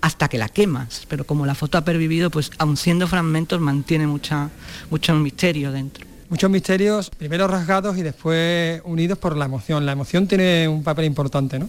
hasta 0.00 0.28
que 0.28 0.38
la 0.38 0.48
quemas, 0.48 1.06
pero 1.08 1.24
como 1.24 1.46
la 1.46 1.54
foto 1.54 1.78
ha 1.78 1.84
pervivido, 1.84 2.30
pues 2.30 2.50
aun 2.58 2.76
siendo 2.76 3.06
fragmentos 3.06 3.60
mantiene 3.60 4.06
mucha, 4.06 4.50
mucho 4.90 5.14
misterio 5.14 5.72
dentro 5.72 6.13
muchos 6.28 6.50
misterios, 6.50 7.10
primero 7.10 7.46
rasgados 7.46 7.96
y 7.98 8.02
después 8.02 8.80
unidos 8.84 9.18
por 9.18 9.36
la 9.36 9.44
emoción. 9.44 9.86
La 9.86 9.92
emoción 9.92 10.26
tiene 10.26 10.68
un 10.68 10.82
papel 10.82 11.04
importante, 11.04 11.58
¿no? 11.58 11.68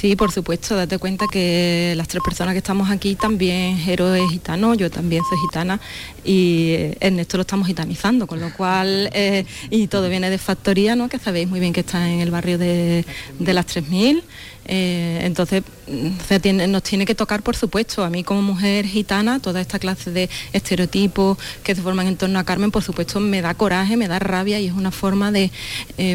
Sí, 0.00 0.16
por 0.16 0.32
supuesto, 0.32 0.74
date 0.74 0.98
cuenta 0.98 1.26
que 1.30 1.94
las 1.96 2.08
tres 2.08 2.20
personas 2.22 2.52
que 2.52 2.58
estamos 2.58 2.90
aquí 2.90 3.14
también, 3.14 3.78
Jero 3.78 4.12
es 4.14 4.28
gitano, 4.28 4.74
yo 4.74 4.90
también 4.90 5.22
soy 5.28 5.38
gitana 5.46 5.80
y 6.24 6.72
eh, 6.72 6.96
Ernesto 6.98 7.36
lo 7.36 7.42
estamos 7.42 7.68
gitanizando, 7.68 8.26
con 8.26 8.40
lo 8.40 8.52
cual, 8.52 9.08
eh, 9.12 9.46
y 9.70 9.86
todo 9.86 10.08
viene 10.08 10.30
de 10.30 10.38
factoría, 10.38 10.96
¿no? 10.96 11.08
que 11.08 11.20
sabéis 11.20 11.48
muy 11.48 11.60
bien 11.60 11.72
que 11.72 11.80
está 11.80 12.10
en 12.10 12.20
el 12.20 12.32
barrio 12.32 12.58
de, 12.58 13.04
las 13.38 13.66
3000. 13.66 14.24
Eh, 14.66 15.20
entonces, 15.22 15.62
mm, 15.86 16.70
nos 16.70 16.82
tiene 16.82 17.06
que 17.06 17.14
tocar, 17.14 17.42
por 17.42 17.54
supuesto, 17.54 18.02
a 18.02 18.10
mí 18.10 18.24
como 18.24 18.42
mujer 18.42 18.86
gitana, 18.86 19.38
toda 19.38 19.60
esta 19.60 19.78
clase 19.78 20.10
de 20.10 20.28
estereotipos 20.52 21.38
que 21.62 21.74
se 21.74 21.82
forman 21.82 22.08
en 22.08 22.16
torno 22.16 22.40
a 22.40 22.44
Carmen, 22.44 22.72
por 22.72 22.82
supuesto, 22.82 23.20
me 23.20 23.42
da 23.42 23.54
coraje, 23.54 23.96
me 23.96 24.08
da 24.08 24.18
rabia 24.18 24.58
y 24.58 24.66
es 24.66 24.72
una 24.72 24.90
forma 24.90 25.30
de, 25.30 25.52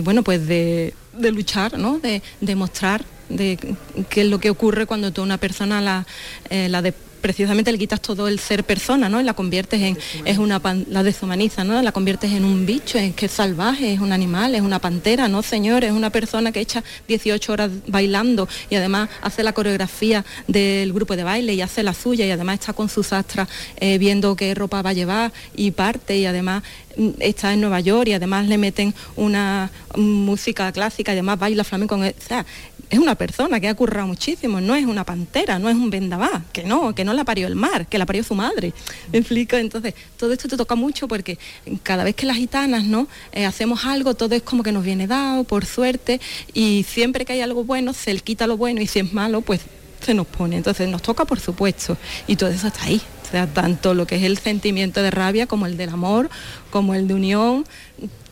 bueno, 0.04 0.22
pues 0.22 0.46
de, 0.48 0.94
luchar, 1.14 1.80
¿no? 1.80 2.00
de 2.00 2.22
demostrar 2.42 3.06
de 3.30 3.58
qué 4.10 4.22
es 4.22 4.28
lo 4.28 4.40
que 4.40 4.50
ocurre 4.50 4.86
cuando 4.86 5.12
tú 5.12 5.22
a 5.22 5.24
una 5.24 5.38
persona 5.38 5.82
la, 5.82 6.06
eh, 6.50 6.68
la 6.70 6.82
de 6.82 6.94
precisamente 7.20 7.72
le 7.72 7.78
quitas 7.78 8.02
todo 8.02 8.28
el 8.28 8.40
ser 8.40 8.64
persona, 8.64 9.10
¿no? 9.10 9.22
Y 9.22 9.24
la 9.24 9.34
conviertes 9.34 9.82
en, 9.82 9.98
es 10.26 10.38
una 10.38 10.62
la 10.90 11.04
deshumaniza, 11.04 11.64
¿no? 11.64 11.82
La 11.82 11.92
conviertes 11.92 12.32
en 12.32 12.46
un 12.46 12.66
bicho, 12.66 12.98
es 12.98 13.14
que 13.14 13.28
es 13.28 13.32
salvaje, 13.32 13.94
es 13.94 14.00
un 14.00 14.12
animal, 14.12 14.56
es 14.56 14.62
una 14.62 14.80
pantera, 14.80 15.28
no 15.28 15.44
señor, 15.44 15.84
es 15.84 15.92
una 15.92 16.10
persona 16.10 16.52
que 16.52 16.60
echa 16.62 16.84
18 17.08 17.54
horas 17.54 17.72
bailando 17.88 18.48
y 18.70 18.76
además 18.76 19.10
hace 19.22 19.44
la 19.44 19.54
coreografía 19.54 20.26
del 20.48 20.94
grupo 20.94 21.16
de 21.16 21.24
baile 21.24 21.54
y 21.54 21.62
hace 21.62 21.84
la 21.84 21.94
suya 21.94 22.26
y 22.26 22.32
además 22.32 22.60
está 22.60 22.74
con 22.74 22.90
sus 22.90 23.14
astras 23.14 23.48
eh, 23.78 23.98
viendo 23.98 24.36
qué 24.36 24.54
ropa 24.56 24.82
va 24.82 24.92
a 24.92 24.94
llevar 24.94 25.32
y 25.56 25.72
parte 25.72 26.18
y 26.18 26.26
además 26.26 26.64
mm, 26.98 27.10
está 27.20 27.54
en 27.54 27.62
Nueva 27.62 27.80
York 27.80 28.08
y 28.08 28.14
además 28.14 28.48
le 28.48 28.58
meten 28.58 28.94
una 29.16 29.72
música 29.96 30.72
clásica 30.72 31.12
y 31.12 31.16
además 31.16 31.40
baila 31.40 31.64
flamenco. 31.64 31.96
O 31.96 32.04
sea, 32.26 32.46
es 32.90 33.00
una 33.00 33.16
persona 33.16 33.60
que 33.60 33.68
ha 33.68 33.76
currado 33.76 34.08
muchísimo, 34.08 34.60
no 34.62 34.76
es 34.76 34.86
una 34.86 35.04
pantera, 35.04 35.60
no 35.60 35.70
es 35.70 35.76
un 35.76 35.90
vendabá, 35.90 36.44
que 36.52 36.64
no, 36.64 36.96
que 36.96 37.06
no 37.06 37.14
la 37.14 37.24
parió 37.24 37.48
el 37.48 37.56
mar, 37.56 37.88
que 37.88 37.98
la 37.98 38.06
parió 38.06 38.24
su 38.24 38.36
madre. 38.36 38.74
¿Me 39.12 39.20
explico? 39.20 39.56
Entonces, 39.58 39.94
todo 40.18 40.34
esto 40.34 40.48
te 40.48 40.58
toca 40.58 40.76
mucho 40.76 41.08
porque 41.08 41.38
cada 41.84 42.04
vez 42.04 42.16
que 42.16 42.26
las 42.26 42.38
gitanas 42.38 42.84
¿no? 42.84 43.08
Eh, 43.32 43.46
hacemos 43.46 43.86
algo, 43.86 44.16
todo 44.16 44.36
es 44.36 44.42
como 44.42 44.64
que 44.64 44.72
nos 44.72 44.84
viene 44.84 45.08
dado, 45.08 45.44
por 45.44 45.66
suerte, 45.66 46.20
y 46.54 46.86
siempre 46.88 47.26
que 47.26 47.34
hay 47.34 47.42
algo 47.42 47.64
bueno, 47.64 47.94
se 47.94 48.14
le 48.14 48.20
quita 48.22 48.48
lo 48.48 48.58
bueno 48.58 48.82
y 48.82 48.88
si 48.88 49.00
es 49.00 49.14
malo, 49.14 49.42
pues 49.42 49.62
se 50.02 50.14
nos 50.14 50.28
pone. 50.28 50.58
Entonces 50.58 50.90
nos 50.90 51.02
toca, 51.02 51.26
por 51.26 51.40
supuesto, 51.40 51.98
y 52.28 52.36
todo 52.36 52.50
eso 52.50 52.68
está 52.68 52.86
ahí. 52.86 53.02
O 53.28 53.32
sea, 53.32 53.46
tanto 53.46 53.94
lo 53.94 54.08
que 54.08 54.16
es 54.16 54.24
el 54.24 54.40
sentimiento 54.40 55.04
de 55.04 55.12
rabia 55.12 55.46
como 55.46 55.68
el 55.68 55.78
del 55.78 55.90
amor, 55.90 56.30
como 56.72 56.96
el 56.96 57.08
de 57.08 57.14
unión, 57.14 57.66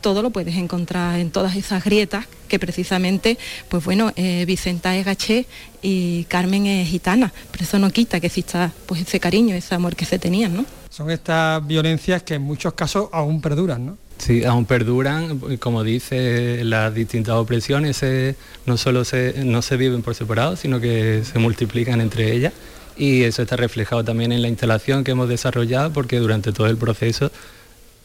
todo 0.02 0.22
lo 0.22 0.30
puedes 0.30 0.56
encontrar 0.56 1.20
en 1.20 1.32
todas 1.32 1.56
esas 1.56 1.84
grietas 1.84 2.26
que 2.48 2.60
precisamente, 2.60 3.38
pues 3.70 3.84
bueno, 3.84 4.12
eh, 4.16 4.46
Vicenta 4.46 4.96
es 4.96 5.06
gaché 5.06 5.46
y 5.82 6.24
Carmen 6.26 6.66
es 6.66 6.88
gitana, 6.88 7.34
pero 7.52 7.64
eso 7.64 7.80
no 7.80 7.90
quita 7.90 8.20
que 8.20 8.28
exista 8.28 8.72
pues 8.86 9.02
ese 9.02 9.20
cariño, 9.20 9.56
ese 9.56 9.76
amor 9.76 9.96
que 9.96 10.06
se 10.06 10.20
tenían, 10.20 10.56
¿no? 10.56 10.66
Son 10.90 11.12
estas 11.12 11.66
violencias 11.66 12.24
que 12.24 12.36
en 12.36 12.42
muchos 12.42 12.74
casos 12.74 13.10
aún 13.12 13.42
perduran, 13.42 13.86
¿no? 13.86 13.98
Sí, 14.18 14.44
aún 14.44 14.66
perduran, 14.66 15.40
como 15.60 15.84
dice, 15.84 16.64
las 16.64 16.94
distintas 16.94 17.36
opresiones 17.36 18.04
no 18.66 18.78
solo 18.78 19.06
se, 19.06 19.44
no 19.46 19.62
se 19.62 19.78
viven 19.78 20.02
por 20.02 20.16
separado, 20.16 20.56
sino 20.56 20.80
que 20.80 21.24
se 21.24 21.38
multiplican 21.38 22.02
entre 22.02 22.34
ellas 22.34 22.54
y 22.98 23.24
eso 23.24 23.44
está 23.44 23.56
reflejado 23.56 24.04
también 24.04 24.32
en 24.32 24.42
la 24.42 24.48
instalación 24.48 25.04
que 25.04 25.12
hemos 25.12 25.30
desarrollado 25.30 25.94
porque 25.94 26.18
durante 26.18 26.52
todo 26.52 26.68
el 26.68 26.78
proceso 26.78 27.32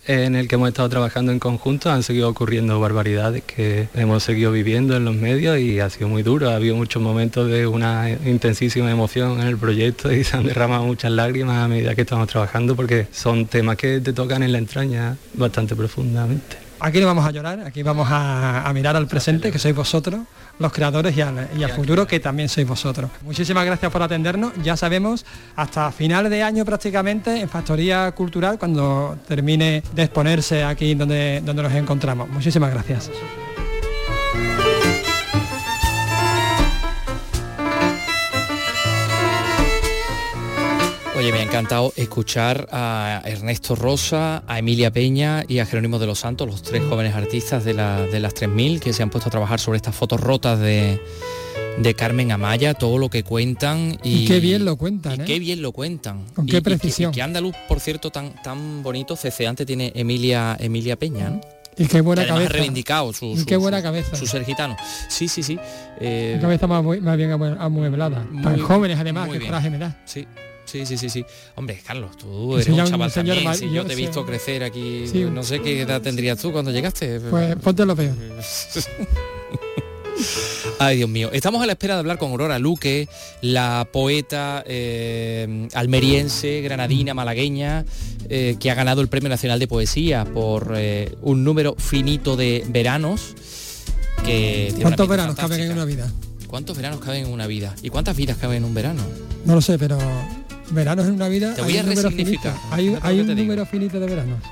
en 0.06 0.34
el 0.34 0.48
que 0.48 0.56
hemos 0.56 0.68
estado 0.68 0.88
trabajando 0.88 1.32
en 1.32 1.38
conjunto 1.38 1.90
han 1.90 2.02
seguido 2.02 2.28
ocurriendo 2.28 2.80
barbaridades 2.80 3.42
que 3.44 3.88
hemos 3.94 4.22
seguido 4.22 4.50
viviendo 4.52 4.96
en 4.96 5.04
los 5.04 5.14
medios 5.14 5.58
y 5.58 5.80
ha 5.80 5.90
sido 5.90 6.08
muy 6.08 6.22
duro. 6.22 6.50
Ha 6.50 6.56
habido 6.56 6.76
muchos 6.76 7.02
momentos 7.02 7.48
de 7.48 7.66
una 7.66 8.10
intensísima 8.10 8.90
emoción 8.90 9.40
en 9.40 9.46
el 9.46 9.58
proyecto 9.58 10.12
y 10.12 10.24
se 10.24 10.36
han 10.36 10.44
derramado 10.44 10.84
muchas 10.84 11.12
lágrimas 11.12 11.64
a 11.64 11.68
medida 11.68 11.94
que 11.94 12.02
estamos 12.02 12.28
trabajando 12.28 12.74
porque 12.74 13.06
son 13.12 13.46
temas 13.46 13.76
que 13.76 14.00
te 14.00 14.12
tocan 14.12 14.42
en 14.42 14.52
la 14.52 14.58
entraña 14.58 15.16
bastante 15.34 15.76
profundamente. 15.76 16.61
Aquí 16.84 16.98
no 16.98 17.06
vamos 17.06 17.24
a 17.24 17.30
llorar, 17.30 17.60
aquí 17.60 17.84
vamos 17.84 18.08
a, 18.10 18.68
mirar 18.74 18.96
al 18.96 19.06
presente, 19.06 19.52
que 19.52 19.58
sois 19.60 19.72
vosotros, 19.72 20.22
los 20.58 20.72
creadores, 20.72 21.16
y 21.16 21.20
al, 21.20 21.70
futuro, 21.76 22.08
que 22.08 22.18
también 22.18 22.48
sois 22.48 22.66
vosotros. 22.66 23.08
Muchísimas 23.22 23.64
gracias 23.64 23.92
por 23.92 24.02
atendernos. 24.02 24.52
Ya 24.64 24.76
sabemos, 24.76 25.24
hasta 25.54 25.92
final 25.92 26.28
de 26.28 26.42
año 26.42 26.64
prácticamente, 26.64 27.40
en 27.40 27.48
Factoría 27.48 28.10
Cultural, 28.10 28.58
cuando 28.58 29.16
termine 29.28 29.84
de 29.94 30.02
exponerse 30.02 30.64
aquí 30.64 30.96
donde, 30.96 31.40
donde 31.44 31.62
nos 31.62 31.72
encontramos. 31.72 32.28
Muchísimas 32.28 32.72
gracias. 32.72 33.12
Oye, 41.22 41.30
me 41.30 41.38
ha 41.38 41.42
encantado 41.44 41.92
escuchar 41.94 42.68
a 42.72 43.22
Ernesto 43.24 43.76
Rosa, 43.76 44.42
a 44.44 44.58
Emilia 44.58 44.90
Peña 44.90 45.44
y 45.46 45.60
a 45.60 45.66
Jerónimo 45.66 46.00
de 46.00 46.06
los 46.08 46.18
Santos, 46.18 46.48
los 46.48 46.62
tres 46.64 46.82
jóvenes 46.82 47.14
artistas 47.14 47.64
de, 47.64 47.74
las 47.74 48.34
3000 48.34 48.80
que 48.80 48.92
se 48.92 49.04
han 49.04 49.10
puesto 49.10 49.28
a 49.28 49.30
trabajar 49.30 49.60
sobre 49.60 49.76
estas 49.76 49.94
fotos 49.94 50.20
rotas 50.20 50.58
de, 50.58 50.98
Carmen 51.96 52.32
Amaya, 52.32 52.74
todo 52.74 52.98
lo 52.98 53.08
que 53.08 53.22
cuentan. 53.22 54.00
Y, 54.02 54.24
qué 54.24 54.40
bien 54.40 54.64
lo 54.64 54.74
cuentan. 54.74 55.20
¿eh? 55.20 55.24
Qué 55.24 55.38
bien 55.38 55.62
lo 55.62 55.70
cuentan. 55.70 56.24
Con 56.34 56.44
qué 56.46 56.60
precisión. 56.60 57.12
Y, 57.12 57.14
qué 57.14 57.22
andaluz, 57.22 57.54
por 57.68 57.78
cierto, 57.78 58.10
tan, 58.10 58.34
tan 58.42 58.82
bonito, 58.82 59.14
ceceante 59.14 59.64
tiene 59.64 59.92
Emilia, 59.94 60.56
Emilia 60.58 60.96
Peña, 60.96 61.30
¿no? 61.30 61.40
Y 61.78 61.86
qué 61.86 62.00
buena 62.00 62.26
cabeza. 62.26 62.50
Ha 62.50 62.52
reivindicado 62.52 63.12
su, 63.12 63.44
qué 63.46 63.56
buena 63.56 63.80
cabeza. 63.80 64.16
su 64.16 64.26
ser 64.26 64.44
gitano. 64.44 64.76
Sí, 65.08 65.28
sí, 65.28 65.44
sí. 65.44 65.56
Eh, 66.00 66.36
cabeza 66.40 66.66
más, 66.66 66.84
bien 67.16 67.30
amueblada. 67.30 68.26
Tan 68.42 68.58
jóvenes 68.58 68.98
además, 68.98 69.28
que 69.28 69.38
coraje 69.38 69.70
me 69.70 69.78
da. 69.78 69.96
Sí. 70.04 70.26
Sí, 70.72 70.86
sí, 70.86 70.96
sí, 70.96 71.10
sí. 71.10 71.22
Hombre, 71.54 71.82
Carlos, 71.86 72.16
tú 72.16 72.56
eres 72.56 72.66
un 72.68 72.82
chaval 72.82 73.12
también. 73.12 73.44
yo 73.70 73.84
te 73.84 73.92
he 73.92 73.96
visto 73.96 74.24
crecer 74.24 74.64
aquí, 74.64 75.04
no 75.30 75.42
sé 75.42 75.60
qué 75.60 75.82
edad 75.82 76.00
tendrías 76.00 76.38
tú 76.38 76.50
cuando 76.50 76.70
llegaste. 76.70 77.20
Pues 77.20 77.56
ponte 77.56 77.84
lo 77.84 77.94
peor. 77.94 78.14
Ay, 80.78 80.96
Dios 80.96 81.10
mío. 81.10 81.28
Estamos 81.30 81.62
a 81.62 81.66
la 81.66 81.72
espera 81.72 81.92
de 81.94 82.00
hablar 82.00 82.16
con 82.16 82.30
Aurora 82.30 82.58
Luque, 82.58 83.06
la 83.42 83.86
poeta 83.92 84.64
eh, 84.66 85.68
almeriense, 85.74 86.62
granadina, 86.62 87.12
malagueña, 87.12 87.84
eh, 88.30 88.56
que 88.58 88.70
ha 88.70 88.74
ganado 88.74 89.02
el 89.02 89.08
Premio 89.08 89.28
Nacional 89.28 89.58
de 89.58 89.68
Poesía 89.68 90.24
por 90.24 90.72
eh, 90.74 91.14
un 91.20 91.44
número 91.44 91.74
finito 91.76 92.34
de 92.34 92.64
veranos. 92.66 93.34
Que 94.24 94.72
¿Cuántos 94.80 95.06
veranos 95.06 95.36
caben 95.36 95.60
en 95.60 95.72
una 95.72 95.84
vida? 95.84 96.10
¿Cuántos 96.46 96.78
veranos 96.78 97.00
caben 97.00 97.26
en 97.26 97.32
una 97.32 97.46
vida? 97.46 97.74
¿Y 97.82 97.90
cuántas 97.90 98.16
vidas 98.16 98.38
caben 98.38 98.58
en 98.58 98.64
un 98.64 98.72
verano? 98.72 99.02
No 99.44 99.54
lo 99.54 99.60
sé, 99.60 99.78
pero 99.78 99.98
veranos 100.72 101.06
en 101.06 101.14
una 101.14 101.28
vida. 101.28 101.54
Te 101.54 101.62
voy 101.62 101.76
a 101.76 101.82
resignificar. 101.82 102.54
Hay, 102.70 103.20
un 103.20 103.26
número 103.34 103.66
finito 103.66 104.00
de 104.00 104.06
veranos. 104.06 104.38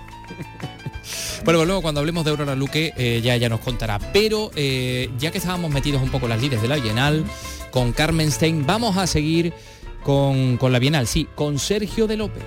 Bueno, 1.42 1.58
pues 1.60 1.68
luego 1.68 1.80
cuando 1.80 2.00
hablemos 2.00 2.22
de 2.22 2.32
Aurora 2.32 2.54
Luque 2.54 2.92
eh, 2.98 3.22
ya, 3.24 3.34
ya 3.34 3.48
nos 3.48 3.60
contará. 3.60 3.98
Pero 4.12 4.50
eh, 4.56 5.08
ya 5.18 5.30
que 5.30 5.38
estábamos 5.38 5.70
metidos 5.70 6.02
un 6.02 6.10
poco 6.10 6.26
en 6.26 6.30
las 6.30 6.42
lides 6.42 6.60
de 6.60 6.68
la 6.68 6.76
Bienal, 6.76 7.24
con 7.70 7.92
Carmen 7.92 8.30
Stein, 8.30 8.66
vamos 8.66 8.98
a 8.98 9.06
seguir 9.06 9.54
con, 10.02 10.58
la 10.60 10.78
Bienal, 10.78 11.06
sí, 11.06 11.26
con 11.34 11.58
Sergio 11.58 12.06
de 12.06 12.18
López. 12.18 12.42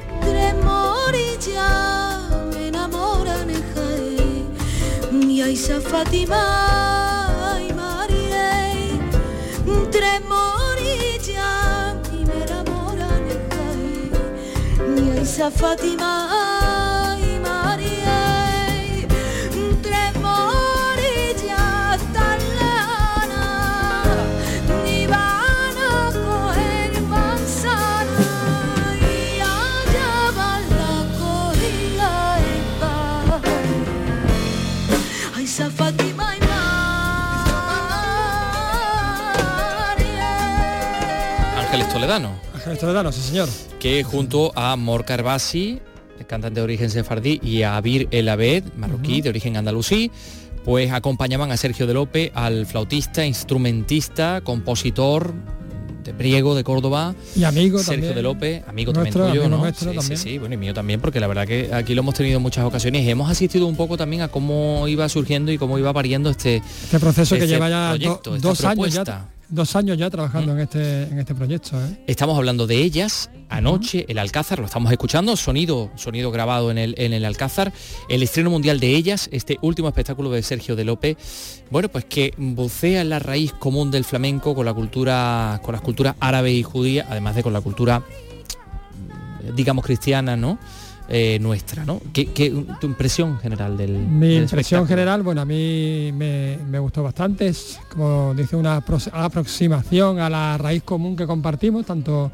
Y 5.12 5.57
Luisa, 15.36 15.50
Fátima 15.50 17.17
y 17.19 17.39
María, 17.39 18.69
tres 19.82 20.13
morillas 20.22 22.00
tan 22.13 22.39
ni 24.86 25.08
van 25.08 25.76
a 25.76 26.12
coger 26.13 27.02
manzana 27.02 28.96
y 29.02 29.40
allá 29.40 30.31
van 30.38 30.63
la 30.69 30.98
cogida 31.17 32.38
en 32.38 32.63
paz. 32.79 33.42
Ay, 35.36 35.46
esa 35.46 35.67
y 35.71 36.13
María. 36.13 36.62
Ángeles 41.58 41.90
Toledano. 41.92 42.29
Ángeles 42.54 42.77
Toledano, 42.77 43.12
sí 43.12 43.21
señor. 43.21 43.50
Que 43.84 44.02
junto 44.06 44.54
a 44.56 44.77
Morca 44.77 45.13
Herbasi, 45.15 45.79
el 46.17 46.25
cantante 46.25 46.62
de 46.62 46.63
origen 46.63 46.90
sefardí, 46.90 47.42
y 47.44 47.63
a 47.63 47.75
Abir 47.75 48.08
El 48.12 48.29
Abed, 48.29 48.63
marroquí 48.77 49.19
de 49.19 49.27
origen 49.27 49.58
andalusí, 49.58 50.10
pues 50.63 50.90
acompañaban 50.94 51.52
a 51.52 51.58
Sergio 51.58 51.86
de 51.86 51.94
Lope, 51.94 52.31
al 52.34 52.65
flautista, 52.65 53.25
instrumentista, 53.25 54.40
compositor 54.42 55.34
de 56.06 56.13
Priego 56.13 56.56
de 56.56 56.63
Córdoba. 56.63 57.13
Y 57.36 57.44
amigo 57.44 57.77
Sergio 57.79 57.94
también. 57.96 58.15
de 58.15 58.21
Lope, 58.21 58.63
amigo 58.69 58.94
Nuestro, 58.94 59.23
también 59.25 59.31
tuyo, 59.34 59.44
amigo 59.44 59.50
¿no? 59.58 59.63
nuestro 59.63 59.92
sí, 59.92 59.98
también. 59.98 60.17
sí, 60.17 60.29
sí, 60.31 60.38
bueno, 60.38 60.56
y 60.56 60.58
mío 60.58 60.73
también, 60.73 61.02
porque 61.02 61.19
la 61.19 61.27
verdad 61.27 61.46
que 61.46 61.73
aquí 61.73 61.94
lo 61.94 62.04
hemos 62.04 62.15
tenido 62.15 62.38
en 62.38 62.42
muchas 62.42 62.63
ocasiones 62.63 63.04
y 63.04 63.10
hemos 63.10 63.29
asistido 63.29 63.67
un 63.67 63.75
poco 63.75 63.98
también 63.98 64.21
a 64.21 64.29
cómo 64.29 64.88
iba 64.88 65.10
surgiendo 65.10 65.52
y 65.52 65.58
cómo 65.58 65.77
iba 65.77 65.92
pariendo 65.92 66.29
este, 66.29 66.58
Este 66.84 67.00
proceso 67.02 67.36
que 67.36 67.42
este 67.44 67.54
lleva 67.54 67.69
ya 67.69 67.90
do- 67.92 67.98
proyecto, 67.98 68.36
esta 68.38 68.48
dos 68.48 68.63
años 68.63 68.94
ya. 68.94 69.29
Dos 69.54 69.75
años 69.75 69.97
ya 69.97 70.10
trabajando 70.10 70.54
en 70.54 70.60
este 70.60 71.04
en 71.04 71.19
este 71.19 71.35
proyecto. 71.35 71.79
¿eh? 71.79 72.04
Estamos 72.08 72.37
hablando 72.37 72.67
de 72.67 72.77
ellas 72.77 73.29
anoche, 73.49 74.06
el 74.08 74.17
Alcázar, 74.17 74.58
lo 74.58 74.65
estamos 74.65 74.91
escuchando, 74.91 75.37
sonido, 75.37 75.91
sonido 75.95 76.31
grabado 76.31 76.71
en 76.71 76.79
el, 76.79 76.95
en 76.97 77.13
el 77.13 77.23
Alcázar, 77.23 77.71
el 78.10 78.23
estreno 78.23 78.49
mundial 78.49 78.79
de 78.79 78.95
ellas, 78.95 79.29
este 79.31 79.60
último 79.62 79.87
espectáculo 79.87 80.31
de 80.31 80.41
Sergio 80.41 80.75
de 80.75 80.83
Lope, 80.83 81.17
bueno, 81.69 81.87
pues 81.89 82.06
que 82.06 82.33
bucea 82.35 83.01
en 83.01 83.10
la 83.10 83.19
raíz 83.19 83.54
común 83.54 83.91
del 83.91 84.06
flamenco 84.06 84.56
con 84.56 84.65
la 84.65 84.73
cultura, 84.73 85.62
con 85.63 85.73
las 85.73 85.81
culturas 85.81 86.15
árabe 86.19 86.51
y 86.51 86.63
judía, 86.63 87.06
además 87.08 87.35
de 87.35 87.43
con 87.43 87.54
la 87.54 87.62
cultura, 87.62 87.99
mm, 87.99 89.56
digamos, 89.56 89.85
cristiana, 89.85 90.35
¿no? 90.35 90.58
Eh, 91.10 91.37
nuestra, 91.41 91.85
¿no? 91.85 91.99
¿Qué, 92.13 92.27
qué- 92.27 92.49
tu 92.79 92.87
impresión 92.87 93.37
general 93.37 93.75
del 93.75 93.91
Mi 93.91 94.27
del 94.35 94.43
impresión 94.43 94.87
general, 94.87 95.21
bueno, 95.21 95.41
a 95.41 95.45
mí 95.45 96.12
me, 96.13 96.58
me 96.69 96.79
gustó 96.79 97.04
bastante, 97.04 97.47
es 97.49 97.77
como 97.91 98.33
dice 98.33 98.56
una 98.56 98.81
apro- 98.81 99.10
aproximación 99.12 100.19
a 100.19 100.29
la 100.29 100.58
raíz 100.58 100.81
común 100.83 101.15
que 101.17 101.27
compartimos, 101.27 101.85
tanto 101.85 102.31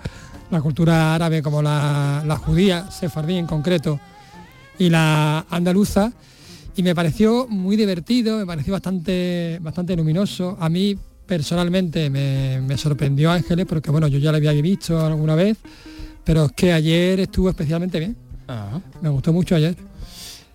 la 0.51 0.61
cultura 0.61 1.15
árabe 1.15 1.41
como 1.41 1.63
la, 1.63 2.23
la 2.25 2.35
judía, 2.37 2.89
sefardí 2.91 3.37
en 3.37 3.47
concreto, 3.47 3.99
y 4.77 4.89
la 4.89 5.45
andaluza, 5.49 6.13
y 6.75 6.83
me 6.83 6.93
pareció 6.93 7.47
muy 7.47 7.75
divertido, 7.75 8.37
me 8.37 8.45
pareció 8.45 8.73
bastante, 8.73 9.57
bastante 9.61 9.95
luminoso. 9.95 10.57
A 10.59 10.69
mí 10.69 10.95
personalmente 11.25 12.09
me, 12.11 12.61
me 12.61 12.77
sorprendió 12.77 13.31
Ángeles, 13.31 13.65
porque 13.67 13.89
bueno, 13.91 14.07
yo 14.07 14.19
ya 14.19 14.29
lo 14.31 14.37
había 14.37 14.51
visto 14.53 15.03
alguna 15.03 15.33
vez, 15.35 15.57
pero 16.23 16.45
es 16.45 16.51
que 16.51 16.71
ayer 16.71 17.19
estuvo 17.19 17.49
especialmente 17.49 17.99
bien. 17.99 18.15
Ajá. 18.49 18.81
Me 19.01 19.09
gustó 19.09 19.31
mucho 19.31 19.55
ayer. 19.55 19.75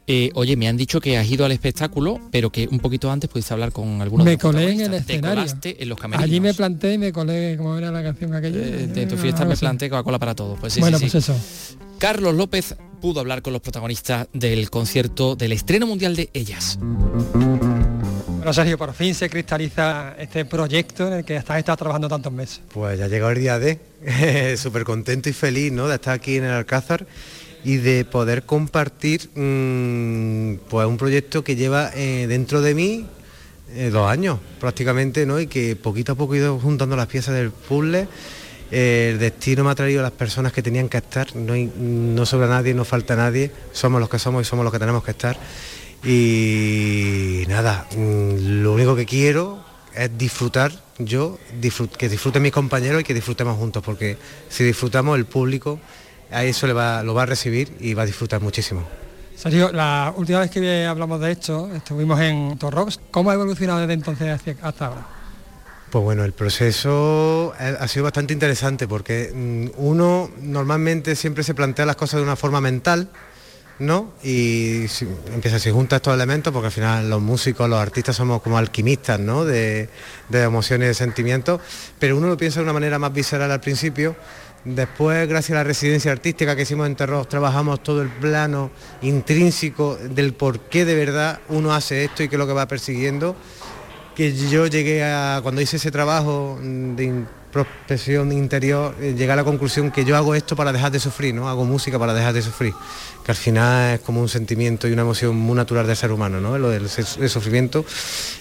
Eh, 0.06 0.30
oye, 0.34 0.54
me 0.56 0.68
han 0.68 0.76
dicho 0.76 1.00
que 1.00 1.16
has 1.16 1.26
ido 1.30 1.46
al 1.46 1.52
espectáculo, 1.52 2.20
pero 2.30 2.50
que 2.50 2.68
un 2.70 2.78
poquito 2.78 3.10
antes 3.10 3.30
pudiste 3.30 3.54
hablar 3.54 3.72
con 3.72 4.02
algunos 4.02 4.24
me 4.26 4.32
de 4.32 4.36
los 4.36 4.42
colé 4.42 4.72
en 4.72 4.80
el. 4.82 4.90
Te 4.90 4.96
escenario. 4.98 5.36
colaste 5.36 5.82
en 5.82 5.88
los 5.88 5.98
camerinos. 5.98 6.24
Allí 6.24 6.40
me 6.40 6.52
planté 6.52 6.92
y 6.94 6.98
me 6.98 7.10
colé, 7.10 7.56
como 7.56 7.78
era 7.78 7.90
la 7.90 8.02
canción 8.02 8.34
aquella. 8.34 8.58
Eh, 8.58 8.86
de 8.86 9.06
tu 9.06 9.16
fiesta 9.16 9.46
me 9.46 9.56
planté 9.56 9.88
Coca-Cola 9.88 10.18
para 10.18 10.34
todo. 10.34 10.56
Pues 10.56 10.74
sí, 10.74 10.80
bueno, 10.80 10.98
sí, 10.98 11.08
pues 11.08 11.24
sí. 11.24 11.32
eso. 11.32 11.40
Carlos 11.98 12.34
López 12.34 12.76
pudo 13.00 13.20
hablar 13.20 13.40
con 13.40 13.54
los 13.54 13.62
protagonistas 13.62 14.28
del 14.34 14.68
concierto 14.68 15.36
del 15.36 15.52
estreno 15.52 15.86
mundial 15.86 16.16
de 16.16 16.28
Ellas. 16.34 16.78
Bueno, 16.80 18.52
Sergio, 18.52 18.76
por 18.76 18.92
fin 18.92 19.14
se 19.14 19.30
cristaliza 19.30 20.16
este 20.18 20.44
proyecto 20.44 21.06
en 21.06 21.14
el 21.14 21.24
que 21.24 21.36
estás, 21.36 21.58
estás 21.58 21.78
trabajando 21.78 22.08
tantos 22.08 22.30
meses. 22.30 22.60
Pues 22.74 22.98
ya 22.98 23.06
ha 23.06 23.08
llegado 23.08 23.30
el 23.30 23.38
día 23.38 23.58
de, 23.58 23.78
súper 24.58 24.84
contento 24.84 25.30
y 25.30 25.32
feliz 25.32 25.72
¿no? 25.72 25.88
de 25.88 25.94
estar 25.94 26.12
aquí 26.12 26.36
en 26.36 26.44
el 26.44 26.50
Alcázar 26.50 27.06
y 27.64 27.76
de 27.76 28.04
poder 28.04 28.44
compartir 28.44 29.28
mm, 29.34 30.56
pues 30.68 30.86
un 30.86 30.96
proyecto 30.96 31.42
que 31.42 31.56
lleva 31.56 31.90
eh, 31.94 32.26
dentro 32.28 32.60
de 32.60 32.74
mí 32.74 33.06
eh, 33.74 33.90
dos 33.90 34.08
años 34.10 34.38
prácticamente 34.60 35.24
¿no? 35.26 35.40
y 35.40 35.46
que 35.46 35.74
poquito 35.74 36.12
a 36.12 36.14
poco 36.14 36.34
he 36.34 36.38
ido 36.38 36.58
juntando 36.58 36.94
las 36.96 37.06
piezas 37.06 37.34
del 37.34 37.50
puzzle. 37.50 38.06
El 38.70 39.18
destino 39.18 39.62
me 39.62 39.70
ha 39.70 39.74
traído 39.74 40.00
a 40.00 40.02
las 40.02 40.12
personas 40.12 40.52
que 40.52 40.62
tenían 40.62 40.88
que 40.88 40.96
estar, 40.98 41.34
no, 41.36 41.54
no 41.54 42.26
sobra 42.26 42.48
nadie, 42.48 42.74
no 42.74 42.84
falta 42.84 43.14
nadie, 43.14 43.50
somos 43.72 44.00
los 44.00 44.08
que 44.08 44.18
somos 44.18 44.42
y 44.42 44.44
somos 44.48 44.64
los 44.64 44.72
que 44.72 44.78
tenemos 44.80 45.04
que 45.04 45.12
estar. 45.12 45.36
Y 46.04 47.44
nada, 47.48 47.86
mm, 47.96 48.62
lo 48.62 48.72
único 48.72 48.96
que 48.96 49.06
quiero 49.06 49.58
es 49.94 50.10
disfrutar 50.18 50.72
yo, 50.98 51.38
disfrut- 51.60 51.96
que 51.96 52.08
disfruten 52.08 52.42
mis 52.42 52.52
compañeros 52.52 53.00
y 53.00 53.04
que 53.04 53.14
disfrutemos 53.14 53.56
juntos, 53.58 53.82
porque 53.84 54.16
si 54.48 54.64
disfrutamos 54.64 55.16
el 55.18 55.26
público 55.26 55.78
a 56.34 56.44
eso 56.44 56.66
le 56.66 56.72
va, 56.72 57.02
lo 57.02 57.14
va 57.14 57.22
a 57.22 57.26
recibir 57.26 57.76
y 57.80 57.94
va 57.94 58.02
a 58.02 58.06
disfrutar 58.06 58.40
muchísimo. 58.40 58.82
Sergio, 59.36 59.72
la 59.72 60.12
última 60.16 60.40
vez 60.40 60.50
que 60.50 60.86
hablamos 60.86 61.20
de 61.20 61.32
esto, 61.32 61.70
estuvimos 61.74 62.20
en 62.20 62.56
Torrox. 62.58 63.00
¿Cómo 63.10 63.30
ha 63.30 63.34
evolucionado 63.34 63.80
desde 63.80 63.94
entonces 63.94 64.40
hasta 64.62 64.86
ahora? 64.86 65.06
Pues 65.90 66.02
bueno, 66.04 66.24
el 66.24 66.32
proceso 66.32 67.52
ha 67.58 67.84
ha 67.84 67.88
sido 67.88 68.04
bastante 68.04 68.32
interesante 68.32 68.88
porque 68.88 69.32
mm, 69.34 69.80
uno 69.80 70.30
normalmente 70.40 71.14
siempre 71.16 71.44
se 71.44 71.54
plantea 71.54 71.86
las 71.86 71.96
cosas 71.96 72.18
de 72.18 72.24
una 72.24 72.36
forma 72.36 72.60
mental, 72.60 73.08
¿no? 73.78 74.12
Y 74.22 74.86
si- 74.88 75.06
empieza, 75.32 75.58
si 75.58 75.70
junta 75.70 75.96
estos 75.96 76.14
elementos, 76.14 76.52
porque 76.52 76.66
al 76.66 76.72
final 76.72 77.10
los 77.10 77.20
músicos, 77.22 77.68
los 77.68 77.78
artistas 77.80 78.16
somos 78.16 78.40
como 78.42 78.56
alquimistas, 78.58 79.18
¿no? 79.20 79.44
De, 79.44 79.88
de 80.28 80.42
emociones 80.42 80.86
y 80.86 80.88
de 80.88 80.94
sentimientos, 80.94 81.60
pero 81.98 82.16
uno 82.16 82.28
lo 82.28 82.36
piensa 82.36 82.60
de 82.60 82.64
una 82.64 82.72
manera 82.72 82.98
más 82.98 83.12
visceral 83.12 83.50
al 83.50 83.60
principio. 83.60 84.16
Después, 84.64 85.28
gracias 85.28 85.50
a 85.52 85.60
la 85.60 85.64
residencia 85.64 86.10
artística 86.10 86.56
que 86.56 86.62
hicimos 86.62 86.86
en 86.86 86.96
Terros, 86.96 87.28
trabajamos 87.28 87.82
todo 87.82 88.00
el 88.00 88.08
plano 88.08 88.70
intrínseco 89.02 89.96
del 89.96 90.32
por 90.32 90.60
qué 90.60 90.84
de 90.84 90.94
verdad 90.94 91.40
uno 91.50 91.74
hace 91.74 92.04
esto 92.04 92.22
y 92.22 92.28
qué 92.28 92.36
es 92.36 92.38
lo 92.38 92.46
que 92.46 92.54
va 92.54 92.66
persiguiendo 92.66 93.36
que 94.14 94.32
yo 94.32 94.66
llegué 94.66 95.02
a, 95.02 95.40
cuando 95.42 95.60
hice 95.60 95.76
ese 95.76 95.90
trabajo 95.90 96.58
de 96.62 97.24
introspección 97.54 98.32
interior, 98.32 98.96
eh, 99.00 99.14
llegué 99.16 99.30
a 99.30 99.36
la 99.36 99.44
conclusión 99.44 99.92
que 99.92 100.04
yo 100.04 100.16
hago 100.16 100.34
esto 100.34 100.56
para 100.56 100.72
dejar 100.72 100.90
de 100.90 100.98
sufrir, 100.98 101.34
¿no? 101.34 101.48
Hago 101.48 101.64
música 101.64 102.00
para 102.00 102.12
dejar 102.12 102.34
de 102.34 102.42
sufrir, 102.42 102.74
que 103.24 103.30
al 103.30 103.36
final 103.36 103.94
es 103.94 104.00
como 104.00 104.20
un 104.20 104.28
sentimiento 104.28 104.88
y 104.88 104.92
una 104.92 105.02
emoción 105.02 105.36
muy 105.36 105.54
natural 105.54 105.86
del 105.86 105.96
ser 105.96 106.10
humano, 106.10 106.40
¿no? 106.40 106.58
Lo 106.58 106.70
del, 106.70 106.88
sufrimiento 106.88 107.84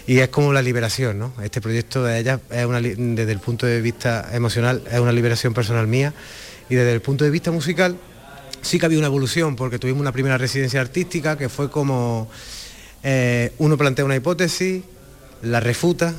y 0.08 0.18
es 0.18 0.30
como 0.30 0.52
la 0.52 0.64
liberación, 0.64 1.20
¿no? 1.20 1.34
Este 1.44 1.62
proyecto 1.62 2.04
de 2.04 2.20
ella 2.20 2.40
es 2.50 2.66
una, 2.66 2.82
desde 2.82 3.32
el 3.32 3.40
punto 3.40 3.68
de 3.68 3.82
vista 3.82 4.30
emocional 4.34 4.82
es 4.92 5.00
una 5.00 5.12
liberación 5.12 5.54
personal 5.54 5.86
mía 5.86 6.12
y 6.70 6.76
desde 6.76 6.94
el 6.94 7.02
punto 7.02 7.24
de 7.24 7.30
vista 7.30 7.52
musical 7.52 7.96
sí 8.62 8.80
que 8.80 8.88
había 8.88 8.98
una 8.98 9.08
evolución 9.08 9.56
porque 9.56 9.78
tuvimos 9.78 10.02
una 10.02 10.12
primera 10.12 10.40
residencia 10.40 10.82
artística 10.82 11.38
que 11.38 11.50
fue 11.50 11.70
como 11.70 12.30
eh, 13.04 13.52
uno 13.60 13.78
plantea 13.78 14.06
una 14.06 14.16
hipótesis, 14.16 14.82
la 15.44 15.60
refuta 15.60 16.16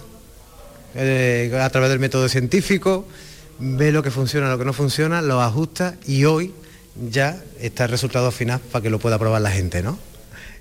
eh, 0.94 1.58
a 1.60 1.68
través 1.70 1.90
del 1.90 1.98
método 1.98 2.28
científico, 2.28 3.06
ve 3.58 3.92
lo 3.92 4.02
que 4.02 4.10
funciona, 4.10 4.48
lo 4.48 4.58
que 4.58 4.64
no 4.64 4.72
funciona, 4.72 5.22
lo 5.22 5.40
ajusta 5.40 5.94
y 6.06 6.24
hoy 6.24 6.52
ya 7.10 7.36
está 7.60 7.84
el 7.84 7.90
resultado 7.90 8.30
final 8.30 8.60
para 8.72 8.82
que 8.82 8.90
lo 8.90 8.98
pueda 8.98 9.18
probar 9.18 9.40
la 9.42 9.50
gente, 9.50 9.82
¿no? 9.82 9.98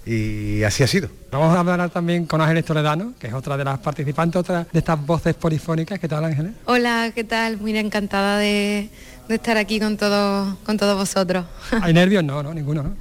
Y 0.06 0.64
así 0.64 0.84
ha 0.84 0.88
sido. 0.88 1.10
Vamos 1.32 1.56
a 1.56 1.60
hablar 1.62 1.90
también 1.90 2.26
con 2.26 2.42
Ángeles 2.42 2.66
Toledano, 2.66 3.14
que 3.18 3.28
es 3.28 3.34
otra 3.34 3.56
de 3.56 3.64
las 3.64 3.80
participantes, 3.80 4.38
otra 4.40 4.68
de 4.72 4.80
estas 4.80 5.04
voces 5.06 5.34
polifónicas. 5.36 5.98
¿Qué 5.98 6.10
tal, 6.10 6.26
Ángeles? 6.26 6.52
Hola, 6.66 7.12
¿qué 7.16 7.24
tal? 7.24 7.58
Muy 7.58 7.78
encantada 7.78 8.38
de, 8.38 8.90
de 9.30 9.36
estar 9.36 9.56
aquí 9.56 9.80
con 9.80 9.96
todos 9.96 10.58
con 10.66 10.78
todos 10.78 10.98
vosotros. 10.98 11.46
¿Hay 11.82 11.94
nervios? 11.94 12.24
No, 12.24 12.44
no, 12.44 12.54
ninguno, 12.54 12.84
¿no? 12.84 12.96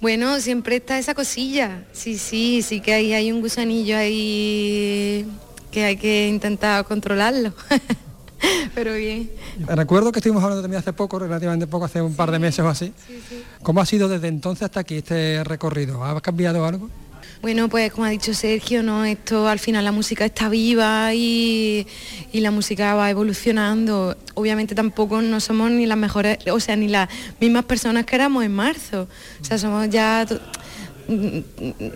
Bueno, 0.00 0.38
siempre 0.40 0.76
está 0.76 0.98
esa 0.98 1.14
cosilla. 1.14 1.84
Sí, 1.92 2.18
sí, 2.18 2.60
sí 2.60 2.80
que 2.80 2.92
hay, 2.92 3.14
hay 3.14 3.32
un 3.32 3.40
gusanillo 3.40 3.96
ahí 3.96 5.26
que 5.74 5.84
hay 5.84 5.96
que 5.96 6.28
intentar 6.28 6.84
controlarlo. 6.84 7.52
Pero 8.76 8.94
bien. 8.94 9.28
Recuerdo 9.66 10.12
que 10.12 10.20
estuvimos 10.20 10.42
hablando 10.44 10.62
también 10.62 10.78
hace 10.78 10.92
poco, 10.92 11.18
relativamente 11.18 11.66
poco, 11.66 11.86
hace 11.86 12.00
un 12.00 12.14
par 12.14 12.30
de 12.30 12.38
meses 12.38 12.60
o 12.60 12.68
así. 12.68 12.92
¿Cómo 13.62 13.80
ha 13.80 13.86
sido 13.86 14.08
desde 14.08 14.28
entonces 14.28 14.62
hasta 14.62 14.80
aquí 14.80 14.98
este 14.98 15.42
recorrido? 15.42 16.04
¿Ha 16.04 16.20
cambiado 16.20 16.64
algo? 16.64 16.90
Bueno, 17.42 17.68
pues 17.68 17.92
como 17.92 18.04
ha 18.06 18.10
dicho 18.10 18.34
Sergio, 18.34 18.84
¿no? 18.84 19.04
Esto 19.04 19.48
al 19.48 19.58
final 19.58 19.84
la 19.84 19.92
música 19.92 20.24
está 20.24 20.48
viva 20.48 21.12
y, 21.12 21.86
y 22.32 22.40
la 22.40 22.52
música 22.52 22.94
va 22.94 23.10
evolucionando. 23.10 24.16
Obviamente 24.34 24.76
tampoco 24.76 25.22
no 25.22 25.40
somos 25.40 25.72
ni 25.72 25.86
las 25.86 25.98
mejores, 25.98 26.38
o 26.50 26.60
sea, 26.60 26.76
ni 26.76 26.86
las 26.86 27.08
mismas 27.40 27.64
personas 27.64 28.06
que 28.06 28.14
éramos 28.14 28.44
en 28.44 28.54
marzo. 28.54 29.08
O 29.40 29.44
sea, 29.44 29.58
somos 29.58 29.90
ya 29.90 30.24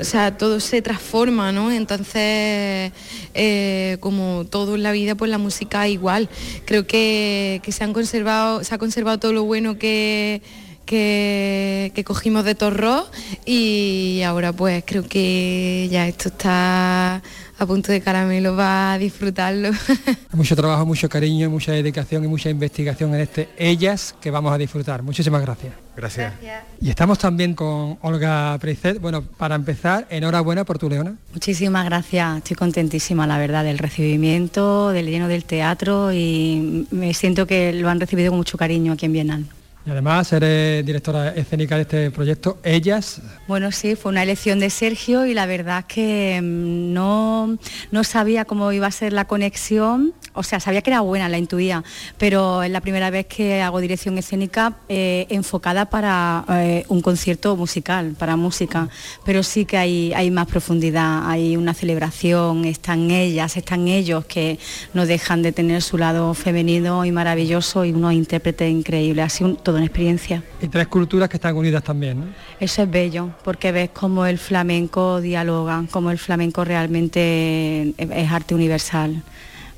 o 0.00 0.04
sea, 0.04 0.36
todo 0.36 0.60
se 0.60 0.82
transforma, 0.82 1.52
¿no? 1.52 1.70
Entonces, 1.70 2.92
eh, 3.34 3.96
como 4.00 4.46
todo 4.48 4.74
en 4.74 4.82
la 4.82 4.92
vida, 4.92 5.14
pues 5.14 5.30
la 5.30 5.38
música 5.38 5.88
igual. 5.88 6.28
Creo 6.64 6.86
que, 6.86 7.60
que 7.62 7.72
se 7.72 7.84
han 7.84 7.92
conservado, 7.92 8.64
se 8.64 8.74
ha 8.74 8.78
conservado 8.78 9.18
todo 9.18 9.32
lo 9.32 9.44
bueno 9.44 9.78
que, 9.78 10.42
que, 10.88 12.04
cogimos 12.04 12.44
de 12.44 12.54
Torró 12.54 13.06
y 13.44 14.22
ahora 14.24 14.52
pues 14.52 14.82
creo 14.86 15.06
que 15.06 15.88
ya 15.90 16.08
esto 16.08 16.30
está 16.30 17.22
a 17.58 17.66
punto 17.66 17.90
de 17.90 18.00
caramelo 18.00 18.54
va 18.54 18.92
a 18.92 18.98
disfrutarlo. 18.98 19.70
Mucho 20.32 20.54
trabajo, 20.54 20.86
mucho 20.86 21.08
cariño, 21.08 21.50
mucha 21.50 21.72
dedicación 21.72 22.24
y 22.24 22.28
mucha 22.28 22.48
investigación 22.48 23.14
en 23.14 23.20
este 23.22 23.48
Ellas 23.56 24.14
que 24.20 24.30
vamos 24.30 24.52
a 24.52 24.58
disfrutar. 24.58 25.02
Muchísimas 25.02 25.42
gracias. 25.42 25.74
Gracias. 25.96 26.32
Y 26.80 26.90
estamos 26.90 27.18
también 27.18 27.54
con 27.54 27.98
Olga 28.02 28.56
Preicet. 28.60 29.00
Bueno, 29.00 29.22
para 29.22 29.56
empezar, 29.56 30.06
enhorabuena 30.10 30.64
por 30.64 30.78
tu 30.78 30.88
leona. 30.88 31.16
Muchísimas 31.32 31.84
gracias, 31.84 32.38
estoy 32.38 32.56
contentísima, 32.56 33.26
la 33.26 33.36
verdad, 33.38 33.64
del 33.64 33.78
recibimiento, 33.78 34.90
del 34.90 35.06
lleno 35.06 35.26
del 35.26 35.44
teatro 35.44 36.12
y 36.12 36.86
me 36.92 37.12
siento 37.14 37.48
que 37.48 37.72
lo 37.72 37.88
han 37.88 37.98
recibido 37.98 38.30
con 38.30 38.38
mucho 38.38 38.56
cariño 38.56 38.92
aquí 38.92 39.06
en 39.06 39.12
Bienal. 39.12 39.46
Y 39.86 39.90
además 39.90 40.30
eres 40.34 40.84
directora 40.84 41.30
escénica 41.34 41.76
de 41.76 41.82
este 41.82 42.10
proyecto, 42.10 42.58
Ellas. 42.62 43.22
Bueno, 43.46 43.72
sí, 43.72 43.96
fue 43.96 44.10
una 44.12 44.22
elección 44.22 44.60
de 44.60 44.68
Sergio 44.68 45.24
y 45.24 45.32
la 45.32 45.46
verdad 45.46 45.78
es 45.78 45.84
que 45.86 46.40
mm, 46.42 46.92
no, 46.92 47.56
no 47.90 48.04
sabía 48.04 48.44
cómo 48.44 48.70
iba 48.72 48.86
a 48.86 48.90
ser 48.90 49.14
la 49.14 49.24
conexión, 49.26 50.12
o 50.34 50.42
sea, 50.42 50.60
sabía 50.60 50.82
que 50.82 50.90
era 50.90 51.00
buena, 51.00 51.30
la 51.30 51.38
intuía, 51.38 51.82
pero 52.18 52.62
es 52.62 52.70
la 52.70 52.82
primera 52.82 53.08
vez 53.08 53.26
que 53.26 53.62
hago 53.62 53.80
dirección 53.80 54.18
escénica 54.18 54.76
eh, 54.90 55.26
enfocada 55.30 55.86
para 55.88 56.44
eh, 56.50 56.84
un 56.88 57.00
concierto 57.00 57.56
musical, 57.56 58.14
para 58.18 58.36
música, 58.36 58.90
pero 59.24 59.42
sí 59.42 59.64
que 59.64 59.78
hay, 59.78 60.12
hay 60.12 60.30
más 60.30 60.48
profundidad, 60.48 61.30
hay 61.30 61.56
una 61.56 61.72
celebración, 61.72 62.66
están 62.66 63.10
ellas, 63.10 63.56
están 63.56 63.88
ellos 63.88 64.26
que 64.26 64.58
no 64.92 65.06
dejan 65.06 65.40
de 65.40 65.52
tener 65.52 65.80
su 65.80 65.96
lado 65.96 66.34
femenino 66.34 67.06
y 67.06 67.10
maravilloso 67.12 67.86
y 67.86 67.92
unos 67.92 68.12
intérpretes 68.12 68.70
increíbles, 68.70 69.40
un- 69.40 69.56
toda 69.68 69.78
una 69.78 69.86
experiencia. 69.86 70.42
Y 70.62 70.68
tres 70.68 70.86
culturas 70.88 71.28
que 71.28 71.36
están 71.36 71.54
unidas 71.56 71.82
también, 71.84 72.20
¿no? 72.20 72.26
Eso 72.58 72.82
es 72.82 72.90
bello, 72.90 73.30
porque 73.44 73.70
ves 73.72 73.90
cómo 73.92 74.24
el 74.26 74.38
flamenco 74.38 75.20
dialoga, 75.20 75.84
cómo 75.90 76.10
el 76.10 76.18
flamenco 76.18 76.64
realmente 76.64 77.92
es 77.98 78.32
arte 78.32 78.54
universal. 78.54 79.22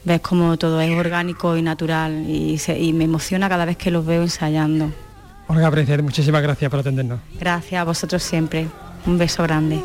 Ves 0.05 0.21
cómo 0.21 0.57
todo 0.57 0.81
es 0.81 0.97
orgánico 0.97 1.57
y 1.57 1.63
natural 1.63 2.25
y, 2.29 2.57
se- 2.59 2.79
y 2.79 2.93
me 2.93 3.05
emociona 3.05 3.49
cada 3.49 3.65
vez 3.65 3.77
que 3.77 3.91
los 3.91 4.07
veo 4.07 4.23
ensayando. 4.23 4.93
Olga 5.49 5.71
Preicet, 5.71 6.01
muchísimas 6.03 6.41
gracias 6.43 6.71
por 6.71 6.81
atendernos. 6.81 7.19
Gracias 7.39 7.81
a 7.81 7.85
vosotros 7.85 8.23
siempre. 8.23 8.67
Un 9.07 9.19
beso 9.19 9.43
grande. 9.43 9.81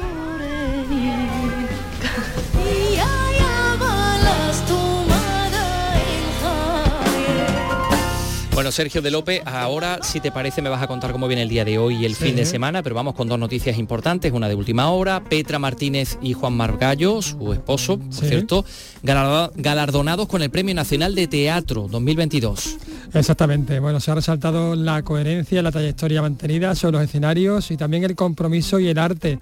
Bueno, 8.56 8.72
Sergio 8.72 9.02
de 9.02 9.12
López, 9.12 9.42
ahora, 9.46 10.00
si 10.02 10.22
te 10.22 10.32
parece, 10.32 10.62
me 10.62 10.70
vas 10.70 10.82
a 10.82 10.88
contar 10.88 11.12
cómo 11.12 11.28
viene 11.28 11.44
el 11.44 11.50
día 11.50 11.66
de 11.66 11.78
hoy 11.78 11.98
y 11.98 12.06
el 12.06 12.16
Sí. 12.16 12.28
fin 12.28 12.38
de 12.38 12.46
semana, 12.46 12.82
pero 12.84 12.96
vamos 12.96 13.14
con 13.14 13.28
dos 13.28 13.38
noticias 13.38 13.78
importantes, 13.78 14.32
una 14.32 14.48
de 14.48 14.56
última 14.56 14.90
hora, 14.92 15.22
Petra 15.22 15.60
Martínez 15.60 16.18
y 16.22 16.32
Juan 16.32 16.54
Margallo, 16.54 17.22
su 17.22 17.52
esposo, 17.52 17.98
por 18.00 18.14
Sí. 18.14 18.30
cierto, 18.30 18.64
galardo- 19.04 19.52
galardonados 19.58 20.28
con 20.30 20.42
el 20.42 20.50
Premio 20.52 20.74
Nacional 20.74 21.16
de 21.16 21.28
Teatro 21.28 21.90
2022. 21.92 22.78
Exactamente, 23.14 23.78
bueno, 23.82 24.00
se 24.00 24.12
ha 24.12 24.16
resaltado 24.16 24.74
la 24.76 25.04
coherencia, 25.04 25.62
la 25.62 25.74
trayectoria 25.74 26.22
mantenida 26.22 26.76
sobre 26.76 26.94
los 26.94 27.04
escenarios 27.04 27.70
y 27.72 27.78
también 27.78 28.06
el 28.06 28.16
compromiso 28.16 28.80
y 28.80 28.88
el 28.88 28.98
arte 28.98 29.38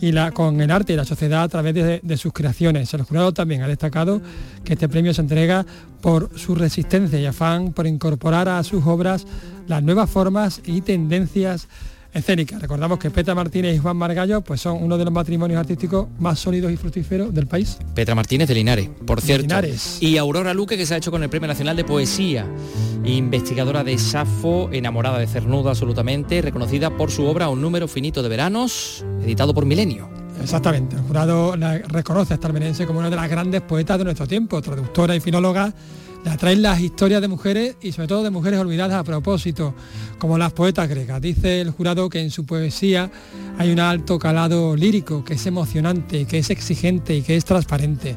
y 0.00 0.12
la, 0.12 0.30
con 0.32 0.60
el 0.60 0.70
arte 0.70 0.92
y 0.92 0.96
la 0.96 1.04
sociedad 1.04 1.42
a 1.42 1.48
través 1.48 1.74
de, 1.74 2.00
de 2.02 2.16
sus 2.16 2.32
creaciones. 2.32 2.92
El 2.94 3.02
jurado 3.02 3.32
también 3.32 3.62
ha 3.62 3.68
destacado 3.68 4.20
que 4.64 4.74
este 4.74 4.88
premio 4.88 5.14
se 5.14 5.22
entrega 5.22 5.64
por 6.00 6.30
su 6.38 6.54
resistencia 6.54 7.18
y 7.18 7.26
afán 7.26 7.72
por 7.72 7.86
incorporar 7.86 8.48
a 8.48 8.62
sus 8.62 8.86
obras 8.86 9.26
las 9.66 9.82
nuevas 9.82 10.08
formas 10.08 10.60
y 10.64 10.80
tendencias 10.80 11.68
escénicas. 12.12 12.60
Recordamos 12.60 12.98
que 12.98 13.10
Petra 13.10 13.34
Martínez 13.34 13.76
y 13.76 13.78
Juan 13.78 13.96
Margallo 13.96 14.40
pues 14.40 14.60
son 14.60 14.82
uno 14.82 14.98
de 14.98 15.04
los 15.04 15.12
matrimonios 15.12 15.58
artísticos 15.58 16.08
más 16.18 16.38
sólidos 16.38 16.72
y 16.72 16.76
fructíferos 16.76 17.32
del 17.34 17.46
país. 17.46 17.78
Petra 17.94 18.14
Martínez 18.14 18.48
de 18.48 18.54
Linares, 18.54 18.88
por 19.06 19.20
cierto. 19.20 19.42
Linares. 19.42 19.98
Y 20.00 20.16
Aurora 20.16 20.54
Luque, 20.54 20.76
que 20.76 20.86
se 20.86 20.94
ha 20.94 20.96
hecho 20.96 21.10
con 21.10 21.22
el 21.22 21.30
Premio 21.30 21.48
Nacional 21.48 21.76
de 21.76 21.84
Poesía, 21.84 22.46
investigadora 23.04 23.84
de 23.84 23.98
Safo, 23.98 24.70
enamorada 24.72 25.18
de 25.18 25.26
Cernuda 25.26 25.70
absolutamente, 25.70 26.42
reconocida 26.42 26.96
por 26.96 27.10
su 27.10 27.24
obra 27.24 27.48
Un 27.48 27.62
número 27.62 27.88
finito 27.88 28.22
de 28.22 28.28
veranos, 28.28 29.04
editado 29.22 29.54
por 29.54 29.66
Milenio. 29.66 30.08
Exactamente, 30.42 30.96
el 30.96 31.02
jurado 31.02 31.56
la 31.56 31.78
reconoce 31.78 32.34
a 32.34 32.36
esta 32.36 32.86
como 32.86 33.00
una 33.00 33.10
de 33.10 33.16
las 33.16 33.28
grandes 33.28 33.60
poetas 33.60 33.98
de 33.98 34.04
nuestro 34.04 34.26
tiempo, 34.26 34.62
traductora 34.62 35.16
y 35.16 35.20
filóloga, 35.20 35.72
le 36.24 36.30
atraen 36.30 36.62
las 36.62 36.80
historias 36.80 37.20
de 37.20 37.28
mujeres 37.28 37.76
y 37.80 37.92
sobre 37.92 38.08
todo 38.08 38.22
de 38.22 38.30
mujeres 38.30 38.60
olvidadas 38.60 38.96
a 38.96 39.04
propósito, 39.04 39.74
como 40.18 40.38
las 40.38 40.52
poetas 40.52 40.88
griegas. 40.88 41.20
Dice 41.20 41.60
el 41.60 41.70
jurado 41.70 42.08
que 42.08 42.20
en 42.20 42.30
su 42.30 42.44
poesía 42.44 43.10
hay 43.58 43.70
un 43.70 43.80
alto 43.80 44.18
calado 44.18 44.76
lírico, 44.76 45.24
que 45.24 45.34
es 45.34 45.46
emocionante, 45.46 46.26
que 46.26 46.38
es 46.38 46.50
exigente 46.50 47.14
y 47.14 47.22
que 47.22 47.36
es 47.36 47.44
transparente. 47.44 48.16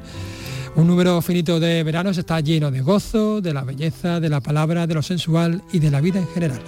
Un 0.76 0.88
número 0.88 1.22
finito 1.22 1.60
de 1.60 1.84
veranos 1.84 2.18
está 2.18 2.40
lleno 2.40 2.72
de 2.72 2.82
gozo, 2.82 3.42
de 3.42 3.54
la 3.54 3.64
belleza, 3.64 4.20
de 4.20 4.30
la 4.30 4.40
palabra, 4.40 4.88
de 4.88 4.94
lo 4.94 5.02
sensual 5.02 5.62
y 5.74 5.80
de 5.80 5.92
la 5.92 6.00
vida 6.00 6.20
en 6.20 6.28
general. 6.28 6.62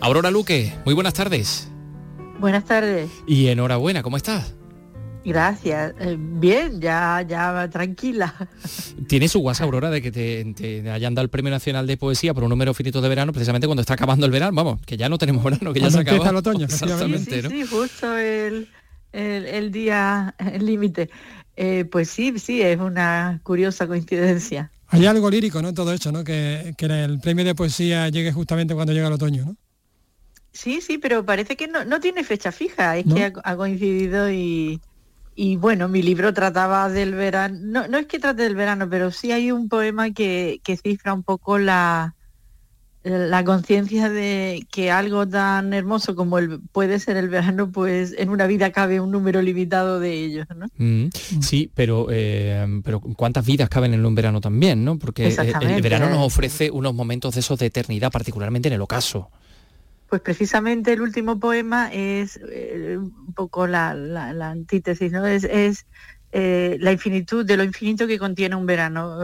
Aurora 0.00 0.30
Luque, 0.30 0.74
muy 0.84 0.94
buenas 0.94 1.14
tardes. 1.14 1.68
Buenas 2.40 2.64
tardes. 2.64 3.10
Y 3.26 3.48
enhorabuena, 3.48 4.02
¿cómo 4.02 4.16
estás? 4.16 4.55
Gracias. 5.26 5.92
Eh, 5.98 6.16
bien, 6.18 6.80
ya, 6.80 7.24
ya 7.28 7.68
tranquila. 7.68 8.32
¿Tiene 9.08 9.26
su 9.28 9.40
WhatsApp, 9.40 9.64
Aurora, 9.64 9.90
de 9.90 10.00
que 10.00 10.12
te, 10.12 10.44
te 10.54 10.88
hayan 10.90 11.14
dado 11.16 11.24
el 11.24 11.30
Premio 11.30 11.50
Nacional 11.50 11.86
de 11.86 11.96
Poesía 11.96 12.32
por 12.32 12.44
un 12.44 12.50
número 12.50 12.72
finito 12.74 13.00
de 13.00 13.08
verano, 13.08 13.32
precisamente 13.32 13.66
cuando 13.66 13.80
está 13.80 13.94
acabando 13.94 14.24
el 14.24 14.32
verano? 14.32 14.54
Vamos, 14.54 14.80
que 14.86 14.96
ya 14.96 15.08
no 15.08 15.18
tenemos 15.18 15.42
verano, 15.42 15.72
que 15.72 15.80
ya 15.80 15.86
Cuando 15.86 15.98
se 15.98 16.02
acaba. 16.02 16.16
empieza 16.16 16.30
el 16.30 16.36
otoño, 16.36 16.66
efectivamente. 16.66 17.36
Sí, 17.36 17.42
¿no? 17.42 17.50
sí, 17.50 17.66
justo 17.66 18.16
el, 18.16 18.68
el, 19.12 19.46
el 19.46 19.72
día, 19.72 20.34
el 20.38 20.64
límite. 20.64 21.10
Eh, 21.56 21.86
pues 21.90 22.08
sí, 22.08 22.38
sí, 22.38 22.62
es 22.62 22.78
una 22.78 23.40
curiosa 23.42 23.86
coincidencia. 23.86 24.70
Hay 24.88 25.06
algo 25.06 25.28
lírico, 25.28 25.60
¿no? 25.60 25.70
en 25.70 25.74
Todo 25.74 25.92
eso, 25.92 26.12
¿no? 26.12 26.22
Que, 26.22 26.74
que 26.78 26.86
el 26.86 27.18
premio 27.18 27.44
de 27.44 27.56
poesía 27.56 28.08
llegue 28.10 28.30
justamente 28.32 28.74
cuando 28.74 28.92
llega 28.92 29.08
el 29.08 29.14
otoño, 29.14 29.44
¿no? 29.44 29.56
Sí, 30.52 30.80
sí, 30.80 30.98
pero 30.98 31.24
parece 31.26 31.56
que 31.56 31.66
no, 31.66 31.84
no 31.84 31.98
tiene 31.98 32.22
fecha 32.22 32.52
fija, 32.52 32.96
es 32.96 33.06
¿No? 33.06 33.14
que 33.16 33.24
ha, 33.24 33.32
ha 33.42 33.56
coincidido 33.56 34.30
y, 34.30 34.80
y 35.36 35.56
bueno, 35.56 35.86
mi 35.88 36.02
libro 36.02 36.32
trataba 36.32 36.88
del 36.88 37.14
verano, 37.14 37.58
no, 37.60 37.88
no 37.88 37.98
es 37.98 38.06
que 38.06 38.18
trate 38.18 38.42
del 38.42 38.56
verano, 38.56 38.88
pero 38.88 39.10
sí 39.12 39.32
hay 39.32 39.52
un 39.52 39.68
poema 39.68 40.10
que, 40.10 40.60
que 40.64 40.78
cifra 40.78 41.12
un 41.12 41.22
poco 41.22 41.58
la, 41.58 42.14
la 43.02 43.44
conciencia 43.44 44.08
de 44.08 44.66
que 44.72 44.90
algo 44.90 45.28
tan 45.28 45.74
hermoso 45.74 46.16
como 46.16 46.38
el, 46.38 46.60
puede 46.72 46.98
ser 46.98 47.18
el 47.18 47.28
verano, 47.28 47.70
pues 47.70 48.14
en 48.16 48.30
una 48.30 48.46
vida 48.46 48.72
cabe 48.72 48.98
un 48.98 49.10
número 49.10 49.42
limitado 49.42 50.00
de 50.00 50.24
ellos, 50.24 50.46
¿no? 50.56 50.66
Mm, 50.78 51.10
sí, 51.42 51.70
pero, 51.74 52.08
eh, 52.10 52.66
pero 52.82 53.00
¿cuántas 53.00 53.44
vidas 53.44 53.68
caben 53.68 53.92
en 53.92 54.06
un 54.06 54.14
verano 54.14 54.40
también, 54.40 54.84
no? 54.84 54.98
Porque 54.98 55.28
eh, 55.28 55.52
el 55.60 55.82
verano 55.82 56.08
nos 56.08 56.26
ofrece 56.26 56.70
unos 56.70 56.94
momentos 56.94 57.34
de 57.34 57.40
esos 57.40 57.58
de 57.58 57.66
eternidad, 57.66 58.10
particularmente 58.10 58.68
en 58.68 58.74
el 58.74 58.80
ocaso. 58.80 59.30
Pues 60.08 60.22
precisamente 60.22 60.92
el 60.92 61.00
último 61.00 61.40
poema 61.40 61.92
es 61.92 62.38
eh, 62.50 62.96
un 62.98 63.34
poco 63.34 63.66
la, 63.66 63.90
antítesis, 64.50 65.10
¿no? 65.10 65.26
Es, 65.26 65.86
eh, 66.32 66.76
la 66.80 66.92
infinitud, 66.92 67.44
de 67.44 67.56
lo 67.56 67.64
infinito 67.64 68.06
que 68.06 68.18
contiene 68.18 68.54
un 68.54 68.66
verano. 68.66 69.18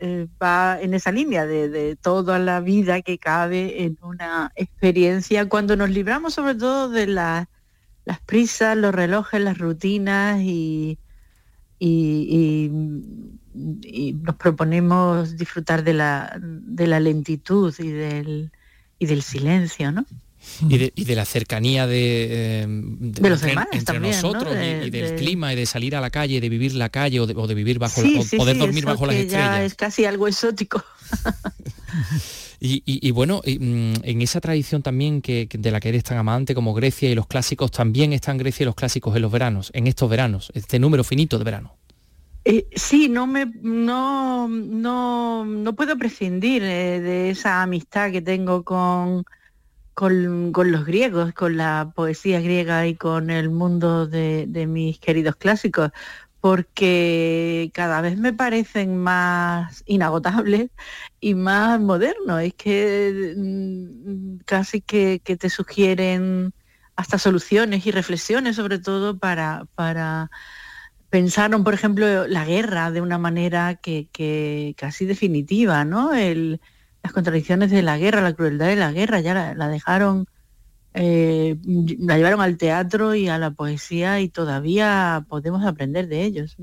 Eh, 0.00 0.26
va 0.42 0.80
en 0.80 0.94
esa 0.94 1.12
línea 1.12 1.46
de, 1.46 1.96
toda 2.00 2.38
la 2.40 2.60
vida 2.60 3.02
que 3.02 3.18
cabe 3.18 3.84
en 3.84 3.96
una 4.02 4.50
experiencia 4.56 5.48
cuando 5.48 5.76
nos 5.76 5.90
libramos 5.90 6.34
sobre 6.34 6.56
todo 6.56 6.90
de 6.90 7.06
la- 7.06 7.48
las 8.04 8.20
prisas, 8.20 8.76
los 8.76 8.94
relojes, 8.94 9.40
las 9.40 9.58
rutinas 9.58 10.40
y, 10.42 10.98
nos 14.14 14.36
proponemos 14.36 15.36
disfrutar 15.36 15.84
de 15.84 15.94
la 15.94 17.00
lentitud 17.00 17.74
y 17.78 17.90
del, 17.90 18.50
y 19.04 19.06
del 19.06 19.22
silencio, 19.22 19.92
¿no? 19.92 20.04
Y 20.68 20.76
de, 20.76 20.92
y 20.94 21.04
de 21.04 21.14
la 21.16 21.24
cercanía 21.24 21.86
de, 21.86 22.62
eh, 22.62 22.66
de- 22.68 23.20
De 23.22 23.30
los 23.30 23.42
entre, 23.42 23.62
entre 23.72 23.80
también, 23.82 24.14
¿no? 24.20 24.32
nosotros 24.32 24.52
y- 24.54 24.58
De- 24.58 24.86
y, 24.88 24.90
del 24.90 25.10
de- 25.10 25.14
clima 25.16 25.52
y 25.54 25.56
de 25.56 25.64
salir 25.64 25.96
a 25.96 26.02
la 26.02 26.10
calle, 26.10 26.38
de 26.38 26.48
vivir 26.50 26.74
la 26.74 26.90
calle 26.90 27.18
o 27.20 27.26
de, 27.26 27.32
o 27.34 27.46
vivir 27.46 27.78
bajo 27.78 28.02
Sí, 28.02 28.16
la- 28.16 28.22
sí, 28.22 28.36
poder 28.36 28.54
sí, 28.56 28.60
dormir 28.60 28.84
bajo 28.84 29.06
las 29.06 29.14
que 29.16 29.26
ya 29.26 29.38
estrellas. 29.44 29.64
es 29.72 29.74
casi 29.74 30.04
algo 30.04 30.28
exótico. 30.28 30.84
Y, 32.60 32.82
y- 32.86 33.10
bueno, 33.10 33.42
mm, 33.44 33.92
en 34.04 34.22
esa 34.22 34.40
tradición 34.40 34.80
también 34.82 35.20
que, 35.20 35.48
que- 35.48 35.58
de 35.58 35.70
la 35.70 35.80
que 35.80 35.90
eres 35.90 36.02
tan 36.04 36.16
amante 36.16 36.54
como 36.54 36.72
Grecia 36.72 37.10
y 37.10 37.14
los 37.14 37.26
clásicos, 37.26 37.70
también 37.70 38.14
están 38.14 38.38
Grecia 38.38 38.64
y 38.64 38.66
los 38.66 38.74
clásicos 38.74 39.14
en 39.16 39.20
los 39.22 39.30
veranos, 39.30 39.70
en 39.74 39.86
estos 39.86 40.08
veranos, 40.08 40.50
este 40.54 40.78
número 40.78 41.04
finito 41.04 41.36
de 41.36 41.44
verano. 41.44 41.76
Eh, 42.46 42.68
sí, 42.76 43.08
no 43.08 43.26
me 43.26 43.46
no, 43.62 44.48
no, 44.48 45.44
no 45.46 45.74
puedo 45.76 45.96
prescindir 45.96 46.62
eh, 46.62 47.00
de 47.00 47.30
esa 47.30 47.62
amistad 47.62 48.12
que 48.12 48.20
tengo 48.20 48.64
con, 48.64 49.24
con, 49.94 50.52
con 50.52 50.72
los 50.72 50.84
griegos, 50.86 51.32
con 51.34 51.56
la 51.56 51.92
poesía 51.96 52.40
griega 52.40 52.86
y 52.86 52.96
con 52.96 53.30
el 53.30 53.50
mundo 53.50 54.06
de, 54.06 54.46
de 54.48 54.66
mis 54.66 54.98
queridos 55.00 55.36
clásicos, 55.36 55.90
porque 56.40 57.70
cada 57.74 58.00
vez 58.02 58.18
me 58.18 58.32
parecen 58.34 58.98
más 58.98 59.82
inagotables 59.86 60.70
y 61.20 61.34
más 61.34 61.80
modernos. 61.80 62.42
Es 62.42 62.54
que 62.54 63.34
mm, 63.36 64.38
casi 64.46 64.80
que, 64.82 65.20
que 65.24 65.36
te 65.36 65.50
sugieren 65.50 66.52
hasta 66.96 67.18
soluciones 67.18 67.86
y 67.86 67.90
reflexiones 67.92 68.56
sobre 68.56 68.78
todo 68.78 69.18
para, 69.18 69.66
para 69.74 70.30
pensaron, 71.14 71.62
por 71.62 71.74
ejemplo, 71.74 72.26
la 72.26 72.44
guerra 72.44 72.90
de 72.90 73.00
una 73.00 73.18
manera 73.18 73.76
que, 73.76 74.74
casi 74.76 75.04
definitiva, 75.04 75.84
¿no? 75.84 76.10
Las 76.12 77.12
contradicciones 77.12 77.70
de 77.70 77.82
la 77.82 77.98
guerra, 77.98 78.20
la 78.20 78.32
crueldad 78.32 78.66
de 78.66 78.74
la 78.74 78.90
guerra, 78.90 79.20
ya 79.20 79.32
la, 79.32 79.54
la 79.54 79.68
dejaron, 79.68 80.26
eh, 80.92 81.56
la 82.00 82.16
llevaron 82.16 82.40
al 82.40 82.56
teatro 82.56 83.14
y 83.14 83.28
a 83.28 83.38
la 83.38 83.52
poesía 83.52 84.20
y 84.20 84.28
todavía 84.28 85.24
podemos 85.28 85.64
aprender 85.64 86.08
de 86.08 86.24
ellos. 86.24 86.56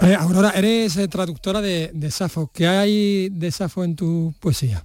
Eh, 0.00 0.14
Aurora, 0.18 0.52
eres 0.52 0.96
eh, 0.96 1.06
traductora 1.06 1.60
de, 1.60 1.90
de 1.92 2.10
Safo. 2.10 2.50
¿Qué 2.50 2.66
hay 2.66 3.28
de 3.28 3.50
Safo 3.50 3.84
en 3.84 3.94
tu 3.94 4.34
poesía? 4.40 4.82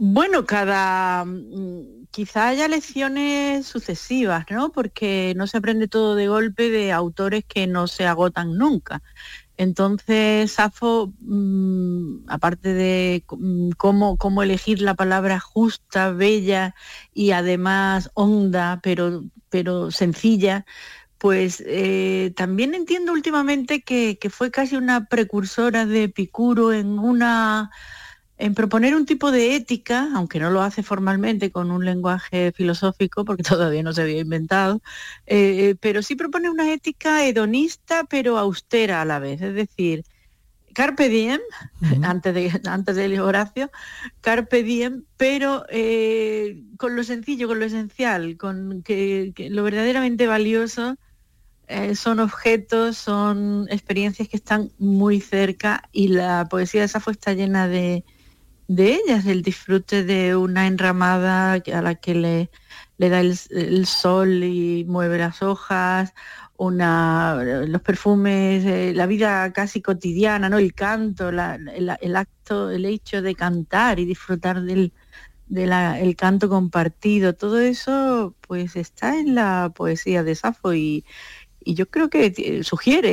Bueno, 0.00 0.46
cada 0.46 1.24
mm, 1.24 2.06
quizá 2.12 2.48
haya 2.48 2.68
lecciones 2.68 3.66
sucesivas, 3.66 4.46
¿no? 4.48 4.70
Porque 4.70 5.34
no 5.36 5.48
se 5.48 5.58
aprende 5.58 5.88
todo 5.88 6.14
de 6.14 6.28
golpe 6.28 6.70
de 6.70 6.92
autores 6.92 7.44
que 7.44 7.66
no 7.66 7.88
se 7.88 8.06
agotan 8.06 8.56
nunca. 8.56 9.02
Entonces, 9.56 10.52
Safo, 10.52 11.12
mm, 11.20 12.28
aparte 12.28 12.74
de 12.74 13.24
mm, 13.28 13.70
cómo, 13.76 14.42
elegir 14.42 14.82
la 14.82 14.94
palabra 14.94 15.40
justa, 15.40 16.12
bella 16.12 16.74
y 17.12 17.32
además 17.32 18.10
honda, 18.14 18.80
pero, 18.82 19.24
pero 19.50 19.90
sencilla, 19.90 20.64
pues 21.18 21.62
eh, 21.66 22.32
también 22.36 22.74
entiendo 22.74 23.12
últimamente 23.12 23.82
que, 23.82 24.18
que 24.20 24.30
fue 24.30 24.50
casi 24.52 24.76
una 24.76 25.06
precursora 25.06 25.86
de 25.86 26.04
Epicuro 26.04 26.72
en 26.72 26.98
una 27.00 27.70
en 28.38 28.54
proponer 28.54 28.94
un 28.94 29.04
tipo 29.04 29.32
de 29.32 29.56
ética, 29.56 30.08
aunque 30.14 30.38
no 30.38 30.50
lo 30.50 30.62
hace 30.62 30.84
formalmente 30.84 31.50
con 31.50 31.72
un 31.72 31.84
lenguaje 31.84 32.52
filosófico, 32.52 33.24
porque 33.24 33.42
todavía 33.42 33.82
no 33.82 33.92
se 33.92 34.02
había 34.02 34.20
inventado, 34.20 34.80
eh, 35.26 35.74
pero 35.80 36.02
sí 36.02 36.14
propone 36.14 36.48
una 36.48 36.72
ética 36.72 37.26
hedonista, 37.26 38.04
pero 38.04 38.38
austera 38.38 39.02
a 39.02 39.04
la 39.04 39.18
vez. 39.18 39.42
Es 39.42 39.54
decir, 39.54 40.04
carpe 40.72 41.08
diem, 41.08 41.40
antes, 42.04 42.32
de, 42.32 42.60
antes 42.66 42.94
del 42.94 43.18
Horacio, 43.18 43.70
carpe 44.20 44.62
diem, 44.62 45.04
pero 45.16 45.64
eh, 45.68 46.62
con 46.76 46.94
lo 46.94 47.02
sencillo, 47.02 47.48
con 47.48 47.58
lo 47.58 47.64
esencial, 47.64 48.36
con 48.36 48.82
que, 48.84 49.32
que 49.34 49.50
lo 49.50 49.64
verdaderamente 49.64 50.28
valioso 50.28 50.96
eh, 51.66 51.96
son 51.96 52.20
objetos, 52.20 52.96
son 52.96 53.66
experiencias 53.68 54.28
que 54.28 54.36
están 54.36 54.70
muy 54.78 55.20
cerca 55.20 55.82
y 55.90 56.08
la 56.08 56.46
poesía 56.48 56.82
de 56.82 56.88
Safo 56.88 57.10
está 57.10 57.34
llena 57.34 57.66
de, 57.66 58.04
de 58.68 58.94
ellas, 58.94 59.26
el 59.26 59.42
disfrute 59.42 60.04
de 60.04 60.36
una 60.36 60.66
enramada 60.68 61.54
a 61.54 61.82
la 61.82 61.94
que 61.96 62.14
le, 62.14 62.50
le 62.98 63.08
da 63.10 63.20
el, 63.20 63.36
sol 63.86 64.44
y 64.44 64.84
mueve 64.86 65.18
las 65.18 65.42
hojas, 65.42 66.14
una, 66.56 67.36
los 67.66 67.82
perfumes, 67.82 68.64
eh, 68.66 68.92
la 68.94 69.06
vida 69.06 69.52
casi 69.54 69.80
cotidiana, 69.82 70.50
¿no? 70.50 70.58
el 70.58 70.74
canto, 70.74 71.32
la- 71.32 71.56
el, 71.56 72.16
acto, 72.16 72.70
el 72.70 72.84
hecho 72.86 73.22
de 73.22 73.34
cantar 73.34 73.98
y 74.00 74.04
disfrutar 74.06 74.62
del 75.46 76.16
canto 76.16 76.48
compartido, 76.48 77.34
todo 77.34 77.58
eso 77.60 78.36
pues 78.46 78.76
está 78.76 79.18
en 79.18 79.34
la 79.34 79.72
poesía 79.74 80.22
de 80.22 80.34
Safo 80.34 80.74
y, 80.74 81.04
y 81.60 81.74
yo 81.74 81.90
creo 81.90 82.10
que 82.10 82.30
ti- 82.30 82.64
sugiere 82.64 83.10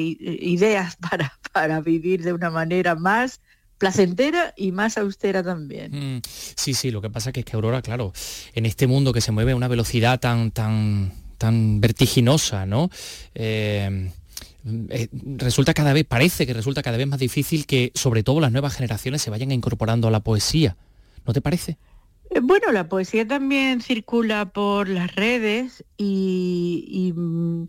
eh, 0.00 0.16
ideas 0.42 0.96
para, 1.10 1.32
para 1.52 1.80
vivir 1.80 2.22
de 2.24 2.32
una 2.34 2.50
manera 2.50 2.94
más 2.96 3.40
placentera 3.82 4.54
y 4.56 4.70
más 4.70 4.96
austera 4.96 5.42
también. 5.42 5.90
Mm, 5.90 6.20
sí, 6.24 6.72
sí, 6.72 6.92
lo 6.92 7.02
que 7.02 7.10
pasa 7.10 7.32
que 7.32 7.40
es 7.40 7.46
que 7.46 7.56
Aurora, 7.56 7.82
claro, 7.82 8.12
en 8.54 8.64
este 8.64 8.86
mundo 8.86 9.12
que 9.12 9.20
se 9.20 9.32
mueve 9.32 9.50
a 9.52 9.56
una 9.56 9.66
velocidad 9.66 10.20
tan, 10.20 10.52
tan, 10.52 11.12
tan 11.36 11.80
vertiginosa, 11.80 12.64
¿no? 12.64 12.90
Eh, 13.34 14.08
eh, 14.90 15.08
resulta 15.36 15.74
cada 15.74 15.92
vez, 15.92 16.04
parece 16.04 16.46
que 16.46 16.54
resulta 16.54 16.80
cada 16.84 16.96
vez 16.96 17.08
más 17.08 17.18
difícil 17.18 17.66
que 17.66 17.90
sobre 17.96 18.22
todo 18.22 18.38
las 18.38 18.52
nuevas 18.52 18.76
generaciones 18.76 19.20
se 19.20 19.30
vayan 19.30 19.50
incorporando 19.50 20.06
a 20.06 20.12
la 20.12 20.20
poesía. 20.20 20.76
¿No 21.26 21.32
te 21.32 21.40
parece? 21.40 21.76
Eh, 22.30 22.38
Bueno, 22.40 22.70
la 22.70 22.88
poesía 22.88 23.26
también 23.26 23.80
circula 23.80 24.44
por 24.52 24.88
las 24.88 25.12
redes 25.16 25.82
y, 25.96 26.84
y, 26.88 27.12
mm, 27.14 27.66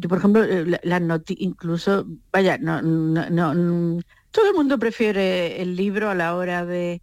yo, 0.00 0.08
por 0.08 0.18
ejemplo, 0.18 0.44
la- 0.44 0.80
las 0.82 1.00
noti- 1.02 1.36
incluso, 1.38 2.04
vaya, 2.32 2.58
no, 2.58 2.82
no, 2.82 3.30
no, 3.30 4.00
todo 4.34 4.48
el 4.48 4.54
mundo 4.54 4.80
prefiere 4.80 5.62
el 5.62 5.76
libro 5.76 6.10
a 6.10 6.14
la 6.16 6.34
hora 6.34 6.66
de, 6.66 7.00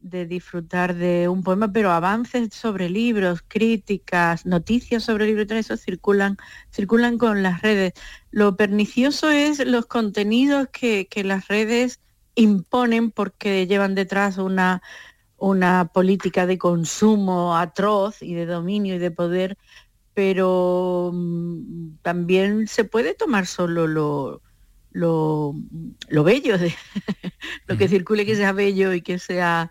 de 0.00 0.26
disfrutar 0.26 0.94
de 0.94 1.26
un 1.26 1.42
poema, 1.42 1.72
pero 1.72 1.90
avances 1.90 2.54
sobre 2.54 2.88
libros, 2.88 3.42
críticas, 3.46 4.46
noticias 4.46 5.02
sobre 5.02 5.26
libros, 5.26 5.48
todo 5.48 5.58
eso 5.58 5.76
circulan, 5.76 6.36
circulan 6.70 7.18
con 7.18 7.42
las 7.42 7.62
redes. 7.62 7.94
Lo 8.30 8.56
pernicioso 8.56 9.28
es 9.28 9.58
los 9.66 9.86
contenidos 9.86 10.68
que, 10.72 11.08
que 11.08 11.24
las 11.24 11.48
redes 11.48 11.98
imponen 12.36 13.10
porque 13.10 13.66
llevan 13.66 13.96
detrás 13.96 14.38
una, 14.38 14.80
una 15.36 15.90
política 15.92 16.46
de 16.46 16.58
consumo 16.58 17.56
atroz 17.56 18.22
y 18.22 18.34
de 18.34 18.46
dominio 18.46 18.94
y 18.94 18.98
de 18.98 19.10
poder, 19.10 19.58
pero 20.14 21.10
mm, 21.12 21.96
también 22.02 22.68
se 22.68 22.84
puede 22.84 23.14
tomar 23.14 23.46
solo 23.46 23.88
lo, 23.88 24.42
lo, 24.90 25.54
lo 26.08 26.24
bello 26.24 26.58
de 26.58 26.74
lo 27.66 27.76
que 27.76 27.88
circule 27.88 28.26
que 28.26 28.36
sea 28.36 28.52
bello 28.52 28.92
y 28.94 29.02
que 29.02 29.18
sea 29.18 29.70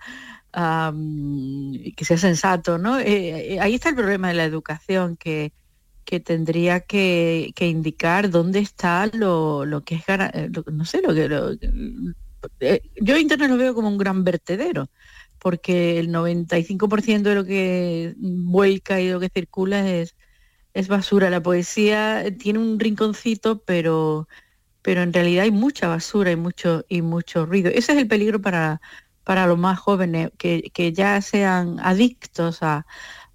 que 1.96 2.06
sea 2.06 2.18
sensato, 2.18 2.78
¿no? 2.78 3.00
Eh, 3.00 3.54
eh, 3.56 3.60
ahí 3.60 3.76
está 3.76 3.90
el 3.90 3.96
problema 3.96 4.30
de 4.30 4.36
la 4.36 4.46
educación 4.46 5.18
que 5.18 5.52
que 6.06 6.22
tendría 6.22 6.80
que, 6.82 7.52
que 7.56 7.68
indicar 7.68 8.30
dónde 8.30 8.60
está 8.60 9.08
lo, 9.08 9.66
lo 9.66 9.82
que 9.84 9.96
es 9.96 10.04
eh, 10.08 10.50
lo- 10.54 10.64
no 10.72 10.86
sé 10.86 11.02
lo 11.02 11.14
que 11.14 11.28
lo- 11.28 11.52
yo 13.02 13.18
internet 13.18 13.50
lo 13.50 13.58
veo 13.58 13.74
como 13.74 13.90
un 13.90 13.98
gran 13.98 14.24
vertedero 14.24 14.88
porque 15.40 16.00
el 16.00 16.12
95% 16.12 17.30
de 17.30 17.36
lo 17.36 17.46
que 17.46 18.16
vuelca 18.18 19.02
y 19.02 19.10
lo 19.12 19.20
que 19.20 19.30
circula 19.34 19.90
es 19.90 20.16
es 20.74 20.88
basura. 20.90 21.30
La 21.32 21.42
poesía 21.44 22.26
tiene 22.38 22.60
un 22.60 22.80
rinconcito 22.80 23.64
pero 23.64 24.28
pero 24.88 25.02
en 25.02 25.12
realidad 25.12 25.44
hay 25.44 25.52
mucha 25.52 25.90
basura 25.90 26.32
y 26.32 26.38
mucho 26.38 26.86
y 26.88 27.02
mucho 27.02 27.46
ruido. 27.46 27.70
Ese 27.70 27.92
es 27.92 27.98
el 27.98 28.08
peligro 28.08 28.40
para 28.42 28.80
para 29.26 29.46
los 29.46 29.58
más 29.60 29.78
jóvenes 29.80 30.32
que, 30.38 30.72
que 30.74 30.94
ya 30.94 31.22
sean 31.22 31.78
adictos 31.82 32.64
a, 32.64 32.86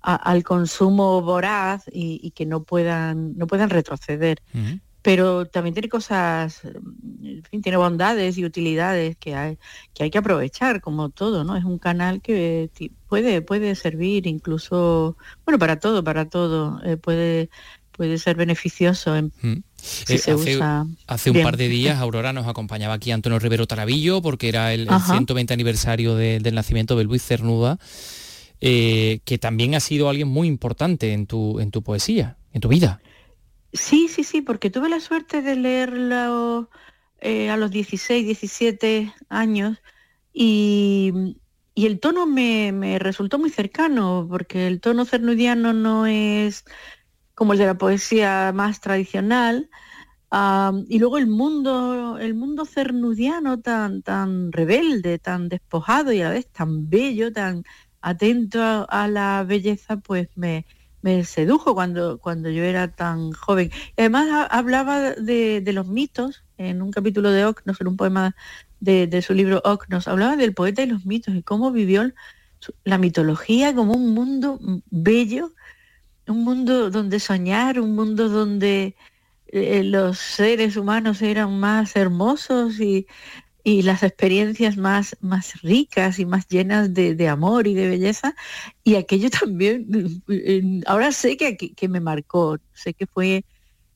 a- 0.01 0.15
al 0.17 0.45
consumo 0.45 1.21
voraz 1.21 1.85
y, 1.93 2.19
y 2.23 2.31
que 2.31 2.47
no 2.47 2.63
puedan 2.65 3.37
no 3.37 3.47
puedan 3.47 3.69
retroceder. 3.69 4.39
Pero 5.03 5.47
también 5.47 5.75
tiene 5.75 5.89
cosas, 5.91 6.63
en 6.65 7.43
fin, 7.51 7.61
tiene 7.63 7.77
bondades 7.77 8.39
y 8.39 8.45
utilidades 8.47 9.17
que 9.19 9.35
hay 9.35 9.59
que 9.93 10.05
hay 10.05 10.11
que 10.11 10.19
aprovechar 10.19 10.81
como 10.81 11.11
todo, 11.11 11.45
¿no? 11.45 11.57
Es 11.57 11.65
un 11.65 11.79
canal 11.79 12.23
que 12.23 12.71
puede 13.09 13.43
puede 13.43 13.75
servir 13.75 14.27
incluso, 14.27 15.19
bueno, 15.45 15.59
para 15.59 15.79
todo, 15.81 16.03
para 16.05 16.29
todo, 16.31 16.81
eh, 16.85 16.97
puede 16.97 17.51
puede 17.93 18.17
ser 18.19 18.37
beneficioso 18.37 19.15
en- 19.17 19.33
Eh, 20.09 20.19
se 20.19 20.33
hace, 20.33 20.57
usa 20.57 20.87
hace 21.09 21.31
un 21.31 21.43
par 21.43 21.57
de 21.57 21.69
días 21.69 21.99
Aurora 21.99 22.33
nos 22.33 22.47
acompañaba 22.47 22.95
aquí 22.95 23.11
Antonio 23.11 23.39
Rivero 23.39 23.67
Taravillo 23.67 24.23
porque 24.23 24.49
era 24.49 24.73
el, 24.73 24.83
el 24.83 24.89
Ajá. 24.91 25.15
120 25.15 25.53
aniversario 25.53 26.15
de- 26.15 26.39
del 26.39 26.55
nacimiento 26.55 26.97
de 26.97 27.05
Luis 27.05 27.23
Cernuda, 27.25 27.79
eh, 28.61 29.21
que 29.25 29.39
también 29.39 29.75
ha 29.75 29.81
sido 29.81 30.09
alguien 30.09 30.29
muy 30.29 30.47
importante 30.47 31.13
en 31.13 31.27
tu, 31.27 31.59
en 31.59 31.71
tu 31.73 31.83
poesía, 31.83 32.37
en 32.53 32.61
tu 32.61 32.69
vida. 32.69 33.01
Sí, 33.73 34.09
sí, 34.09 34.23
sí, 34.23 34.41
porque 34.43 34.71
tuve 34.71 34.89
la 34.89 35.01
suerte 35.01 35.43
de 35.43 35.57
leerlo 35.57 36.71
eh, 37.21 37.51
a 37.51 37.57
los 37.57 37.71
16, 37.71 38.25
17 38.27 39.13
años 39.31 39.79
y, 40.33 41.13
y 41.75 41.87
el 41.87 41.99
tono 41.99 42.27
me, 42.27 42.71
me 42.73 42.99
resultó 42.99 43.39
muy 43.39 43.51
cercano, 43.51 44.27
porque 44.31 44.67
el 44.67 44.81
tono 44.81 45.05
cernudiano 45.07 45.73
no 45.73 46.07
es 46.07 46.65
como 47.35 47.53
el 47.53 47.59
de 47.59 47.67
la 47.67 47.79
poesía 47.79 48.53
más 48.55 48.81
tradicional. 48.81 49.71
y 50.89 50.99
luego 50.99 51.19
el 51.19 51.27
mundo, 51.27 52.19
el 52.19 52.35
mundo 52.35 52.65
cernudiano 52.65 53.61
tan, 53.61 54.03
tan 54.03 54.53
rebelde, 54.53 55.19
tan 55.19 55.49
despojado 55.49 56.13
y 56.13 56.21
a 56.23 56.25
la 56.29 56.31
vez 56.35 56.47
tan 56.53 56.89
bello, 56.91 57.33
tan 57.33 57.65
atento 58.01 58.61
a, 58.89 59.09
la 59.09 59.45
belleza, 59.45 59.99
pues 59.99 60.29
me, 60.37 60.67
me 61.03 61.25
sedujo 61.25 61.75
cuando, 61.75 62.19
cuando 62.19 62.51
yo 62.51 62.65
era 62.65 62.89
tan 62.95 63.33
joven. 63.33 63.71
Además 63.97 64.29
ha- 64.31 64.47
hablaba 64.47 65.13
de, 65.13 65.63
los 65.73 65.87
mitos, 65.87 66.45
en 66.59 66.83
un 66.83 66.91
capítulo 66.91 67.31
de 67.31 67.45
Ocnos, 67.45 67.81
en 67.81 67.89
un 67.89 67.97
poema 67.97 68.35
de, 68.81 69.07
de 69.07 69.23
su 69.23 69.35
libro 69.35 69.61
Ocnos, 69.65 70.09
hablaba 70.09 70.37
del 70.37 70.55
poeta 70.55 70.83
y 70.83 70.87
los 70.87 71.07
mitos 71.07 71.35
y 71.35 71.43
cómo 71.43 71.73
vivió 71.73 72.13
la 72.85 72.99
mitología 72.99 73.75
como 73.75 73.95
un 73.95 74.15
mundo 74.15 74.59
bello 74.91 75.53
un 76.27 76.45
mundo 76.45 76.91
donde 76.91 77.21
soñar, 77.21 77.81
un 77.81 77.95
mundo 77.95 78.29
donde 78.29 78.97
eh, 79.49 79.83
los 79.85 80.19
seres 80.19 80.77
humanos 80.77 81.23
eran 81.23 81.59
más 81.59 81.97
hermosos 81.97 82.81
y, 82.81 83.07
y 83.65 83.83
las 83.83 84.03
experiencias 84.03 84.77
más, 84.77 85.17
más 85.21 85.61
ricas 85.63 86.19
y 86.19 86.27
más 86.27 86.49
llenas 86.49 86.95
de, 86.95 87.15
de 87.15 87.29
amor 87.29 87.67
y 87.67 87.75
de 87.75 87.89
belleza. 87.89 88.35
Y 88.85 88.97
aquello 88.97 89.31
también, 89.41 90.23
ahora 90.87 91.13
sé 91.13 91.37
que, 91.37 91.57
que, 91.57 91.75
que 91.75 91.89
me 91.89 92.01
marcó, 92.01 92.59
sé 92.75 92.95
que 92.95 93.07
fue 93.07 93.45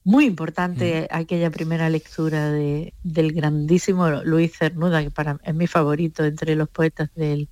muy 0.05 0.24
importante 0.24 1.09
aquella 1.11 1.51
primera 1.51 1.91
lectura 1.91 2.53
de, 2.53 2.95
del 3.03 3.33
grandísimo 3.33 4.09
Luis 4.22 4.57
Cernuda, 4.57 5.03
que 5.03 5.11
para 5.11 5.41
es 5.43 5.55
mi 5.55 5.66
favorito 5.66 6.24
entre 6.24 6.55
los 6.55 6.68
poetas 6.68 7.12
del, 7.16 7.49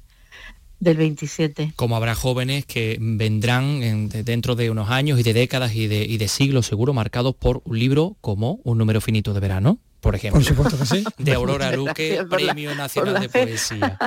del 0.85 0.97
27. 0.99 1.72
Como 1.76 1.97
habrá 1.97 2.14
jóvenes 2.14 2.64
que 2.66 2.97
vendrán 3.01 3.82
en- 3.82 4.09
de- 4.09 4.22
dentro 4.22 4.55
de 4.55 4.70
unos 4.70 4.91
años 4.91 5.18
y 5.18 5.22
de 5.22 5.32
décadas 5.32 5.74
y 5.74 5.87
de, 5.89 6.05
y 6.05 6.18
de 6.18 6.28
siglos 6.28 6.66
seguro 6.66 6.93
marcados 6.93 7.35
por 7.35 7.62
un 7.64 7.78
libro 7.78 8.16
como 8.20 8.61
Un 8.64 8.78
número 8.78 9.01
finito 9.01 9.35
de 9.35 9.41
verano, 9.41 9.78
por 10.01 10.14
ejemplo. 10.14 10.41
Por 10.41 10.45
supuesto 10.49 10.78
que 10.78 10.87
sí. 10.87 11.05
De 11.18 11.32
Aurora 11.35 11.72
Luque, 11.74 12.09
gracias 12.09 12.26
por 12.28 12.41
la- 12.43 12.53
Premio 12.53 12.70
por 12.70 12.78
Nacional 12.78 13.20
de. 13.20 13.28
Poesía. 13.28 13.99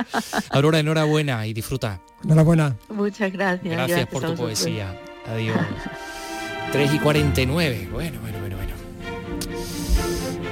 Aurora, 0.50 0.78
enhorabuena 0.78 1.46
y 1.46 1.52
disfruta. 1.52 2.00
Enhorabuena. 2.24 2.76
Muchas 2.88 3.32
gracias. 3.32 3.64
Gracias 3.74 4.06
por 4.06 4.24
a 4.24 4.28
tu 4.28 4.34
poesía. 4.36 4.98
Adiós. 5.26 5.56
3 6.72 6.94
y 6.94 6.98
49. 6.98 7.88
Bueno, 7.92 8.20
bueno, 8.20 8.38
bueno, 8.40 8.56
bueno. 8.56 8.77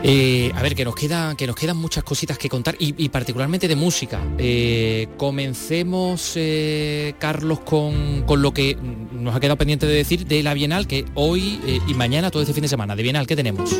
Eh, 0.08 0.52
a 0.54 0.62
ver, 0.62 0.76
que 0.76 0.84
nos, 0.84 0.94
queda, 0.94 1.34
que 1.34 1.48
nos 1.48 1.56
quedan 1.56 1.76
muchas 1.76 2.04
cositas 2.04 2.38
que 2.38 2.48
contar 2.48 2.76
y, 2.78 3.08
particularmente 3.08 3.66
de 3.66 3.74
música. 3.74 4.20
Eh, 4.38 5.08
comencemos, 5.16 6.34
eh, 6.36 7.14
Carlos, 7.18 7.58
con, 7.60 8.22
con 8.22 8.40
lo 8.40 8.54
que 8.54 8.76
nos 8.76 9.34
ha 9.34 9.40
quedado 9.40 9.56
pendiente 9.56 9.84
de 9.84 9.94
decir 9.94 10.24
de 10.24 10.44
la 10.44 10.54
Bienal, 10.54 10.86
que 10.86 11.04
hoy 11.14 11.60
eh, 11.66 11.80
y 11.88 11.94
mañana, 11.94 12.30
todo 12.30 12.42
este 12.42 12.54
fin 12.54 12.62
de 12.62 12.68
semana, 12.68 12.94
de 12.94 13.02
Bienal, 13.02 13.26
¿qué 13.26 13.34
tenemos? 13.34 13.74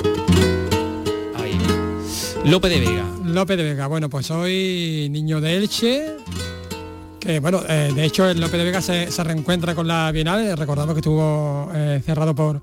Ahí. 1.37 1.57
Lope 2.45 2.70
de 2.70 2.81
Vega. 2.81 3.07
López 3.24 3.57
de 3.57 3.62
Vega, 3.62 3.87
bueno, 3.87 4.09
pues 4.09 4.31
hoy 4.31 5.09
niño 5.11 5.41
de 5.41 5.57
Elche, 5.57 6.16
que 7.20 7.41
bueno, 7.41 7.61
eh, 7.68 7.93
de 7.95 8.05
hecho 8.05 8.29
el 8.29 8.41
López 8.41 8.59
de 8.59 8.64
Vega 8.64 8.81
se, 8.81 9.24
reencuentra 9.24 9.74
con 9.74 9.87
la 9.87 10.11
Bienal, 10.12 10.47
eh, 10.47 10.57
recordamos 10.57 10.95
que 10.95 11.01
estuvo 11.01 11.70
eh, 11.74 12.01
cerrado 12.07 12.35
por, 12.35 12.62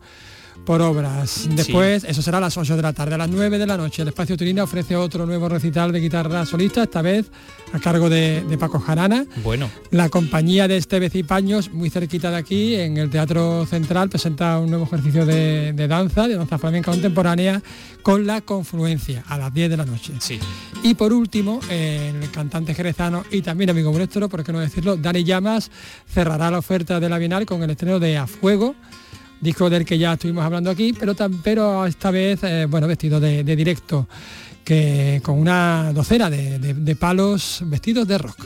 por 0.66 0.82
obras. 0.82 1.48
Después, 1.50 2.04
eso 2.04 2.22
será 2.22 2.38
a 2.38 2.42
las 2.42 2.58
8 2.58 2.76
de 2.76 2.82
la 2.82 2.94
tarde, 2.94 3.16
a 3.16 3.18
las 3.18 3.30
9 3.30 3.58
de 3.58 3.68
la 3.68 3.78
noche, 3.78 4.02
el 4.02 4.08
Espacio 4.10 4.38
Turina 4.38 4.64
ofrece 4.64 4.96
otro 4.96 5.26
nuevo 5.26 5.50
recital 5.50 5.92
de 5.92 6.00
guitarra 6.00 6.46
solista, 6.46 6.84
esta 6.84 7.02
vez 7.02 7.32
a 7.74 7.80
cargo 7.80 8.10
de, 8.10 8.44
de 8.44 8.58
Paco 8.58 8.80
Jarana. 8.80 9.26
Bueno, 9.44 9.70
La 9.92 10.10
compañía 10.10 10.68
de 10.68 10.78
Estevez 10.78 11.16
y 11.16 11.24
Paños, 11.24 11.72
muy 11.72 11.90
cerquita 11.90 12.30
de 12.32 12.38
aquí, 12.38 12.76
en 12.76 12.98
el 12.98 13.10
Teatro 13.10 13.66
Central, 13.66 14.10
presenta 14.10 14.60
un 14.60 14.70
nuevo 14.70 14.86
ejercicio 14.86 15.26
de, 15.26 15.74
de 15.74 15.88
danza, 15.88 16.28
de 16.28 16.36
danza 16.36 16.58
flamenca 16.58 16.92
contemporánea, 16.92 17.62
con 18.02 18.28
la 18.28 18.42
confluencia, 18.42 19.24
a 19.28 19.38
las 19.38 19.54
10 19.54 19.70
de 19.70 19.78
la 19.78 19.86
noche. 19.86 20.14
Sí. 20.20 20.40
Y 20.84 20.94
por 20.94 21.14
último, 21.14 21.60
el 21.70 22.30
cantante 22.32 22.74
jerezano 22.74 23.24
y 23.32 23.42
también 23.42 23.70
amigo 23.70 23.92
nuestro, 23.92 24.30
por 24.30 24.44
qué 24.44 24.52
no 24.54 24.60
decirlo, 24.60 24.98
Dani 24.98 25.24
Llamas, 25.24 25.72
cerrará 26.08 26.52
la 26.52 26.60
oferta 26.60 27.00
de 27.00 27.10
la 27.10 27.18
Bienal 27.18 27.46
con 27.46 27.64
el 27.64 27.70
estreno 27.70 28.00
de 28.00 28.18
A 28.18 28.28
Fuego, 28.28 28.76
disco 29.44 29.70
del 29.70 29.86
que 29.86 29.98
ya 29.98 30.14
estuvimos 30.14 30.44
hablando 30.46 30.70
aquí, 30.72 30.94
pero, 30.98 31.14
pero 31.44 31.86
esta 31.86 32.10
vez, 32.12 32.40
eh, 32.44 32.66
bueno, 32.70 32.88
vestido 32.88 33.20
de, 33.20 33.44
de 33.44 33.56
directo, 33.56 34.08
que 34.64 35.20
con 35.24 35.38
una 35.38 35.92
docena 35.94 36.30
de, 36.30 36.58
de- 36.60 36.74
de 36.74 36.96
palos 36.96 37.62
vestidos 37.66 38.08
de 38.08 38.18
rock. 38.18 38.38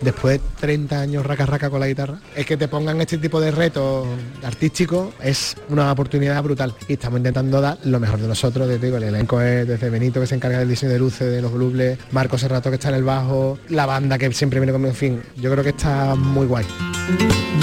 después 0.00 0.40
de 0.40 0.46
30 0.60 1.00
años 1.00 1.26
raca 1.26 1.44
raca 1.44 1.68
con 1.68 1.80
la 1.80 1.88
guitarra, 1.88 2.20
es 2.36 2.46
que 2.46 2.56
te 2.56 2.68
pongan 2.68 3.00
este 3.00 3.18
tipo 3.18 3.40
de 3.40 3.50
retos 3.50 4.06
artísticos 4.44 5.12
es 5.20 5.56
una 5.70 5.90
oportunidad 5.90 6.40
brutal. 6.44 6.72
Y 6.86 6.92
estamos 6.92 7.18
intentando 7.18 7.60
dar 7.60 7.76
lo 7.84 7.98
mejor 7.98 8.20
de 8.20 8.28
nosotros, 8.28 8.80
digo, 8.80 8.96
el 8.98 9.02
elenco 9.02 9.40
es 9.40 9.66
desde 9.66 9.90
Benito 9.90 10.20
que 10.20 10.28
se 10.28 10.36
encarga 10.36 10.60
del 10.60 10.68
diseño 10.68 10.92
de 10.92 11.00
luces, 11.00 11.28
de 11.32 11.42
los 11.42 11.52
blubles, 11.52 11.98
Marcos 12.12 12.40
Serrato 12.42 12.70
que 12.70 12.76
está 12.76 12.90
en 12.90 12.94
el 12.94 13.02
bajo, 13.02 13.58
la 13.70 13.86
banda 13.86 14.16
que 14.18 14.32
siempre 14.32 14.60
viene 14.60 14.70
conmigo, 14.72 14.90
en 14.90 14.96
fin, 14.96 15.20
yo 15.36 15.50
creo 15.50 15.64
que 15.64 15.70
está 15.70 16.14
muy 16.14 16.46
guay. 16.46 16.64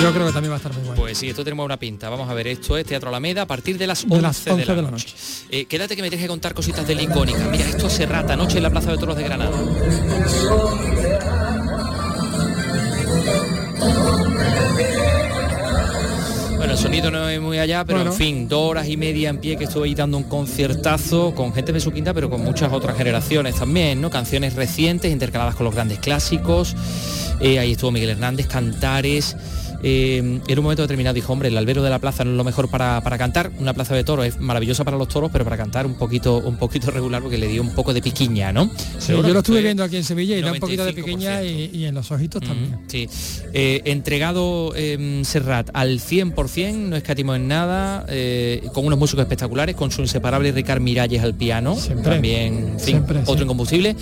Yo 0.01 0.11
creo 0.11 0.27
que 0.27 0.33
también 0.33 0.51
va 0.51 0.55
a 0.55 0.57
estar 0.57 0.73
muy 0.73 0.83
guay. 0.83 0.94
Pues 1.15 1.21
sí, 1.21 1.29
esto 1.29 1.45
tenemos 1.45 1.63
una 1.65 1.77
pinta. 1.79 2.09
Vamos 2.09 2.29
a 2.29 2.33
ver, 2.33 2.45
esto 2.47 2.77
es 2.77 2.85
Teatro 2.85 3.07
Alameda 3.07 3.43
a 3.43 3.45
partir 3.45 3.77
de 3.77 3.87
las 3.87 4.03
11 4.03 4.15
De 4.17 4.21
las 4.21 4.45
11 4.45 4.75
de 4.75 4.81
la 4.81 4.91
noche. 4.91 5.15
Eh, 5.49 5.63
quédate 5.63 5.95
que 5.95 6.01
me 6.01 6.09
tienes 6.09 6.25
que 6.25 6.27
contar 6.27 6.53
cositas 6.53 6.85
de 6.85 6.93
la 6.93 7.03
icónica. 7.03 7.39
Mira, 7.49 7.63
esto 7.69 7.89
se 7.89 8.05
rata 8.05 8.33
anoche 8.33 8.57
en 8.57 8.63
la 8.63 8.69
Plaza 8.69 8.91
de 8.91 8.97
Toros 8.97 9.15
de 9.15 9.23
Granada. 9.23 9.55
Bueno, 16.57 16.73
el 16.73 16.77
sonido 16.79 17.11
no 17.11 17.29
es 17.29 17.39
muy 17.39 17.59
allá, 17.59 17.83
pero 17.85 17.99
Bueno. 17.99 18.11
en 18.11 18.17
fin, 18.17 18.47
dos 18.47 18.71
horas 18.71 18.87
y 18.87 18.97
media 18.97 19.29
en 19.29 19.37
pie 19.37 19.55
que 19.57 19.65
estuve 19.65 19.85
ahí 19.87 19.95
dando 19.95 20.17
un 20.17 20.23
conciertazo 20.23 21.33
con 21.35 21.53
gente 21.53 21.71
de 21.73 21.79
su 21.79 21.91
quinta, 21.91 22.13
pero 22.13 22.29
con 22.29 22.41
muchas 22.43 22.71
otras 22.73 22.97
generaciones 22.97 23.55
también, 23.55 24.01
¿no? 24.01 24.09
Canciones 24.09 24.55
recientes 24.55 25.11
intercaladas 25.11 25.55
con 25.55 25.65
los 25.65 25.75
grandes 25.75 25.99
clásicos. 25.99 26.75
Eh, 27.39 27.59
ahí 27.59 27.73
estuvo 27.73 27.91
Miguel 27.91 28.11
Hernández, 28.11 28.47
Cantares. 28.47 29.35
Eh, 29.87 30.17
en 30.17 30.59
un 30.59 30.63
momento 30.63 30.81
determinado 30.81 31.13
dijo, 31.13 31.31
hombre, 31.31 31.49
el 31.49 31.57
albero 31.59 31.83
de 31.83 31.91
la 31.91 31.99
plaza 31.99 32.23
no 32.23 32.31
es 32.31 32.37
lo 32.37 32.43
mejor 32.43 32.69
para, 32.69 33.01
para 33.01 33.19
cantar. 33.19 33.51
Una 33.59 33.71
plaza 33.71 33.93
de 33.93 34.03
toros 34.03 34.25
es 34.25 34.39
maravillosa 34.39 34.83
para 34.83 34.97
los 34.97 35.07
toros, 35.07 35.29
pero 35.31 35.43
para 35.43 35.57
cantar 35.57 35.85
un 35.85 35.93
poquito, 35.93 36.39
un 36.39 36.57
poquito 36.57 36.89
regular 36.89 37.21
porque 37.21 37.37
le 37.37 37.47
dio 37.47 37.61
un 37.61 37.69
poco 37.69 37.93
de 37.93 38.01
piquiña, 38.01 38.51
¿no? 38.51 38.67
Sí, 38.97 39.11
yo 39.11 39.21
lo 39.21 39.39
estuve 39.39 39.61
viendo 39.61 39.83
aquí 39.83 39.97
en 39.97 40.03
Sevilla 40.03 40.37
y 40.37 40.41
da 40.41 40.53
un 40.53 40.59
poquito 40.59 40.85
de 40.85 40.93
pequeña 40.93 41.43
y, 41.43 41.69
y 41.71 41.85
en 41.85 41.93
los 41.93 42.11
ojitos 42.11 42.41
también. 42.41 42.79
Sí, 42.87 43.07
Eh, 43.53 43.83
entregado 43.85 44.73
eh, 44.75 45.21
Serrat 45.23 45.69
al 45.73 45.99
100%, 45.99 46.73
no 46.73 46.95
escatimó 46.95 47.35
en 47.35 47.47
nada, 47.47 48.07
eh, 48.09 48.67
con 48.73 48.87
unos 48.87 48.97
músicos 48.97 49.21
espectaculares, 49.21 49.75
con 49.75 49.91
su 49.91 50.01
inseparable 50.01 50.51
Ricard 50.51 50.81
Miralles 50.81 51.21
al 51.21 51.35
piano, 51.35 51.77
también, 52.03 52.53
en 52.53 52.79
fin, 52.79 52.79
siempre, 52.79 53.19
otro 53.19 53.37
sí. 53.37 53.43
incombustible. 53.43 53.95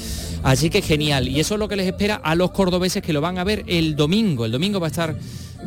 Así 0.44 0.70
que 0.70 0.82
genial, 0.82 1.28
y 1.28 1.42
eso 1.42 1.56
es 1.56 1.60
lo 1.60 1.68
que 1.68 1.76
les 1.76 1.88
espera 1.88 2.16
a 2.16 2.36
los 2.36 2.52
cordobeses 2.52 3.02
que 3.04 3.12
lo 3.12 3.20
van 3.20 3.38
a 3.38 3.44
ver 3.44 3.66
el 3.68 3.98
domingo. 3.98 4.46
El 4.46 4.52
domingo 4.54 4.80
va 4.80 4.88
a 4.88 4.90
estar 4.90 5.16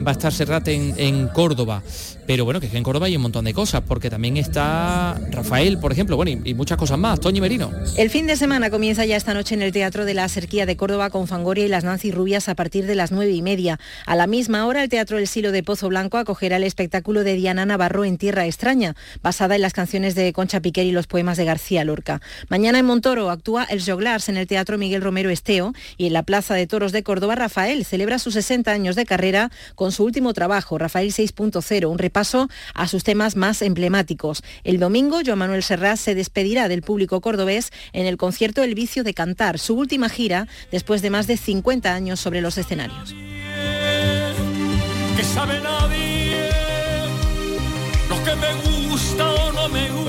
va 0.04 0.10
a 0.10 0.12
estar 0.12 0.32
Serrat 0.32 0.68
en, 0.68 1.28
Córdoba. 1.28 1.82
Pero 2.26 2.44
bueno, 2.44 2.58
que 2.58 2.66
es 2.66 2.72
que 2.72 2.78
en 2.78 2.82
Córdoba 2.82 3.06
hay 3.06 3.14
un 3.14 3.22
montón 3.22 3.44
de 3.44 3.54
cosas, 3.54 3.82
porque 3.86 4.10
también 4.10 4.36
está 4.36 5.20
Rafael, 5.30 5.78
por 5.78 5.92
ejemplo, 5.92 6.16
bueno, 6.16 6.40
y, 6.44 6.54
muchas 6.54 6.76
cosas 6.76 6.98
más. 6.98 7.20
Toñi 7.20 7.40
Merino. 7.40 7.70
El 7.96 8.10
fin 8.10 8.26
de 8.26 8.36
semana 8.36 8.68
comienza 8.68 9.04
ya 9.04 9.16
esta 9.16 9.32
noche 9.32 9.54
en 9.54 9.62
el 9.62 9.70
Teatro 9.70 10.04
de 10.04 10.14
la 10.14 10.28
Serquía 10.28 10.66
de 10.66 10.76
Córdoba 10.76 11.10
con 11.10 11.28
Fangoria 11.28 11.64
y 11.64 11.68
las 11.68 11.84
Nancy 11.84 12.10
Rubias 12.10 12.48
a 12.48 12.56
partir 12.56 12.86
de 12.86 12.96
las 12.96 13.12
nueve 13.12 13.30
y 13.30 13.42
media. 13.42 13.78
A 14.06 14.16
la 14.16 14.26
misma 14.26 14.66
hora, 14.66 14.82
el 14.82 14.88
Teatro 14.88 15.18
El 15.18 15.28
Silo 15.28 15.52
de 15.52 15.62
Pozo 15.62 15.88
Blanco 15.88 16.18
acogerá 16.18 16.56
el 16.56 16.64
espectáculo 16.64 17.22
de 17.22 17.34
Diana 17.34 17.64
Navarro 17.64 18.04
en 18.04 18.18
Tierra 18.18 18.46
Extraña, 18.46 18.96
basada 19.22 19.54
en 19.54 19.62
las 19.62 19.72
canciones 19.72 20.16
de 20.16 20.32
Concha 20.32 20.60
Piquer 20.60 20.86
y 20.86 20.92
los 20.92 21.06
poemas 21.06 21.36
de 21.36 21.44
García 21.44 21.84
Lorca. 21.84 22.20
Mañana 22.48 22.80
en 22.80 22.86
Montoro 22.86 23.30
actúa 23.30 23.64
El 23.64 23.84
Joglars 23.84 24.28
en 24.28 24.36
el 24.36 24.48
Teatro 24.48 24.78
Miguel 24.78 25.02
Romero 25.02 25.30
Esteo 25.30 25.74
y 25.96 26.06
en 26.06 26.12
la 26.12 26.24
Plaza 26.24 26.54
de 26.54 26.66
Toros 26.66 26.92
de 26.92 27.04
Córdoba, 27.04 27.36
Rafael 27.36 27.84
celebra 27.84 28.18
sus 28.18 28.34
60 28.34 28.72
años 28.72 28.96
de 28.96 29.06
carrera 29.06 29.50
con 29.74 29.85
su 29.92 30.04
último 30.04 30.32
trabajo, 30.32 30.78
Rafael 30.78 31.12
6.0, 31.12 31.86
un 31.86 31.98
repaso 31.98 32.48
a 32.74 32.88
sus 32.88 33.04
temas 33.04 33.36
más 33.36 33.62
emblemáticos. 33.62 34.42
El 34.64 34.78
domingo, 34.78 35.20
Joan 35.24 35.38
Manuel 35.38 35.62
Serrat 35.62 35.96
se 35.96 36.14
despedirá 36.14 36.68
del 36.68 36.82
público 36.82 37.20
cordobés 37.20 37.70
en 37.92 38.06
el 38.06 38.16
concierto 38.16 38.62
El 38.62 38.74
vicio 38.74 39.04
de 39.04 39.14
cantar, 39.14 39.58
su 39.58 39.74
última 39.74 40.08
gira 40.08 40.48
después 40.70 41.02
de 41.02 41.10
más 41.10 41.26
de 41.26 41.36
50 41.36 41.92
años 41.92 42.20
sobre 42.20 42.40
los 42.40 42.58
escenarios. 42.58 43.14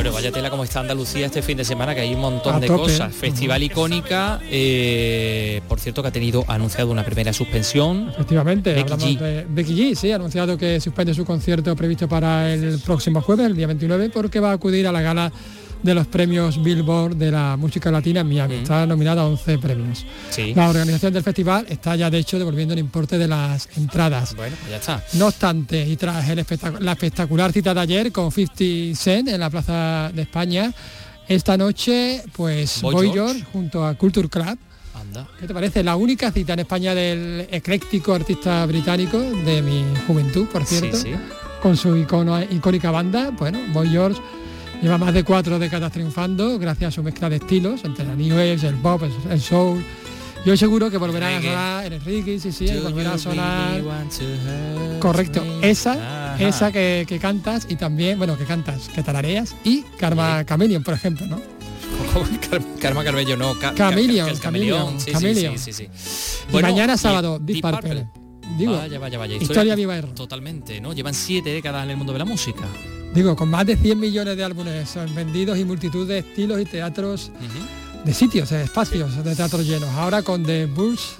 O 0.10 0.12
no 0.12 0.16
me 0.16 0.20
gusta. 0.20 0.22
Bueno, 0.22 0.28
vaya 0.28 0.32
tela 0.32 0.50
como 0.50 0.64
está 0.64 0.80
Andalucía 0.80 1.26
este 1.26 1.42
fin 1.42 1.58
de 1.58 1.66
semana, 1.66 1.94
que 1.96 2.02
hay 2.02 2.14
un 2.14 2.22
montón 2.22 2.56
A 2.56 2.60
de 2.60 2.68
tope. 2.68 2.84
cosas. 2.84 3.14
Festival 3.14 3.64
icónica, 3.64 4.40
eh, 4.50 5.62
por 5.68 5.80
cierto 5.80 6.02
que 6.02 6.08
ha 6.10 6.12
tenido 6.12 6.44
anunciado 6.48 6.92
una 6.92 7.04
primera 7.04 7.34
suspensión. 7.34 8.10
Efectivamente, 8.10 8.74
Becky 8.74 8.82
hablamos 8.94 9.06
G. 9.06 9.20
de 9.20 9.46
Becky 9.50 9.76
G, 9.76 9.96
sí, 9.96 10.12
ha 10.12 10.16
anunciado 10.16 10.58
que 10.58 10.80
suspende 10.80 11.14
su 11.14 11.26
concierto 11.26 11.76
previsto 11.76 12.08
para 12.08 12.54
el 12.54 12.80
próximo 12.80 13.22
jueves, 13.22 13.48
el 13.48 13.56
día 13.56 13.68
29, 13.68 14.10
porque 14.10 14.40
va 14.40 14.52
a 14.52 14.54
acudir 14.54 14.88
a 14.88 14.92
la 14.92 15.02
gala 15.02 15.32
de 15.84 15.94
los 15.94 16.08
premios 16.08 16.62
Billboard 16.62 17.16
de 17.16 17.32
la 17.32 17.56
música 17.58 17.90
latina 17.92 18.22
en 18.22 18.28
Miami. 18.28 18.56
Está 18.56 18.86
nominada 18.86 19.22
a 19.22 19.26
11 19.28 19.58
premios. 19.60 20.06
Sí. 20.30 20.54
La 20.56 20.70
organización 20.70 21.14
del 21.14 21.24
festival 21.24 21.66
está 21.70 21.96
ya 21.96 22.10
de 22.10 22.18
hecho 22.18 22.38
devolviendo 22.38 22.74
el 22.74 22.80
importe 22.80 23.18
de 23.18 23.28
las 23.28 23.70
entradas. 23.78 24.36
Bueno, 24.36 24.56
pues 24.60 24.72
ya 24.72 24.78
está. 24.78 25.04
No 25.14 25.28
obstante, 25.28 25.88
y 25.88 25.96
tras 25.96 26.28
el 26.30 26.40
espectac- 26.40 26.80
la 26.80 26.94
espectacular 26.94 27.52
cita 27.52 27.74
de 27.74 27.80
ayer 27.82 28.12
con 28.12 28.32
50 28.32 28.96
Cent 29.00 29.30
en 29.30 29.40
la 29.40 29.50
Plaza 29.50 30.12
de 30.14 30.24
España, 30.24 30.74
esta 31.28 31.58
noche, 31.58 32.24
pues 32.34 32.82
Boy 32.82 32.94
Boy 32.94 33.12
George. 33.12 33.34
George 33.36 33.52
junto 33.52 33.86
a 33.86 33.94
Culture 33.96 34.30
Club 34.30 34.58
Anda. 35.00 35.28
¿Qué 35.40 35.46
te 35.46 35.54
parece? 35.54 35.84
La 35.84 35.96
única 35.96 36.32
cita 36.32 36.54
en 36.54 36.60
España 36.60 36.96
del 36.96 37.48
ecléctico 37.52 38.14
artista 38.16 38.66
británico 38.66 39.20
de 39.20 39.62
mi 39.62 39.84
juventud, 40.08 40.48
por 40.48 40.66
Sí, 40.66 40.78
cierto, 40.80 40.98
sí. 40.98 41.12
con 41.62 41.78
su 41.78 41.96
icono, 41.96 42.42
icónica 42.42 42.90
banda. 42.90 43.30
Bueno, 43.38 43.60
Boy 43.74 43.90
George 43.90 44.20
lleva 44.82 44.98
más 44.98 45.14
de 45.14 45.24
cuatro 45.24 45.60
décadas 45.60 45.92
triunfando 45.92 46.58
gracias 46.60 46.90
a 46.90 46.92
su 46.92 47.04
mezcla 47.04 47.30
de 47.30 47.38
estilos 47.38 47.82
entre 47.84 48.06
la 48.06 48.16
New 48.16 48.36
Wave, 48.36 48.54
el 48.54 48.76
pop, 48.76 49.04
el, 49.04 49.32
el 49.32 49.42
soul 49.42 49.84
Yo 50.46 50.56
seguro 50.56 50.90
que 50.92 50.98
volverá 50.98 51.38
a 51.38 51.42
sonar 51.42 51.86
en 51.86 51.94
Enrique, 51.94 52.40
sí, 52.40 52.52
sí, 52.52 52.68
volverá 52.84 53.14
a 53.14 53.18
sonar. 53.18 53.82
Correcto, 55.00 55.44
esa, 55.62 56.38
esa 56.40 56.72
que, 56.72 57.06
que 57.08 57.20
cantas 57.20 57.68
y 57.70 57.76
también, 57.76 58.18
bueno, 58.18 58.38
que 58.38 58.46
cantas, 58.46 58.90
que 58.90 59.04
tarareas 59.04 59.56
y 59.64 59.82
Karma 59.98 60.46
Chameleon, 60.46 60.84
por 60.84 60.94
ejemplo, 60.94 61.26
¿no? 61.28 61.42
Karma 62.82 63.04
Carmello, 63.04 63.36
no. 63.38 63.58
Ca 63.60 63.74
Chameleon, 63.74 64.30
Ca- 64.30 64.40
Chameleon, 64.40 65.00
sí, 65.00 65.06
sí, 65.08 65.12
Chameleon. 65.12 65.58
sí, 65.60 65.74
sí, 65.74 65.88
sí. 65.88 65.90
Y 66.48 66.52
Bueno, 66.52 66.70
mañana 66.70 66.98
sábado, 66.98 67.40
Deep 67.40 67.62
Deep 67.62 67.72
Purple. 67.74 68.08
Digo, 68.58 68.74
vaya, 68.78 69.00
vaya, 69.00 69.18
vaya. 69.18 69.36
historia 69.36 69.76
viva 69.76 69.98
y 69.98 70.02
Totalmente, 70.02 70.80
¿no? 70.80 70.94
Llevan 70.94 71.14
siete 71.14 71.50
décadas 71.50 71.84
en 71.84 71.92
el 71.92 71.98
mundo 71.98 72.14
de 72.14 72.20
la 72.20 72.26
música. 72.26 72.64
Digo, 73.14 73.36
con 73.36 73.50
más 73.50 73.66
de 73.66 73.76
100 73.76 74.00
millones 74.00 74.38
de 74.38 74.44
álbumes 74.44 74.90
son 74.90 75.14
vendidos 75.16 75.58
y 75.58 75.66
multitud 75.66 76.08
de 76.08 76.20
estilos 76.20 76.62
y 76.62 76.66
teatros, 76.66 77.32
de 78.04 78.14
sitios, 78.14 78.50
de 78.50 78.64
espacios 78.64 79.24
de 79.24 79.36
teatros 79.36 79.66
llenos. 79.66 79.90
Ahora 79.90 80.22
con 80.22 80.44
The 80.44 80.66
Bulls 80.68 81.16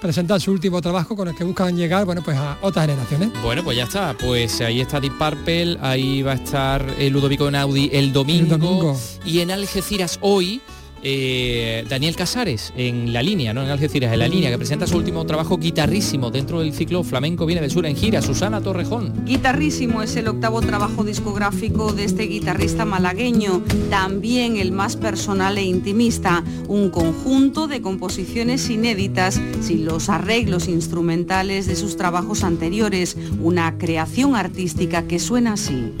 presentan 0.00 0.40
su 0.40 0.52
último 0.52 0.80
trabajo 0.80 1.14
con 1.16 1.28
el 1.28 1.34
que 1.34 1.44
buscan 1.44 1.76
llegar, 1.76 2.04
bueno, 2.06 2.22
pues 2.22 2.36
a 2.36 2.56
otras 2.62 2.86
generaciones. 2.86 3.30
Bueno, 3.42 3.62
pues 3.64 3.76
ya 3.76 3.84
está. 3.84 4.16
Pues 4.18 4.60
ahí 4.60 4.80
está 4.80 5.00
Deep 5.00 5.18
Purple, 5.18 5.76
ahí 5.80 6.22
va 6.22 6.32
a 6.32 6.36
estar 6.36 6.84
el 6.98 7.12
Ludovico 7.12 7.48
el 7.48 8.12
domingo, 8.12 8.54
El 8.54 8.58
domingo. 8.60 9.00
y 9.24 9.40
en 9.40 9.50
Algeciras 9.50 10.18
hoy 10.22 10.60
eh, 11.02 11.84
Daniel 11.88 12.16
Casares 12.16 12.72
en 12.76 13.12
la 13.12 13.22
línea, 13.22 13.54
no 13.54 13.62
en 13.62 13.70
Algeciras, 13.70 14.12
en 14.12 14.18
la 14.18 14.28
línea, 14.28 14.50
que 14.50 14.58
presenta 14.58 14.86
su 14.86 14.96
último 14.96 15.24
trabajo 15.24 15.58
guitarrísimo 15.58 16.30
dentro 16.30 16.60
del 16.60 16.72
ciclo 16.72 17.02
Flamenco 17.02 17.46
Viene 17.46 17.60
del 17.62 17.70
Sur 17.70 17.86
en 17.86 17.96
gira, 17.96 18.22
Susana 18.22 18.60
Torrejón. 18.60 19.24
Guitarrísimo 19.24 20.02
es 20.02 20.16
el 20.16 20.28
octavo 20.28 20.60
trabajo 20.60 21.04
discográfico 21.04 21.92
de 21.92 22.04
este 22.04 22.24
guitarrista 22.24 22.84
malagueño, 22.84 23.62
también 23.90 24.56
el 24.56 24.72
más 24.72 24.96
personal 24.96 25.58
e 25.58 25.62
intimista, 25.62 26.44
un 26.68 26.90
conjunto 26.90 27.66
de 27.66 27.80
composiciones 27.80 28.68
inéditas 28.70 29.40
sin 29.60 29.84
los 29.84 30.08
arreglos 30.08 30.68
instrumentales 30.68 31.66
de 31.66 31.76
sus 31.76 31.96
trabajos 31.96 32.44
anteriores, 32.44 33.16
una 33.40 33.78
creación 33.78 34.36
artística 34.36 35.06
que 35.06 35.18
suena 35.18 35.54
así. 35.54 35.92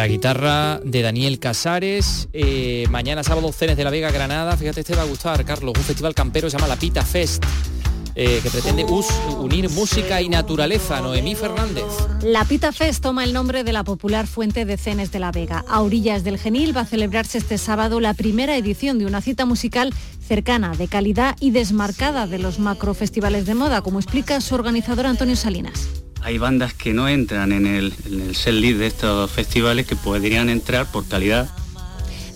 La 0.00 0.08
guitarra 0.08 0.80
de 0.82 1.02
Daniel 1.02 1.38
Casares, 1.38 2.30
eh, 2.32 2.86
mañana 2.88 3.22
sábado 3.22 3.52
Cenes 3.52 3.76
de 3.76 3.84
la 3.84 3.90
Vega, 3.90 4.10
Granada, 4.10 4.56
fíjate, 4.56 4.80
este 4.80 4.96
va 4.96 5.02
a 5.02 5.04
gustar, 5.04 5.44
Carlos, 5.44 5.74
un 5.76 5.84
festival 5.84 6.14
campero 6.14 6.48
se 6.48 6.56
llama 6.56 6.68
La 6.68 6.76
Pita 6.76 7.04
Fest, 7.04 7.44
eh, 8.14 8.40
que 8.42 8.48
pretende 8.48 8.84
unir 8.84 9.68
música 9.68 10.22
y 10.22 10.30
naturaleza, 10.30 11.02
Noemí 11.02 11.34
Fernández. 11.34 11.84
La 12.22 12.46
Pita 12.46 12.72
Fest 12.72 13.02
toma 13.02 13.24
el 13.24 13.34
nombre 13.34 13.62
de 13.62 13.74
la 13.74 13.84
popular 13.84 14.26
fuente 14.26 14.64
de 14.64 14.78
Cenes 14.78 15.12
de 15.12 15.18
la 15.18 15.32
Vega. 15.32 15.66
A 15.68 15.82
orillas 15.82 16.24
del 16.24 16.38
Genil 16.38 16.74
va 16.74 16.80
a 16.80 16.86
celebrarse 16.86 17.36
este 17.36 17.58
sábado 17.58 18.00
la 18.00 18.14
primera 18.14 18.56
edición 18.56 18.98
de 18.98 19.04
una 19.04 19.20
cita 19.20 19.44
musical 19.44 19.92
cercana, 20.26 20.74
de 20.76 20.88
calidad 20.88 21.36
y 21.40 21.50
desmarcada 21.50 22.26
de 22.26 22.38
los 22.38 22.58
macrofestivales 22.58 23.44
de 23.44 23.54
moda, 23.54 23.82
como 23.82 23.98
explica 23.98 24.40
su 24.40 24.54
organizador 24.54 25.04
Antonio 25.04 25.36
Salinas. 25.36 25.99
Hay 26.22 26.38
bandas 26.38 26.74
que 26.74 26.92
no 26.92 27.08
entran 27.08 27.52
en 27.52 27.66
el, 27.66 27.94
en 28.06 28.20
el 28.20 28.36
set 28.36 28.54
list 28.54 28.78
de 28.78 28.86
estos 28.86 29.30
festivales 29.30 29.86
que 29.86 29.96
podrían 29.96 30.48
entrar 30.48 30.90
por 30.90 31.06
calidad. 31.06 31.48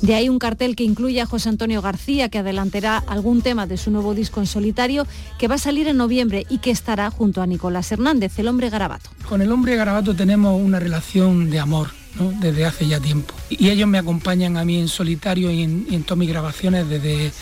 De 0.04 0.14
ahí 0.14 0.28
un 0.28 0.38
cartel 0.38 0.76
que 0.76 0.84
incluye 0.84 1.20
a 1.22 1.26
José 1.26 1.48
Antonio 1.48 1.80
García, 1.80 2.28
que 2.28 2.38
adelantará 2.38 2.98
algún 3.06 3.40
tema 3.40 3.66
de 3.66 3.78
su 3.78 3.90
nuevo 3.90 4.14
disco 4.14 4.40
en 4.40 4.46
solitario, 4.46 5.06
que 5.38 5.48
va 5.48 5.54
a 5.54 5.58
salir 5.58 5.88
en 5.88 5.96
noviembre 5.96 6.44
y 6.50 6.58
que 6.58 6.70
estará 6.70 7.10
junto 7.10 7.40
a 7.40 7.46
Nicolás 7.46 7.90
Hernández, 7.90 8.38
el 8.38 8.48
hombre 8.48 8.68
garabato. 8.68 9.08
Con 9.26 9.40
el 9.40 9.50
hombre 9.50 9.76
garabato 9.76 10.14
tenemos 10.14 10.60
una 10.60 10.78
relación 10.78 11.48
de 11.48 11.58
amor 11.58 11.88
¿no? 12.18 12.32
desde 12.38 12.66
hace 12.66 12.86
ya 12.86 13.00
tiempo. 13.00 13.34
Y 13.48 13.70
ellos 13.70 13.88
me 13.88 13.96
acompañan 13.96 14.58
a 14.58 14.64
mí 14.66 14.78
en 14.78 14.88
solitario 14.88 15.50
y 15.50 15.62
en, 15.62 15.86
y 15.88 15.94
en 15.94 16.02
todas 16.02 16.18
mis 16.18 16.28
grabaciones 16.28 16.86
desde, 16.86 17.32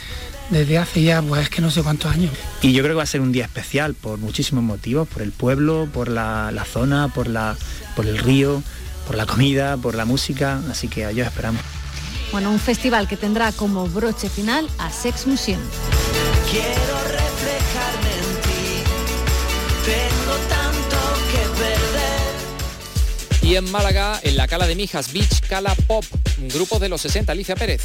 desde 0.50 0.78
hace 0.78 1.02
ya, 1.02 1.22
pues 1.22 1.48
que 1.48 1.62
no 1.62 1.70
sé 1.70 1.82
cuántos 1.82 2.12
años. 2.12 2.32
Y 2.60 2.72
yo 2.72 2.82
creo 2.82 2.94
que 2.94 2.98
va 2.98 3.02
a 3.02 3.06
ser 3.06 3.20
un 3.20 3.32
día 3.32 3.44
especial 3.44 3.94
por 3.94 4.18
muchísimos 4.18 4.62
motivos, 4.62 5.08
por 5.08 5.22
el 5.22 5.32
pueblo, 5.32 5.88
por 5.92 6.08
la, 6.08 6.50
la 6.52 6.64
zona, 6.64 7.08
por, 7.08 7.28
la, 7.28 7.56
por 7.96 8.06
el 8.06 8.18
río, 8.18 8.62
por 9.06 9.16
la 9.16 9.26
comida, 9.26 9.76
por 9.76 9.94
la 9.94 10.04
música, 10.04 10.60
así 10.70 10.88
que 10.88 11.04
a 11.04 11.10
ellos 11.10 11.26
esperamos. 11.26 11.62
Bueno, 12.32 12.50
un 12.50 12.58
festival 12.58 13.08
que 13.08 13.16
tendrá 13.18 13.52
como 13.52 13.86
broche 13.88 14.28
final 14.30 14.66
a 14.78 14.90
Sex 14.90 15.26
Museum. 15.26 15.60
Quiero 16.50 16.98
reflejarme 17.04 18.10
en 18.10 18.40
ti. 18.40 18.82
Tengo 19.84 20.36
tanto 20.48 20.96
que 21.30 21.42
perder. 21.60 23.50
Y 23.50 23.56
en 23.56 23.70
Málaga, 23.70 24.18
en 24.22 24.36
la 24.36 24.48
Cala 24.48 24.66
de 24.66 24.74
Mijas 24.74 25.12
Beach 25.12 25.40
Cala 25.46 25.74
Pop, 25.86 26.04
un 26.38 26.48
grupo 26.48 26.78
de 26.78 26.88
los 26.88 27.02
60, 27.02 27.32
Alicia 27.32 27.54
Pérez. 27.54 27.82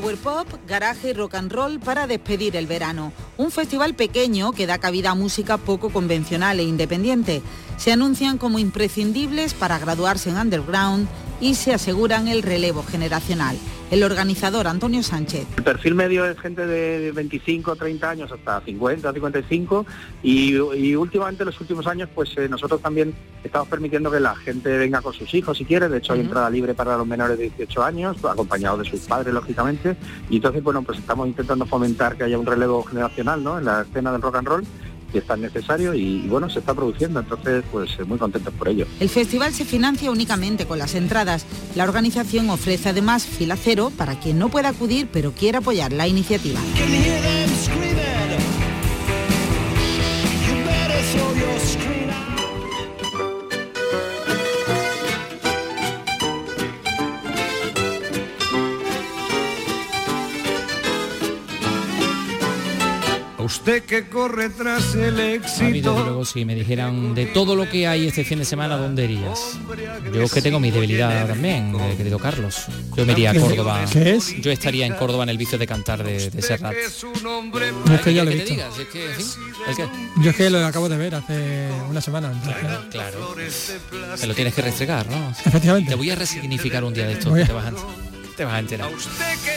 Power 0.00 0.16
Pop, 0.18 0.46
garaje 0.68 1.08
y 1.08 1.12
rock 1.14 1.36
and 1.36 1.50
roll 1.50 1.80
para 1.80 2.06
despedir 2.06 2.54
el 2.54 2.66
verano. 2.66 3.14
Un 3.38 3.50
festival 3.50 3.94
pequeño 3.94 4.52
que 4.52 4.66
da 4.66 4.76
cabida 4.76 5.12
a 5.12 5.14
música 5.14 5.56
poco 5.56 5.88
convencional 5.88 6.60
e 6.60 6.64
independiente. 6.64 7.40
Se 7.78 7.92
anuncian 7.92 8.36
como 8.36 8.58
imprescindibles 8.58 9.54
para 9.54 9.78
graduarse 9.78 10.28
en 10.28 10.36
underground 10.36 11.08
y 11.40 11.54
se 11.54 11.74
aseguran 11.74 12.28
el 12.28 12.42
relevo 12.42 12.82
generacional. 12.82 13.56
El 13.90 14.02
organizador 14.02 14.66
Antonio 14.66 15.02
Sánchez. 15.04 15.46
El 15.56 15.62
perfil 15.62 15.94
medio 15.94 16.24
es 16.24 16.36
gente 16.40 16.66
de 16.66 17.12
25, 17.12 17.76
30 17.76 18.10
años 18.10 18.32
hasta 18.32 18.60
50, 18.60 19.12
55 19.12 19.86
y, 20.24 20.56
y 20.56 20.96
últimamente 20.96 21.44
en 21.44 21.46
los 21.46 21.60
últimos 21.60 21.86
años 21.86 22.08
pues 22.12 22.36
eh, 22.36 22.48
nosotros 22.48 22.82
también 22.82 23.14
estamos 23.44 23.68
permitiendo 23.68 24.10
que 24.10 24.18
la 24.18 24.34
gente 24.34 24.76
venga 24.76 25.00
con 25.00 25.12
sus 25.12 25.32
hijos 25.34 25.56
si 25.58 25.64
quiere, 25.64 25.88
de 25.88 25.98
hecho 25.98 26.14
hay 26.14 26.20
entrada 26.20 26.50
libre 26.50 26.74
para 26.74 26.96
los 26.96 27.06
menores 27.06 27.38
de 27.38 27.44
18 27.44 27.84
años, 27.84 28.16
acompañados 28.24 28.80
de 28.80 28.84
sus 28.86 29.00
padres 29.02 29.32
lógicamente 29.32 29.96
y 30.28 30.36
entonces 30.36 30.64
bueno 30.64 30.82
pues 30.82 30.98
estamos 30.98 31.28
intentando 31.28 31.64
fomentar 31.64 32.16
que 32.16 32.24
haya 32.24 32.38
un 32.38 32.46
relevo 32.46 32.82
generacional 32.82 33.44
¿no? 33.44 33.58
en 33.58 33.66
la 33.66 33.82
escena 33.82 34.10
del 34.10 34.20
rock 34.20 34.36
and 34.36 34.48
roll 34.48 34.64
que 35.16 35.20
es 35.20 35.26
tan 35.26 35.40
necesario 35.40 35.94
y, 35.94 36.02
y, 36.24 36.28
bueno 36.28 36.50
se 36.50 36.58
está 36.58 36.74
produciendo, 36.74 37.20
entonces 37.20 37.64
pues 37.72 37.90
eh, 37.98 38.04
muy 38.04 38.18
contentos 38.18 38.52
por 38.52 38.68
ello. 38.68 38.86
El 39.00 39.08
festival 39.08 39.54
se 39.54 39.64
financia 39.64 40.10
únicamente 40.10 40.66
con 40.66 40.78
las 40.78 40.94
entradas. 40.94 41.46
La 41.74 41.84
organización 41.84 42.50
ofrece 42.50 42.90
además 42.90 43.24
fila 43.24 43.56
cero 43.56 43.90
para 43.96 44.20
quien 44.20 44.38
no 44.38 44.50
pueda 44.50 44.68
acudir 44.68 45.08
pero 45.10 45.32
quiera 45.32 45.60
apoyar 45.60 45.92
la 45.92 46.06
iniciativa. 46.06 46.60
Usted 63.46 63.84
que 63.84 64.08
corre 64.08 64.50
tras 64.50 64.94
el 64.96 65.14
A 65.14 65.22
mí, 65.22 65.22
desde 65.22 65.34
éxito. 65.36 66.02
luego, 66.04 66.24
si 66.24 66.44
me 66.44 66.54
dijeran 66.56 67.14
de 67.14 67.26
todo 67.26 67.54
lo 67.54 67.68
que 67.70 67.86
hay 67.86 68.06
este 68.08 68.24
fin 68.24 68.40
de 68.40 68.44
semana, 68.44 68.76
¿dónde 68.76 69.04
irías? 69.04 69.58
Yo 70.12 70.22
es 70.24 70.32
que 70.32 70.42
tengo 70.42 70.58
mi 70.58 70.72
debilidad 70.72 71.28
también, 71.28 71.72
eh, 71.78 71.94
querido 71.96 72.18
Carlos. 72.18 72.64
Yo 72.96 73.06
me 73.06 73.12
iría 73.12 73.30
a 73.30 73.32
¿Qué- 73.34 73.40
Córdoba. 73.40 73.84
qué 73.92 74.16
es? 74.16 74.34
Yo 74.40 74.50
estaría 74.50 74.84
en 74.86 74.94
Córdoba 74.94 75.22
en 75.22 75.28
el 75.28 75.38
vicio 75.38 75.58
de 75.58 75.66
cantar 75.66 76.02
de, 76.02 76.28
de 76.30 76.42
Serrat. 76.42 76.74
No, 77.22 77.94
es 77.94 78.00
que 78.00 78.12
ya 78.14 78.24
lo 78.24 78.30
he. 78.32 78.44
Yo 80.22 80.30
es 80.30 80.36
que 80.36 80.50
lo 80.50 80.66
acabo 80.66 80.88
de 80.88 80.96
ver 80.96 81.14
hace 81.14 81.68
una 81.88 82.00
semana. 82.00 82.32
Claro. 82.90 83.34
Te 84.20 84.26
lo 84.26 84.34
tienes 84.34 84.54
que 84.54 84.62
restregar, 84.62 85.08
¿no? 85.08 85.30
Efectivamente. 85.44 85.90
Te 85.90 85.94
voy 85.96 86.10
a 86.10 86.16
resignificar 86.16 86.82
un 86.84 86.92
día 86.94 87.06
de 87.06 87.12
esto, 87.14 87.30
Voy 87.30 87.42
a- 87.42 87.46
te 87.46 87.52
vas 87.52 87.66
a, 87.66 87.72
te 88.36 88.44
vas 88.44 88.54
a 88.54 88.58
enterar. 88.58 88.90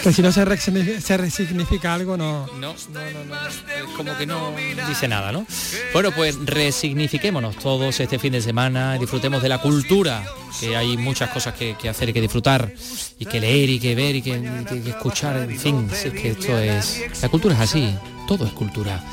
Que 0.04 0.14
si 0.14 0.22
no 0.22 0.32
se, 0.32 0.46
resignifica, 0.46 1.02
se 1.02 1.18
resignifica 1.18 1.94
algo, 1.94 2.16
no. 2.18 2.48
No, 2.60 2.74
no, 2.74 3.00
no, 3.26 3.96
como 3.98 4.18
que 4.18 4.26
no 4.26 4.54
dice 4.88 5.08
nada, 5.08 5.32
¿no? 5.32 5.46
Bueno, 5.94 6.12
pues 6.12 6.36
resignifiquémonos 6.46 7.58
todos 7.58 8.00
este 8.00 8.18
fin 8.20 8.32
de 8.34 8.42
semana, 8.42 8.98
disfrutemos 8.98 9.42
de 9.42 9.50
la 9.50 9.58
cultura, 9.60 10.24
que 10.60 10.76
hay 10.76 10.96
muchas 10.98 11.30
cosas 11.32 11.54
que, 11.56 11.76
que 11.80 11.90
hacer 11.90 12.10
y 12.10 12.14
que 12.14 12.22
disfrutar, 12.22 12.72
y 13.20 13.26
que 13.26 13.40
leer 13.40 13.70
y 13.70 13.80
que 13.80 13.96
ver 13.96 14.16
y 14.16 14.22
que, 14.22 14.42
que- 14.70 14.82
que 14.82 14.90
escuchar, 14.90 15.38
en 15.38 15.60
fin, 15.60 15.90
si 15.94 16.08
es 16.08 16.14
que 16.14 16.30
esto 16.32 16.58
es... 16.58 17.22
La 17.22 17.30
cultura 17.30 17.56
es 17.56 17.62
así, 17.62 17.94
todo 18.28 18.46
es 18.46 18.54
cultura. 18.54 19.04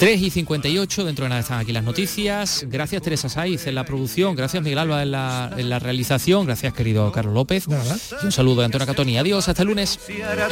3 0.00 0.22
y 0.22 0.30
58, 0.30 1.04
dentro 1.04 1.26
de 1.26 1.28
nada 1.28 1.42
están 1.42 1.60
aquí 1.60 1.72
las 1.72 1.84
noticias. 1.84 2.64
Gracias 2.66 3.02
Teresa 3.02 3.28
Saiz 3.28 3.66
en 3.66 3.74
la 3.74 3.84
producción, 3.84 4.34
gracias 4.34 4.62
Miguel 4.62 4.78
Alba 4.78 5.02
en 5.02 5.10
la, 5.10 5.52
en 5.54 5.68
la 5.68 5.78
realización, 5.78 6.46
gracias 6.46 6.72
querido 6.72 7.12
Carlos 7.12 7.34
López. 7.34 7.66
Y 8.22 8.24
un 8.24 8.32
saludo 8.32 8.60
de 8.60 8.64
Antonio 8.64 8.86
Catoni. 8.86 9.18
Adiós, 9.18 9.50
hasta 9.50 9.60
el 9.60 9.68
lunes. 9.68 10.00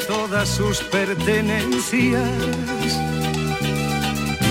todas 0.06 0.50
sus 0.50 0.80
pertenencias 0.80 2.20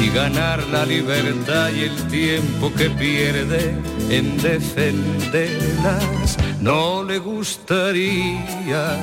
y 0.02 0.10
ganar 0.16 0.66
la 0.70 0.84
libertad 0.84 1.70
y 1.74 1.82
el 1.82 2.08
tiempo 2.08 2.74
que 2.74 2.90
pierde 2.90 3.76
en 4.10 4.36
defenderlas. 4.42 6.38
No 6.60 7.04
le 7.04 7.20
gustaría 7.20 8.98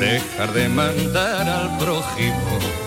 dejar 0.00 0.52
de 0.52 0.68
mandar 0.68 1.48
al 1.48 1.78
prójimo 1.78 2.85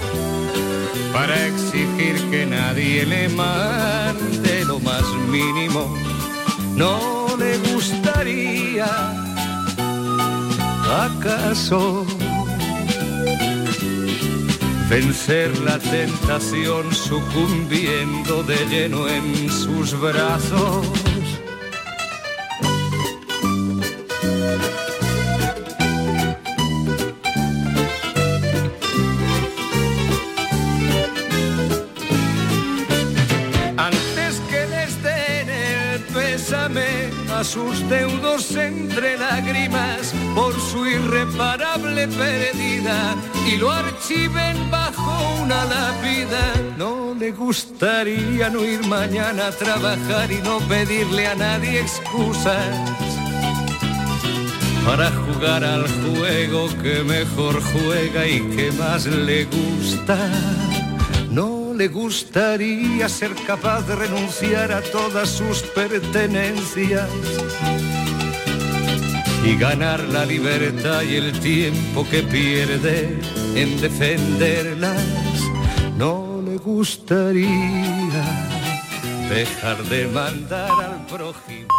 para 1.20 1.48
exigir 1.48 2.16
que 2.32 2.46
nadie 2.46 3.06
le 3.06 3.28
mande 3.28 4.64
lo 4.64 4.80
más 4.80 5.04
mínimo. 5.28 5.94
no 6.76 7.36
le 7.38 7.58
gustaría 7.74 8.88
acaso 11.06 12.06
vencer 14.90 15.50
la 15.60 15.78
tentación 15.78 16.84
sucumbiendo 16.96 18.42
de 18.44 18.58
lleno 18.72 19.10
en 19.10 19.50
sus 19.52 20.00
brazos. 20.00 21.09
Sus 37.50 37.90
deudos 37.90 38.56
entre 38.56 39.18
lágrimas 39.18 40.14
por 40.36 40.54
su 40.62 40.86
irreparable 40.86 42.08
pérdida 42.08 43.16
y 43.48 43.58
lo 43.58 43.72
archiven 43.72 44.70
bajo 44.70 45.42
una 45.42 45.66
lápida. 45.66 46.54
No 46.78 47.16
le 47.16 47.32
gustaría 47.32 48.52
no 48.52 48.64
ir 48.64 48.86
mañana 48.86 49.48
a 49.48 49.52
trabajar 49.52 50.32
y 50.32 50.38
no 50.44 50.60
pedirle 50.60 51.26
a 51.26 51.34
nadie 51.34 51.80
excusas 51.80 52.70
para 54.86 55.10
jugar 55.12 55.64
al 55.64 55.88
juego 55.88 56.68
que 56.84 57.04
mejor 57.04 57.64
juega 57.74 58.28
y 58.28 58.42
que 58.56 58.72
más 58.74 59.08
le 59.08 59.46
gusta. 59.46 60.18
No 61.32 61.59
le 61.80 61.88
gustaría 61.88 63.08
ser 63.08 63.34
capaz 63.48 63.88
de 63.88 63.96
renunciar 63.96 64.70
a 64.74 64.82
todas 64.82 65.30
sus 65.30 65.62
pertenencias 65.62 67.10
y 69.46 69.56
ganar 69.56 70.02
la 70.10 70.26
libertad 70.26 71.04
y 71.04 71.16
el 71.16 71.40
tiempo 71.40 72.06
que 72.12 72.22
pierde 72.24 73.18
en 73.56 73.80
defenderlas. 73.80 75.02
No 75.98 76.42
le 76.46 76.58
gustaría 76.58 77.48
dejar 79.30 79.82
de 79.86 80.08
mandar 80.08 80.72
al 80.84 81.06
prójimo. 81.06 81.79